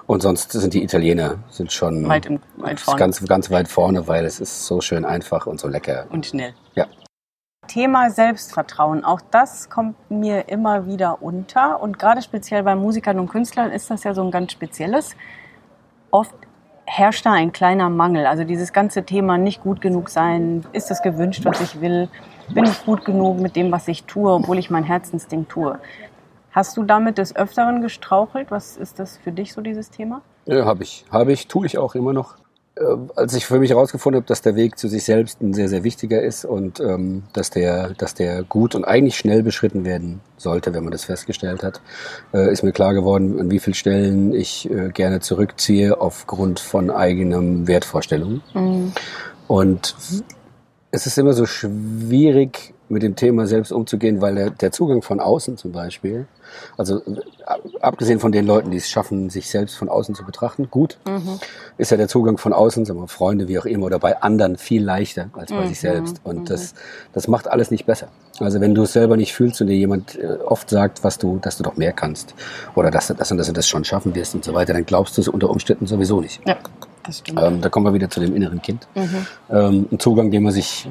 Und 0.07 0.21
sonst 0.21 0.51
sind 0.51 0.73
die 0.73 0.83
Italiener 0.83 1.39
sind 1.49 1.71
schon 1.71 2.07
weit, 2.07 2.25
im, 2.25 2.39
weit 2.57 2.79
vorne. 2.79 2.99
Ganz, 2.99 3.25
ganz 3.25 3.51
weit 3.51 3.67
vorne, 3.67 4.07
weil 4.07 4.25
es 4.25 4.39
ist 4.39 4.65
so 4.65 4.81
schön 4.81 5.05
einfach 5.05 5.47
und 5.47 5.59
so 5.59 5.67
lecker. 5.67 6.05
Und 6.09 6.25
schnell. 6.25 6.53
Ja. 6.75 6.87
Thema 7.67 8.09
Selbstvertrauen, 8.09 9.05
auch 9.05 9.21
das 9.31 9.69
kommt 9.69 9.95
mir 10.09 10.49
immer 10.49 10.87
wieder 10.87 11.21
unter. 11.21 11.81
Und 11.81 11.99
gerade 11.99 12.21
speziell 12.21 12.63
bei 12.63 12.75
Musikern 12.75 13.19
und 13.19 13.29
Künstlern 13.29 13.71
ist 13.71 13.89
das 13.89 14.03
ja 14.03 14.13
so 14.13 14.23
ein 14.23 14.31
ganz 14.31 14.51
spezielles. 14.51 15.15
Oft 16.09 16.35
herrscht 16.93 17.25
da 17.25 17.31
ein 17.31 17.53
kleiner 17.53 17.89
Mangel. 17.89 18.25
Also 18.25 18.43
dieses 18.43 18.73
ganze 18.73 19.03
Thema 19.03 19.37
nicht 19.37 19.63
gut 19.63 19.79
genug 19.79 20.09
sein, 20.09 20.65
ist 20.73 20.91
das 20.91 21.01
gewünscht, 21.01 21.45
was 21.45 21.61
ich 21.61 21.79
will, 21.79 22.09
bin 22.49 22.65
ich 22.65 22.83
gut 22.83 23.05
genug 23.05 23.39
mit 23.39 23.55
dem, 23.55 23.71
was 23.71 23.87
ich 23.87 24.03
tue, 24.03 24.29
obwohl 24.29 24.57
ich 24.57 24.69
mein 24.69 24.83
Herzensding 24.83 25.47
tue. 25.47 25.79
Hast 26.51 26.75
du 26.75 26.83
damit 26.83 27.17
des 27.17 27.33
Öfteren 27.33 27.81
gestrauchelt? 27.81 28.51
Was 28.51 28.75
ist 28.75 28.99
das 28.99 29.17
für 29.17 29.31
dich 29.31 29.53
so 29.53 29.61
dieses 29.61 29.89
Thema? 29.89 30.21
Ja, 30.45 30.65
habe 30.65 30.83
ich. 30.83 31.05
Habe 31.09 31.31
ich, 31.31 31.47
tue 31.47 31.65
ich 31.65 31.77
auch 31.77 31.95
immer 31.95 32.11
noch. 32.11 32.35
Äh, 32.75 32.83
als 33.15 33.33
ich 33.33 33.45
für 33.45 33.59
mich 33.59 33.71
herausgefunden 33.71 34.21
habe, 34.21 34.27
dass 34.27 34.41
der 34.41 34.55
Weg 34.55 34.77
zu 34.77 34.87
sich 34.87 35.03
selbst 35.03 35.41
ein 35.41 35.53
sehr, 35.53 35.67
sehr 35.67 35.83
wichtiger 35.83 36.21
ist 36.21 36.45
und 36.45 36.79
ähm, 36.79 37.23
dass, 37.33 37.49
der, 37.49 37.93
dass 37.95 38.13
der 38.13 38.43
gut 38.43 38.75
und 38.75 38.85
eigentlich 38.85 39.17
schnell 39.17 39.43
beschritten 39.43 39.83
werden 39.83 40.21
sollte, 40.37 40.73
wenn 40.73 40.83
man 40.83 40.91
das 40.91 41.03
festgestellt 41.03 41.63
hat, 41.63 41.81
äh, 42.33 42.51
ist 42.51 42.63
mir 42.63 42.71
klar 42.71 42.93
geworden, 42.93 43.39
an 43.41 43.51
wie 43.51 43.59
vielen 43.59 43.73
Stellen 43.73 44.33
ich 44.33 44.69
äh, 44.71 44.89
gerne 44.89 45.19
zurückziehe 45.19 45.99
aufgrund 45.99 46.61
von 46.61 46.89
eigenen 46.89 47.67
Wertvorstellungen. 47.67 48.41
Mhm. 48.53 48.93
Und 49.47 49.95
es 50.91 51.05
ist 51.05 51.17
immer 51.17 51.33
so 51.33 51.45
schwierig, 51.45 52.70
mit 52.91 53.03
dem 53.03 53.15
Thema 53.15 53.47
selbst 53.47 53.71
umzugehen, 53.71 54.21
weil 54.21 54.35
der, 54.35 54.49
der 54.49 54.71
Zugang 54.71 55.01
von 55.01 55.19
außen 55.19 55.57
zum 55.57 55.71
Beispiel, 55.71 56.27
also 56.77 56.97
äh, 56.99 57.21
abgesehen 57.79 58.19
von 58.19 58.31
den 58.31 58.45
Leuten, 58.45 58.71
die 58.71 58.77
es 58.77 58.89
schaffen, 58.89 59.29
sich 59.29 59.49
selbst 59.49 59.75
von 59.75 59.89
außen 59.89 60.13
zu 60.13 60.25
betrachten, 60.25 60.69
gut, 60.69 60.97
mhm. 61.05 61.39
ist 61.77 61.91
ja 61.91 61.97
der 61.97 62.07
Zugang 62.07 62.37
von 62.37 62.53
außen, 62.53 62.85
sagen 62.85 62.99
wir 62.99 63.07
Freunde, 63.07 63.47
wie 63.47 63.57
auch 63.57 63.65
immer, 63.65 63.85
oder 63.85 63.99
bei 63.99 64.21
anderen 64.21 64.57
viel 64.57 64.83
leichter 64.83 65.29
als 65.33 65.51
bei 65.51 65.63
mhm. 65.63 65.69
sich 65.69 65.79
selbst. 65.79 66.21
Und 66.23 66.39
mhm. 66.41 66.45
das, 66.45 66.73
das 67.13 67.27
macht 67.27 67.47
alles 67.47 67.71
nicht 67.71 67.85
besser. 67.85 68.09
Also 68.39 68.59
wenn 68.59 68.75
du 68.75 68.83
es 68.83 68.93
selber 68.93 69.17
nicht 69.17 69.33
fühlst 69.33 69.61
und 69.61 69.67
dir 69.67 69.75
jemand 69.75 70.17
äh, 70.19 70.37
oft 70.45 70.69
sagt, 70.69 71.03
was 71.03 71.17
du, 71.17 71.39
dass 71.41 71.57
du 71.57 71.63
doch 71.63 71.77
mehr 71.77 71.93
kannst 71.93 72.33
oder 72.75 72.91
dass 72.91 73.07
du 73.07 73.13
das 73.13 73.31
und 73.31 73.37
das 73.37 73.47
und 73.47 73.57
das 73.57 73.67
schon 73.67 73.83
schaffen 73.85 74.15
wirst 74.15 74.35
und 74.35 74.43
so 74.43 74.53
weiter, 74.53 74.73
dann 74.73 74.85
glaubst 74.85 75.17
du 75.17 75.21
es 75.21 75.27
unter 75.27 75.49
Umständen 75.49 75.87
sowieso 75.87 76.21
nicht. 76.21 76.41
Ja. 76.45 76.57
Das. 77.03 77.23
Ähm, 77.35 77.61
da 77.61 77.69
kommen 77.69 77.87
wir 77.87 77.93
wieder 77.93 78.11
zu 78.11 78.19
dem 78.19 78.35
inneren 78.35 78.61
Kind. 78.61 78.87
Mhm. 78.93 79.27
Ähm, 79.49 79.87
ein 79.91 79.99
Zugang, 79.99 80.29
den 80.29 80.43
man 80.43 80.51
sich 80.51 80.87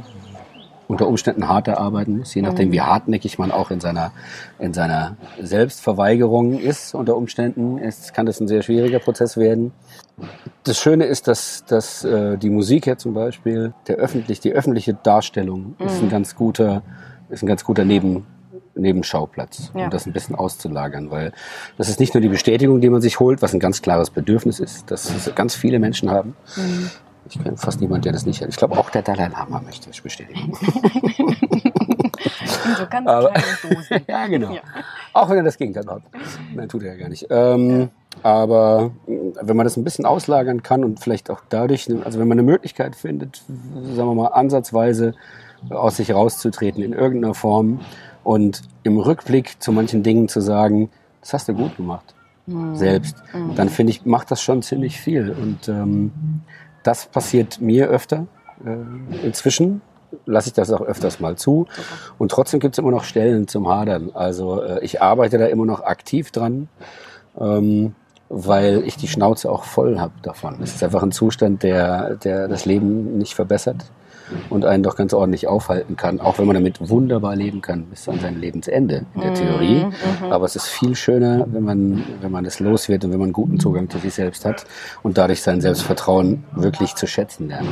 unter 0.91 1.07
Umständen 1.07 1.47
hart 1.47 1.69
erarbeiten 1.69 2.19
muss, 2.19 2.35
je 2.35 2.43
nachdem, 2.43 2.69
mhm. 2.69 2.73
wie 2.73 2.81
hartnäckig 2.81 3.39
man 3.39 3.53
auch 3.53 3.71
in 3.71 3.79
seiner, 3.79 4.11
in 4.59 4.75
seiner 4.75 5.17
Selbstverweigerung 5.41 6.59
ist. 6.59 6.97
Unter 6.97 7.17
Umständen 7.17 7.79
ist, 7.79 8.13
kann 8.13 8.27
das 8.27 8.41
ein 8.41 8.49
sehr 8.49 8.63
schwieriger 8.63 8.99
Prozess 8.99 9.37
werden. 9.37 9.71
Das 10.65 10.79
Schöne 10.81 11.05
ist, 11.05 11.29
dass, 11.29 11.65
dass 11.65 12.05
äh, 12.05 12.37
die 12.39 12.51
Musik 12.51 12.89
ja 12.89 12.97
zum 12.97 13.15
Beispiel, 13.15 13.73
der 13.87 13.97
öffentlich, 13.97 14.41
die 14.41 14.53
öffentliche 14.53 14.95
Darstellung 14.95 15.77
mhm. 15.79 15.87
ist 15.87 16.03
ein 16.03 16.09
ganz 16.09 16.35
guter, 16.35 16.83
ist 17.29 17.45
ein 17.45 17.47
ganz 17.47 17.63
guter 17.63 17.85
Neben, 17.85 18.27
Nebenschauplatz, 18.75 19.71
um 19.73 19.81
ja. 19.83 19.89
das 19.91 20.07
ein 20.07 20.13
bisschen 20.13 20.35
auszulagern, 20.35 21.13
weil 21.13 21.33
das 21.79 21.89
ist 21.89 22.01
nicht 22.01 22.15
nur 22.15 22.21
die 22.21 22.29
Bestätigung, 22.29 22.81
die 22.81 22.91
man 22.91 23.01
sich 23.01 23.21
holt, 23.21 23.43
was 23.43 23.55
ein 23.55 23.61
ganz 23.61 23.81
klares 23.81 24.11
Bedürfnis 24.11 24.59
ist, 24.59 24.91
das 24.91 25.31
ganz 25.37 25.55
viele 25.55 25.79
Menschen 25.79 26.11
haben, 26.11 26.35
mhm. 26.57 26.91
Ich 27.29 27.43
kenne 27.43 27.57
fast 27.57 27.81
niemanden, 27.81 28.03
der 28.03 28.13
das 28.13 28.27
nicht 28.27 28.41
hat. 28.41 28.49
Ich 28.49 28.57
glaube, 28.57 28.79
auch 28.79 28.91
der 28.91 29.03
Dalai 29.03 29.29
Lama 29.29 29.61
möchte 29.61 29.89
das 29.89 30.01
bestätigen. 30.01 30.53
So 32.79 32.87
ganz 32.89 33.09
Aber, 33.09 33.33
Dosen. 33.63 34.01
ja, 34.09 34.27
genau. 34.27 34.53
Ja. 34.53 34.61
Auch 35.13 35.29
wenn 35.31 35.39
er 35.39 35.43
das 35.43 35.57
Gegenteil 35.57 35.87
hat. 35.87 36.03
Nein, 36.55 36.69
tut 36.69 36.83
er 36.83 36.93
ja 36.93 37.01
gar 37.01 37.09
nicht. 37.09 37.27
Ähm. 37.31 37.91
Aber 38.23 38.91
wenn 39.07 39.57
man 39.57 39.65
das 39.65 39.77
ein 39.77 39.85
bisschen 39.85 40.05
auslagern 40.05 40.63
kann 40.63 40.85
und 40.85 41.01
vielleicht 41.01 41.31
auch 41.31 41.41
dadurch, 41.49 41.89
also 42.05 42.19
wenn 42.19 42.29
man 42.29 42.39
eine 42.39 42.43
Möglichkeit 42.43 42.97
findet, 42.97 43.43
sagen 43.95 44.09
wir 44.09 44.15
mal, 44.15 44.29
ansatzweise 44.29 45.15
aus 45.71 45.97
sich 45.97 46.13
rauszutreten 46.13 46.83
in 46.83 46.93
irgendeiner 46.93 47.35
Form 47.35 47.81
und 48.25 48.63
im 48.83 48.99
Rückblick 48.99 49.63
zu 49.63 49.73
manchen 49.73 50.03
Dingen 50.03 50.29
zu 50.29 50.41
sagen, 50.41 50.91
das 51.21 51.33
hast 51.33 51.49
du 51.49 51.55
gut 51.55 51.77
gemacht. 51.77 52.15
Mhm. 52.47 52.77
Selbst, 52.77 53.17
mhm. 53.33 53.55
dann 53.55 53.69
finde 53.69 53.93
ich, 53.93 54.05
macht 54.05 54.31
das 54.31 54.43
schon 54.43 54.63
ziemlich 54.63 55.01
viel. 55.01 55.31
Und 55.31 55.69
ähm, 55.69 56.11
das 56.83 57.07
passiert 57.07 57.61
mir 57.61 57.89
öfter. 57.89 58.27
Äh, 58.65 59.27
inzwischen 59.27 59.83
lasse 60.27 60.49
ich 60.49 60.55
das 60.55 60.73
auch 60.73 60.81
öfters 60.81 61.21
mal 61.21 61.37
zu. 61.37 61.67
Und 62.19 62.31
trotzdem 62.31 62.61
gibt 62.61 62.75
es 62.75 62.79
immer 62.79 62.91
noch 62.91 63.05
Stellen 63.05 63.49
zum 63.49 63.69
Hadern. 63.69 64.11
Also 64.15 64.63
äh, 64.63 64.85
ich 64.85 65.01
arbeite 65.03 65.39
da 65.39 65.47
immer 65.47 65.67
noch 65.67 65.83
aktiv 65.83 66.31
dran, 66.31 66.69
ähm, 67.39 67.95
weil 68.29 68.83
ich 68.87 68.97
die 68.97 69.09
Schnauze 69.09 69.51
auch 69.51 69.65
voll 69.65 69.99
habe 69.99 70.15
davon. 70.23 70.57
Es 70.63 70.75
ist 70.75 70.83
einfach 70.83 71.03
ein 71.03 71.13
Zustand, 71.13 71.63
der, 71.63 72.17
der 72.17 72.49
das 72.49 72.65
Leben 72.65 73.19
nicht 73.19 73.35
verbessert 73.35 73.85
und 74.49 74.65
einen 74.65 74.83
doch 74.83 74.97
ganz 74.97 75.13
ordentlich 75.13 75.49
aufhalten 75.49 75.97
kann, 75.97 76.21
auch 76.21 76.39
wenn 76.39 76.47
man 76.47 76.55
damit 76.55 76.89
wunderbar 76.89 77.37
leben 77.37 77.61
kann 77.61 77.85
bis 77.85 78.09
an 78.09 78.19
sein 78.21 78.41
Lebensende 78.41 79.07
in 79.15 79.21
der 79.21 79.35
Theorie. 79.35 79.85
Mhm, 79.85 80.27
mhm. 80.27 80.33
Aber 80.33 80.45
es 80.45 80.57
ist 80.57 80.67
viel 80.67 80.95
schöner, 80.95 81.47
wenn 81.51 81.65
man, 81.65 82.05
wenn 82.21 82.33
man 82.33 82.45
das 82.45 82.61
los 82.61 82.89
wird 82.89 83.05
und 83.05 83.13
wenn 83.13 83.21
man 83.21 83.33
guten 83.33 83.59
Zugang 83.59 83.89
zu 83.89 83.99
sich 83.99 84.15
selbst 84.15 84.45
hat 84.45 84.67
und 85.03 85.19
dadurch 85.19 85.43
sein 85.43 85.61
Selbstvertrauen 85.61 86.45
wirklich 86.53 86.95
zu 86.95 87.07
schätzen 87.07 87.49
lernt. 87.49 87.69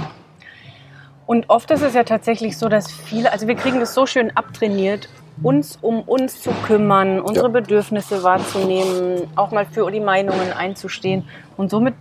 Und 1.26 1.50
oft 1.50 1.70
ist 1.70 1.82
es 1.82 1.92
ja 1.92 2.04
tatsächlich 2.04 2.56
so, 2.56 2.70
dass 2.70 2.90
viele, 2.90 3.32
also 3.32 3.46
wir 3.46 3.54
kriegen 3.54 3.80
das 3.80 3.92
so 3.92 4.06
schön 4.06 4.34
abtrainiert, 4.34 5.10
uns 5.42 5.78
um 5.80 6.00
uns 6.00 6.40
zu 6.40 6.50
kümmern, 6.66 7.20
unsere 7.20 7.46
ja. 7.46 7.52
Bedürfnisse 7.52 8.22
wahrzunehmen, 8.22 9.28
auch 9.36 9.50
mal 9.50 9.66
für 9.66 9.90
die 9.90 10.00
Meinungen 10.00 10.52
einzustehen. 10.52 11.24
Und 11.56 11.70
somit 11.70 11.94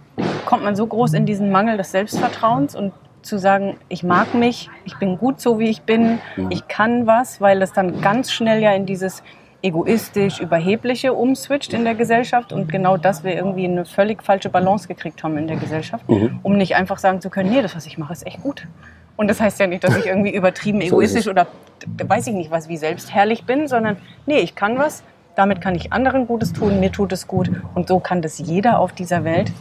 kommt 0.45 0.63
man 0.63 0.75
so 0.75 0.87
groß 0.87 1.13
in 1.13 1.25
diesen 1.25 1.51
Mangel 1.51 1.77
des 1.77 1.91
Selbstvertrauens 1.91 2.75
und 2.75 2.93
zu 3.27 3.37
sagen, 3.37 3.77
ich 3.89 4.03
mag 4.03 4.33
mich, 4.33 4.69
ich 4.85 4.97
bin 4.97 5.17
gut 5.17 5.39
so, 5.39 5.59
wie 5.59 5.69
ich 5.69 5.81
bin, 5.81 6.19
mhm. 6.35 6.49
ich 6.49 6.67
kann 6.67 7.05
was, 7.07 7.41
weil 7.41 7.61
es 7.61 7.73
dann 7.73 8.01
ganz 8.01 8.31
schnell 8.31 8.61
ja 8.61 8.73
in 8.73 8.85
dieses 8.85 9.23
egoistisch, 9.61 10.39
überhebliche 10.39 11.13
umswitcht 11.13 11.73
in 11.73 11.83
der 11.83 11.95
Gesellschaft 11.95 12.53
und 12.53 12.71
genau 12.71 12.95
das 12.95 13.23
wir 13.23 13.35
irgendwie 13.35 13.65
eine 13.65 13.85
völlig 13.85 14.23
falsche 14.23 14.49
Balance 14.49 14.87
gekriegt 14.87 15.23
haben 15.23 15.37
in 15.37 15.47
der 15.47 15.57
Gesellschaft, 15.57 16.07
mhm. 16.09 16.39
um 16.43 16.57
nicht 16.57 16.75
einfach 16.75 16.99
sagen 16.99 17.21
zu 17.21 17.29
können, 17.29 17.49
nee, 17.49 17.61
das, 17.61 17.75
was 17.75 17.85
ich 17.85 17.97
mache, 17.97 18.13
ist 18.13 18.25
echt 18.25 18.41
gut. 18.41 18.67
Und 19.15 19.29
das 19.29 19.41
heißt 19.41 19.59
ja 19.59 19.67
nicht, 19.67 19.83
dass 19.83 19.97
ich 19.97 20.05
irgendwie 20.05 20.33
übertrieben 20.33 20.79
egoistisch 20.81 21.25
so 21.25 21.31
oder 21.31 21.47
weiß 21.85 22.27
ich 22.27 22.33
nicht 22.33 22.51
was, 22.51 22.69
wie 22.69 22.77
selbstherrlich 22.77 23.45
bin, 23.45 23.67
sondern 23.67 23.97
nee, 24.25 24.39
ich 24.39 24.55
kann 24.55 24.77
was, 24.77 25.03
damit 25.35 25.61
kann 25.61 25.75
ich 25.75 25.91
anderen 25.91 26.27
Gutes 26.27 26.53
tun, 26.53 26.79
mir 26.79 26.91
tut 26.91 27.11
es 27.11 27.27
gut. 27.27 27.49
Und 27.75 27.87
so 27.87 27.99
kann 27.99 28.21
das 28.21 28.37
jeder 28.39 28.79
auf 28.79 28.93
dieser 28.93 29.23
Welt, 29.23 29.51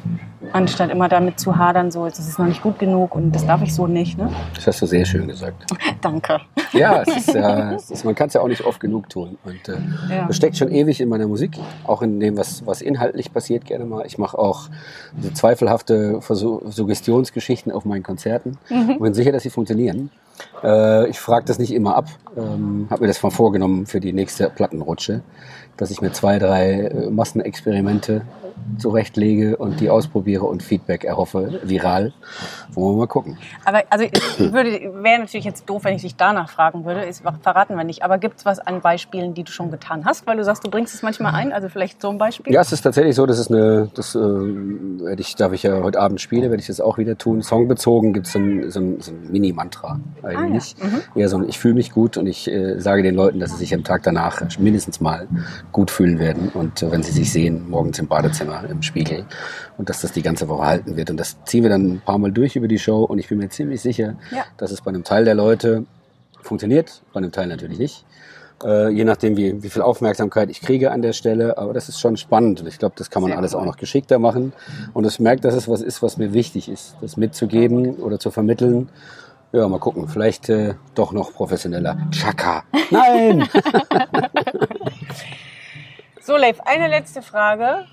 anstatt 0.57 0.91
immer 0.91 1.09
damit 1.09 1.39
zu 1.39 1.57
hadern, 1.57 1.91
so, 1.91 2.07
es 2.07 2.19
ist 2.19 2.39
noch 2.39 2.47
nicht 2.47 2.63
gut 2.63 2.79
genug 2.79 3.15
und 3.15 3.33
das 3.33 3.47
darf 3.47 3.63
ich 3.63 3.75
so 3.75 3.87
nicht. 3.87 4.19
Ne? 4.19 4.31
Das 4.55 4.67
hast 4.67 4.83
du 4.83 4.87
sehr 4.87 5.05
schön 5.05 5.29
gesagt. 5.29 5.65
Danke. 6.01 6.41
Ja, 6.73 7.03
es 7.03 7.17
ist, 7.17 7.35
ja 7.35 7.73
es 7.73 7.91
ist, 7.91 8.05
man 8.05 8.15
kann 8.15 8.29
es 8.29 8.35
ja 8.35 8.41
auch 8.41 8.49
nicht 8.49 8.65
oft 8.65 8.81
genug 8.81 9.09
tun. 9.09 9.39
Und 9.45 9.69
äh, 9.69 9.79
ja. 10.11 10.27
das 10.27 10.37
steckt 10.37 10.57
schon 10.57 10.71
ewig 10.71 11.01
in 11.01 11.09
meiner 11.09 11.29
Musik, 11.29 11.59
auch 11.85 12.03
in 12.03 12.19
dem, 12.21 12.37
was, 12.37 12.67
was 12.67 12.81
inhaltlich 12.81 13.33
passiert 13.33 13.65
gerne 13.67 13.85
mal. 13.85 14.07
Ich 14.07 14.19
mache 14.19 14.39
auch 14.39 14.69
so 15.21 15.31
zweifelhafte 15.31 16.21
Suggestionsgeschichten 16.21 17.71
auf 17.71 17.85
meinen 17.85 18.03
Konzerten 18.03 18.59
mhm. 18.71 18.91
und 18.91 19.03
bin 19.03 19.15
sicher, 19.15 19.33
dass 19.33 19.43
sie 19.43 19.51
funktionieren. 19.51 20.11
Äh, 20.63 21.09
ich 21.09 21.19
frage 21.19 21.47
das 21.47 21.59
nicht 21.59 21.73
immer 21.73 21.97
ab, 21.97 22.07
ähm, 22.37 22.87
habe 22.91 23.03
mir 23.03 23.09
das 23.09 23.23
mal 23.23 23.31
vorgenommen 23.31 23.87
für 23.87 24.01
die 24.01 24.13
nächste 24.13 24.51
Plattenrutsche, 24.51 25.23
dass 25.77 25.91
ich 25.91 26.01
mir 26.01 26.13
zwei, 26.13 26.39
drei 26.39 26.73
äh, 26.73 27.11
Massenexperimente 27.11 28.23
zurechtlege 28.79 29.57
und 29.57 29.81
die 29.81 29.91
ausprobiere 29.91 30.45
und 30.45 30.63
Feedback 30.63 31.05
erhoffe, 31.05 31.61
viral. 31.63 32.13
Wollen 32.73 32.95
wir 32.95 33.01
mal 33.01 33.07
gucken. 33.07 33.39
Aber 33.65 33.83
also 33.91 34.05
wäre 34.05 35.19
natürlich 35.21 35.45
jetzt 35.45 35.69
doof, 35.69 35.85
wenn 35.85 35.95
ich 35.95 36.03
dich 36.03 36.17
danach 36.17 36.51
fragen 36.51 36.85
würde, 36.85 37.05
ist, 37.05 37.23
verraten 37.43 37.77
wir 37.77 37.85
nicht. 37.85 38.03
Aber 38.03 38.19
gibt 38.19 38.39
es 38.39 38.45
was 38.45 38.59
an 38.59 38.81
Beispielen, 38.81 39.35
die 39.35 39.45
du 39.45 39.53
schon 39.53 39.71
getan 39.71 40.05
hast? 40.05 40.27
Weil 40.27 40.37
du 40.37 40.45
sagst, 40.45 40.65
du 40.65 40.71
bringst 40.71 40.95
es 40.95 41.03
manchmal 41.03 41.35
ein, 41.35 41.53
also 41.53 41.69
vielleicht 41.69 42.03
so 42.03 42.11
ein 42.11 42.19
Beispiel? 42.19 42.53
Ja, 42.53 42.61
es 42.61 42.73
ist 42.73 42.83
tatsächlich 42.83 43.15
so, 43.15 43.25
das 43.27 43.39
ist 43.39 43.51
eine, 43.51 43.91
das 43.95 44.15
äh, 44.15 44.19
werde 44.19 45.21
ich, 45.21 45.37
darf 45.37 45.53
ich 45.53 45.63
ja 45.63 45.83
heute 45.83 46.01
Abend 46.01 46.21
spielen, 46.21 46.43
werde 46.43 46.61
ich 46.61 46.67
das 46.67 46.81
auch 46.81 46.99
wieder 46.99 47.17
tun. 47.17 47.43
Songbezogen 47.43 48.13
gibt 48.13 48.27
so 48.27 48.39
es 48.39 48.75
so 48.75 48.81
ein, 48.81 49.01
so 49.01 49.13
ein 49.13 49.31
Mini-Mantra 49.31 50.01
eigentlich. 50.23 50.75
Ah, 50.81 50.85
ja. 50.85 50.91
mhm. 50.91 51.03
Eher 51.15 51.29
so 51.29 51.39
ein, 51.39 51.49
ich 51.49 51.59
fühle 51.59 51.75
mich 51.75 51.93
gut 51.93 52.17
und 52.17 52.27
ich 52.27 52.51
äh, 52.51 52.79
sage 52.81 53.03
den 53.03 53.15
Leuten, 53.15 53.41
dass 53.41 53.53
sie 53.53 53.59
sich 53.59 53.75
am 53.75 53.85
Tag 53.85 54.03
danach 54.03 54.43
mindestens 54.59 55.01
mal 55.01 55.29
gut 55.73 55.91
fühlen 55.91 56.19
werden. 56.19 56.51
Und 56.51 56.83
äh, 56.83 56.91
wenn 56.91 57.03
sie 57.03 57.13
sich 57.13 57.33
sehen, 57.33 57.69
morgens 57.69 57.99
im 57.99 58.09
Badezimmer 58.09 58.65
im 58.69 58.83
Spiegel 58.83 59.25
und 59.77 59.89
dass 59.89 60.01
das 60.01 60.13
die 60.13 60.23
ganze 60.23 60.49
Woche 60.49 60.65
halten 60.65 60.97
wird. 60.97 61.11
Und 61.11 61.19
das 61.19 61.37
ziehen 61.45 61.63
wir 61.63 61.71
dann 61.71 61.95
ein 61.95 62.03
paar 62.05 62.19
Mal 62.19 62.33
durch 62.33 62.57
über 62.57 62.69
die 62.69 62.79
Show 62.79 63.05
und 63.05 63.19
ich 63.19 63.29
bin 63.29 63.39
mir 63.39 63.49
ziemlich 63.49 63.81
sicher, 63.81 64.17
ja. 64.31 64.45
dass 64.57 64.71
es 64.71 64.81
bei 64.81 64.89
einem 64.89 65.05
Teil 65.05 65.25
der 65.25 65.35
Leute 65.35 65.85
funktioniert, 66.43 67.03
bei 67.13 67.19
einem 67.19 67.33
Teil 67.33 67.47
natürlich 67.47 67.79
nicht. 67.79 68.05
Äh, 68.65 68.89
je 68.89 69.05
nachdem, 69.05 69.37
wie, 69.37 69.63
wie 69.63 69.69
viel 69.69 69.83
Aufmerksamkeit 69.83 70.49
ich 70.49 70.61
kriege 70.61 70.91
an 70.91 71.03
der 71.03 71.13
Stelle. 71.13 71.59
Aber 71.59 71.75
das 71.75 71.89
ist 71.89 72.01
schon 72.01 72.17
spannend 72.17 72.61
und 72.61 72.67
ich 72.67 72.79
glaube, 72.79 72.95
das 72.97 73.11
kann 73.11 73.23
man 73.23 73.31
Sehr 73.31 73.39
alles 73.39 73.55
cool. 73.55 73.61
auch 73.61 73.65
noch 73.67 73.77
geschickter 73.77 74.19
machen. 74.19 74.53
Und 74.95 75.05
es 75.05 75.19
merkt, 75.19 75.45
dass 75.45 75.55
es 75.55 75.69
was 75.69 75.83
ist, 75.83 76.03
was 76.03 76.17
mir 76.17 76.33
wichtig 76.33 76.69
ist, 76.69 76.97
das 77.01 77.17
mitzugeben 77.17 77.97
oder 77.97 78.19
zu 78.19 78.31
vermitteln. 78.31 78.89
Ja, 79.53 79.69
mal 79.69 79.79
gucken. 79.79 80.09
Vielleicht 80.09 80.49
äh, 80.49 80.75
doch 80.95 81.13
noch 81.13 81.33
professioneller. 81.33 81.97
Chaka. 82.11 82.65
Nein! 82.91 83.49
so, 86.27 86.37
Leif, 86.37 86.59
eine 86.65 86.89
letzte 86.89 87.23
Frage. 87.23 87.85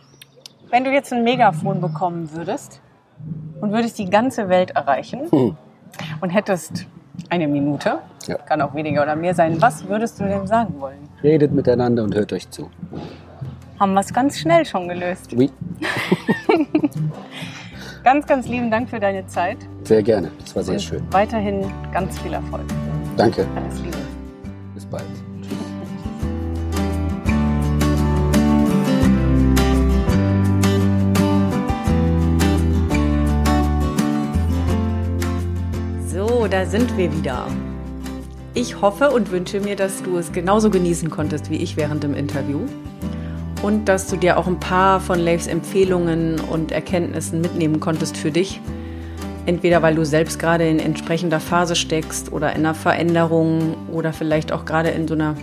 Wenn 0.72 0.84
du 0.84 0.92
jetzt 0.92 1.14
ein 1.14 1.24
Megafon 1.24 1.80
bekommen 1.82 2.32
würdest 2.34 2.82
und 3.62 3.72
würdest 3.72 4.00
die 4.00 4.10
ganze 4.10 4.50
Welt 4.50 4.72
erreichen 4.72 5.30
hm. 5.30 5.56
und 6.20 6.30
hättest 6.32 6.88
eine 7.30 7.48
Minute, 7.48 8.00
ja. 8.26 8.38
kann 8.38 8.60
auch 8.64 8.74
weniger 8.74 9.04
oder 9.04 9.16
mehr 9.16 9.36
sein, 9.36 9.62
was 9.62 9.88
würdest 9.88 10.20
du 10.20 10.24
denn 10.24 10.48
sagen 10.48 10.74
wollen? 10.80 10.98
Redet 11.22 11.52
miteinander 11.52 12.04
und 12.04 12.16
hört 12.16 12.34
euch 12.34 12.50
zu. 12.50 12.72
Haben 13.80 13.94
wir 13.94 14.00
es 14.00 14.12
ganz 14.12 14.40
schnell 14.40 14.66
schon 14.66 14.88
gelöst. 14.88 15.32
Oui. 15.36 15.52
ganz, 18.04 18.26
ganz 18.26 18.48
lieben 18.48 18.72
Dank 18.72 18.90
für 18.90 19.00
deine 19.00 19.28
Zeit. 19.28 19.58
Sehr 19.84 20.02
gerne, 20.02 20.32
das 20.40 20.56
war 20.56 20.64
sehr 20.64 20.74
und 20.74 20.82
schön. 20.82 21.04
Weiterhin 21.12 21.72
ganz 21.92 22.18
viel 22.20 22.34
Erfolg. 22.34 22.66
Danke. 23.16 23.46
Alles 23.56 23.80
Liebe. 23.80 24.13
Da 36.54 36.68
sind 36.68 36.96
wir 36.98 37.12
wieder. 37.12 37.48
Ich 38.54 38.80
hoffe 38.80 39.10
und 39.10 39.32
wünsche 39.32 39.60
mir, 39.60 39.76
dass 39.76 40.04
du 40.04 40.20
es 40.20 40.32
genauso 40.32 40.70
genießen 40.70 41.10
konntest 41.10 41.50
wie 41.50 41.56
ich 41.56 41.78
während 41.78 42.04
dem 42.04 42.14
Interview 42.14 42.60
und 43.64 43.86
dass 43.86 44.06
du 44.06 44.18
dir 44.18 44.38
auch 44.38 44.46
ein 44.46 44.60
paar 44.60 45.00
von 45.00 45.18
Leifs 45.18 45.48
Empfehlungen 45.48 46.40
und 46.40 46.72
Erkenntnissen 46.72 47.42
mitnehmen 47.42 47.80
konntest 47.80 48.18
für 48.18 48.30
dich. 48.30 48.62
Entweder 49.48 49.82
weil 49.82 49.96
du 49.96 50.06
selbst 50.06 50.38
gerade 50.38 50.70
in 50.70 50.78
entsprechender 50.78 51.40
Phase 51.40 51.76
steckst 51.76 52.32
oder 52.32 52.52
in 52.52 52.60
einer 52.60 52.76
Veränderung 52.76 53.76
oder 53.92 54.14
vielleicht 54.14 54.52
auch 54.52 54.64
gerade 54.64 54.90
in 54.90 55.08
so 55.08 55.16
einer 55.16 55.36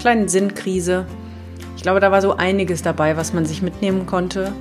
kleinen 0.00 0.28
Sinnkrise. 0.28 1.04
Ich 1.76 1.82
glaube, 1.82 2.00
da 2.00 2.10
war 2.10 2.22
so 2.22 2.38
einiges 2.38 2.80
dabei, 2.80 3.18
was 3.18 3.34
man 3.34 3.44
sich 3.44 3.60
mitnehmen 3.60 4.06
konnte. 4.06 4.54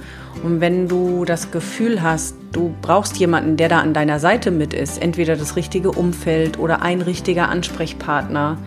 Und 0.44 0.60
wenn 0.60 0.90
du 0.90 1.24
das 1.24 1.50
Gefühl 1.50 2.02
hast, 2.02 2.36
du 2.52 2.74
brauchst 2.82 3.18
jemanden, 3.18 3.58
der 3.58 3.70
da 3.70 3.80
an 3.80 3.94
deiner 3.94 4.20
Seite 4.20 4.52
mit 4.52 4.74
ist, 4.74 5.02
entweder 5.02 5.36
das 5.36 5.56
richtige 5.56 5.92
Umfeld 5.92 6.60
oder 6.60 6.82
ein 6.82 7.02
richtiger 7.02 7.50
Ansprechpartner, 7.50 8.58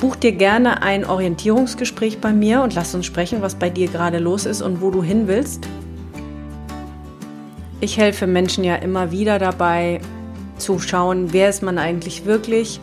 buch 0.00 0.16
dir 0.16 0.32
gerne 0.32 0.82
ein 0.82 1.04
Orientierungsgespräch 1.04 2.18
bei 2.18 2.32
mir 2.32 2.62
und 2.62 2.74
lass 2.74 2.94
uns 2.94 3.06
sprechen, 3.06 3.42
was 3.42 3.54
bei 3.54 3.70
dir 3.70 3.88
gerade 3.88 4.18
los 4.18 4.44
ist 4.44 4.60
und 4.60 4.80
wo 4.82 4.90
du 4.90 5.02
hin 5.02 5.28
willst. 5.28 5.66
Ich 7.80 7.96
helfe 7.96 8.26
Menschen 8.26 8.64
ja 8.64 8.76
immer 8.76 9.10
wieder 9.12 9.38
dabei 9.38 10.00
zu 10.58 10.78
schauen, 10.78 11.32
wer 11.32 11.48
ist 11.48 11.62
man 11.62 11.78
eigentlich 11.78 12.24
wirklich, 12.24 12.80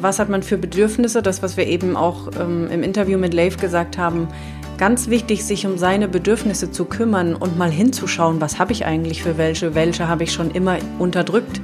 was 0.00 0.18
hat 0.18 0.28
man 0.28 0.42
für 0.42 0.58
Bedürfnisse, 0.58 1.22
das, 1.22 1.42
was 1.42 1.56
wir 1.56 1.66
eben 1.66 1.96
auch 1.96 2.30
ähm, 2.40 2.68
im 2.70 2.82
Interview 2.82 3.18
mit 3.18 3.34
Leif 3.34 3.58
gesagt 3.58 3.98
haben, 3.98 4.28
ganz 4.80 5.10
wichtig, 5.10 5.44
sich 5.44 5.66
um 5.66 5.76
seine 5.76 6.08
Bedürfnisse 6.08 6.70
zu 6.70 6.86
kümmern 6.86 7.36
und 7.36 7.58
mal 7.58 7.70
hinzuschauen, 7.70 8.40
was 8.40 8.58
habe 8.58 8.72
ich 8.72 8.86
eigentlich 8.86 9.22
für 9.22 9.36
welche, 9.36 9.74
welche 9.74 10.08
habe 10.08 10.24
ich 10.24 10.32
schon 10.32 10.50
immer 10.52 10.78
unterdrückt. 10.98 11.60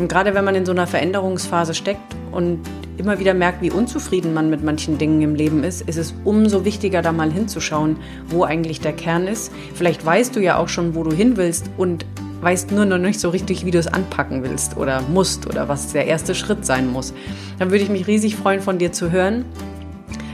Und 0.00 0.08
gerade 0.08 0.34
wenn 0.34 0.44
man 0.44 0.56
in 0.56 0.66
so 0.66 0.72
einer 0.72 0.88
Veränderungsphase 0.88 1.72
steckt 1.72 2.16
und 2.32 2.58
immer 2.96 3.20
wieder 3.20 3.32
merkt, 3.32 3.62
wie 3.62 3.70
unzufrieden 3.70 4.34
man 4.34 4.50
mit 4.50 4.64
manchen 4.64 4.98
Dingen 4.98 5.22
im 5.22 5.36
Leben 5.36 5.62
ist, 5.62 5.82
ist 5.82 5.98
es 5.98 6.12
umso 6.24 6.64
wichtiger, 6.64 7.00
da 7.00 7.12
mal 7.12 7.30
hinzuschauen, 7.30 7.96
wo 8.26 8.42
eigentlich 8.42 8.80
der 8.80 8.92
Kern 8.92 9.28
ist. 9.28 9.52
Vielleicht 9.74 10.04
weißt 10.04 10.34
du 10.34 10.40
ja 10.40 10.56
auch 10.56 10.68
schon, 10.68 10.96
wo 10.96 11.04
du 11.04 11.14
hin 11.14 11.36
willst 11.36 11.70
und 11.76 12.06
weißt 12.40 12.72
nur 12.72 12.86
noch 12.86 12.98
nicht 12.98 13.20
so 13.20 13.28
richtig, 13.28 13.66
wie 13.66 13.70
du 13.70 13.78
es 13.78 13.86
anpacken 13.86 14.42
willst 14.42 14.76
oder 14.76 15.00
musst 15.02 15.46
oder 15.46 15.68
was 15.68 15.92
der 15.92 16.06
erste 16.06 16.34
Schritt 16.34 16.66
sein 16.66 16.90
muss. 16.90 17.14
Dann 17.60 17.70
würde 17.70 17.84
ich 17.84 17.90
mich 17.90 18.08
riesig 18.08 18.34
freuen, 18.34 18.60
von 18.60 18.78
dir 18.78 18.90
zu 18.90 19.12
hören. 19.12 19.44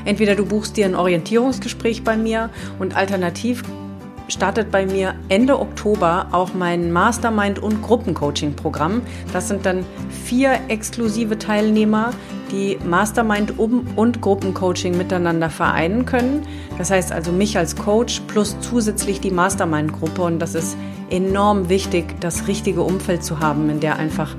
Entweder 0.05 0.35
du 0.35 0.47
buchst 0.47 0.77
dir 0.77 0.87
ein 0.87 0.95
Orientierungsgespräch 0.95 2.05
bei 2.05 2.17
mir 2.17 2.51
und 2.79 2.97
alternativ 2.97 3.63
startet 4.29 4.71
bei 4.71 4.87
mir 4.87 5.15
Ende 5.29 5.59
Oktober 5.59 6.29
auch 6.33 6.55
mein 6.55 6.93
Mastermind- 6.93 7.59
und 7.59 7.83
Gruppencoaching-Programm. 7.83 9.03
Das 9.33 9.49
sind 9.49 9.67
dann 9.67 9.85
vier 10.25 10.61
exklusive 10.69 11.39
Teilnehmer, 11.39 12.13
die 12.51 12.79
Mastermind- 12.87 13.59
und 13.59 14.21
Gruppencoaching 14.21 14.97
miteinander 14.97 15.51
vereinen 15.51 16.07
können. 16.07 16.47
Das 16.79 16.91
heißt 16.91 17.13
also 17.13 17.33
mich 17.33 17.59
als 17.59 17.77
Coach 17.77 18.21
plus 18.27 18.57
zusätzlich 18.61 19.21
die 19.21 19.31
Mastermind-Gruppe. 19.31 20.23
Und 20.23 20.39
das 20.39 20.55
ist 20.55 20.77
enorm 21.11 21.69
wichtig, 21.69 22.19
das 22.21 22.47
richtige 22.47 22.83
Umfeld 22.83 23.25
zu 23.25 23.41
haben, 23.41 23.69
in 23.69 23.81
der 23.81 23.97
einfach 23.97 24.35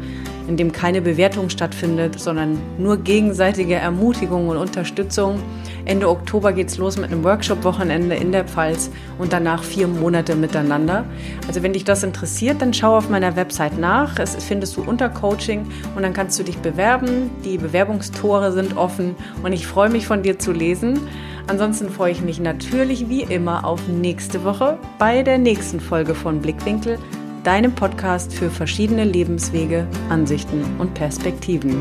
in 0.47 0.57
dem 0.57 0.71
keine 0.71 1.01
Bewertung 1.01 1.49
stattfindet, 1.49 2.19
sondern 2.19 2.59
nur 2.77 2.97
gegenseitige 2.97 3.75
Ermutigung 3.75 4.47
und 4.47 4.57
Unterstützung. 4.57 5.39
Ende 5.85 6.09
Oktober 6.09 6.53
geht 6.53 6.69
es 6.69 6.77
los 6.77 6.97
mit 6.97 7.11
einem 7.11 7.23
Workshop-Wochenende 7.23 8.15
in 8.15 8.31
der 8.31 8.45
Pfalz 8.45 8.89
und 9.17 9.33
danach 9.33 9.63
vier 9.63 9.87
Monate 9.87 10.35
miteinander. 10.35 11.05
Also 11.47 11.63
wenn 11.63 11.73
dich 11.73 11.83
das 11.83 12.03
interessiert, 12.03 12.61
dann 12.61 12.73
schau 12.73 12.97
auf 12.97 13.09
meiner 13.09 13.35
Website 13.35 13.77
nach. 13.77 14.17
Es 14.19 14.35
findest 14.43 14.77
du 14.77 14.81
unter 14.81 15.09
Coaching 15.09 15.65
und 15.95 16.03
dann 16.03 16.13
kannst 16.13 16.39
du 16.39 16.43
dich 16.43 16.57
bewerben. 16.57 17.29
Die 17.43 17.57
Bewerbungstore 17.57 18.51
sind 18.51 18.77
offen 18.77 19.15
und 19.43 19.53
ich 19.53 19.67
freue 19.67 19.89
mich 19.89 20.07
von 20.07 20.23
dir 20.23 20.39
zu 20.39 20.51
lesen. 20.51 20.99
Ansonsten 21.47 21.89
freue 21.89 22.11
ich 22.11 22.21
mich 22.21 22.39
natürlich 22.39 23.07
wie 23.07 23.21
immer 23.21 23.65
auf 23.65 23.87
nächste 23.87 24.43
Woche 24.43 24.79
bei 24.97 25.21
der 25.21 25.37
nächsten 25.37 25.79
Folge 25.79 26.15
von 26.15 26.41
Blickwinkel 26.41 26.97
deinem 27.45 27.75
Podcast 27.75 28.33
für 28.33 28.49
verschiedene 28.49 29.03
Lebenswege, 29.03 29.87
Ansichten 30.09 30.65
und 30.79 30.95
Perspektiven. 30.95 31.77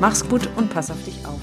Mach's 0.00 0.28
gut 0.28 0.48
und 0.56 0.68
pass 0.70 0.90
auf 0.90 1.02
dich 1.04 1.24
auf. 1.24 1.37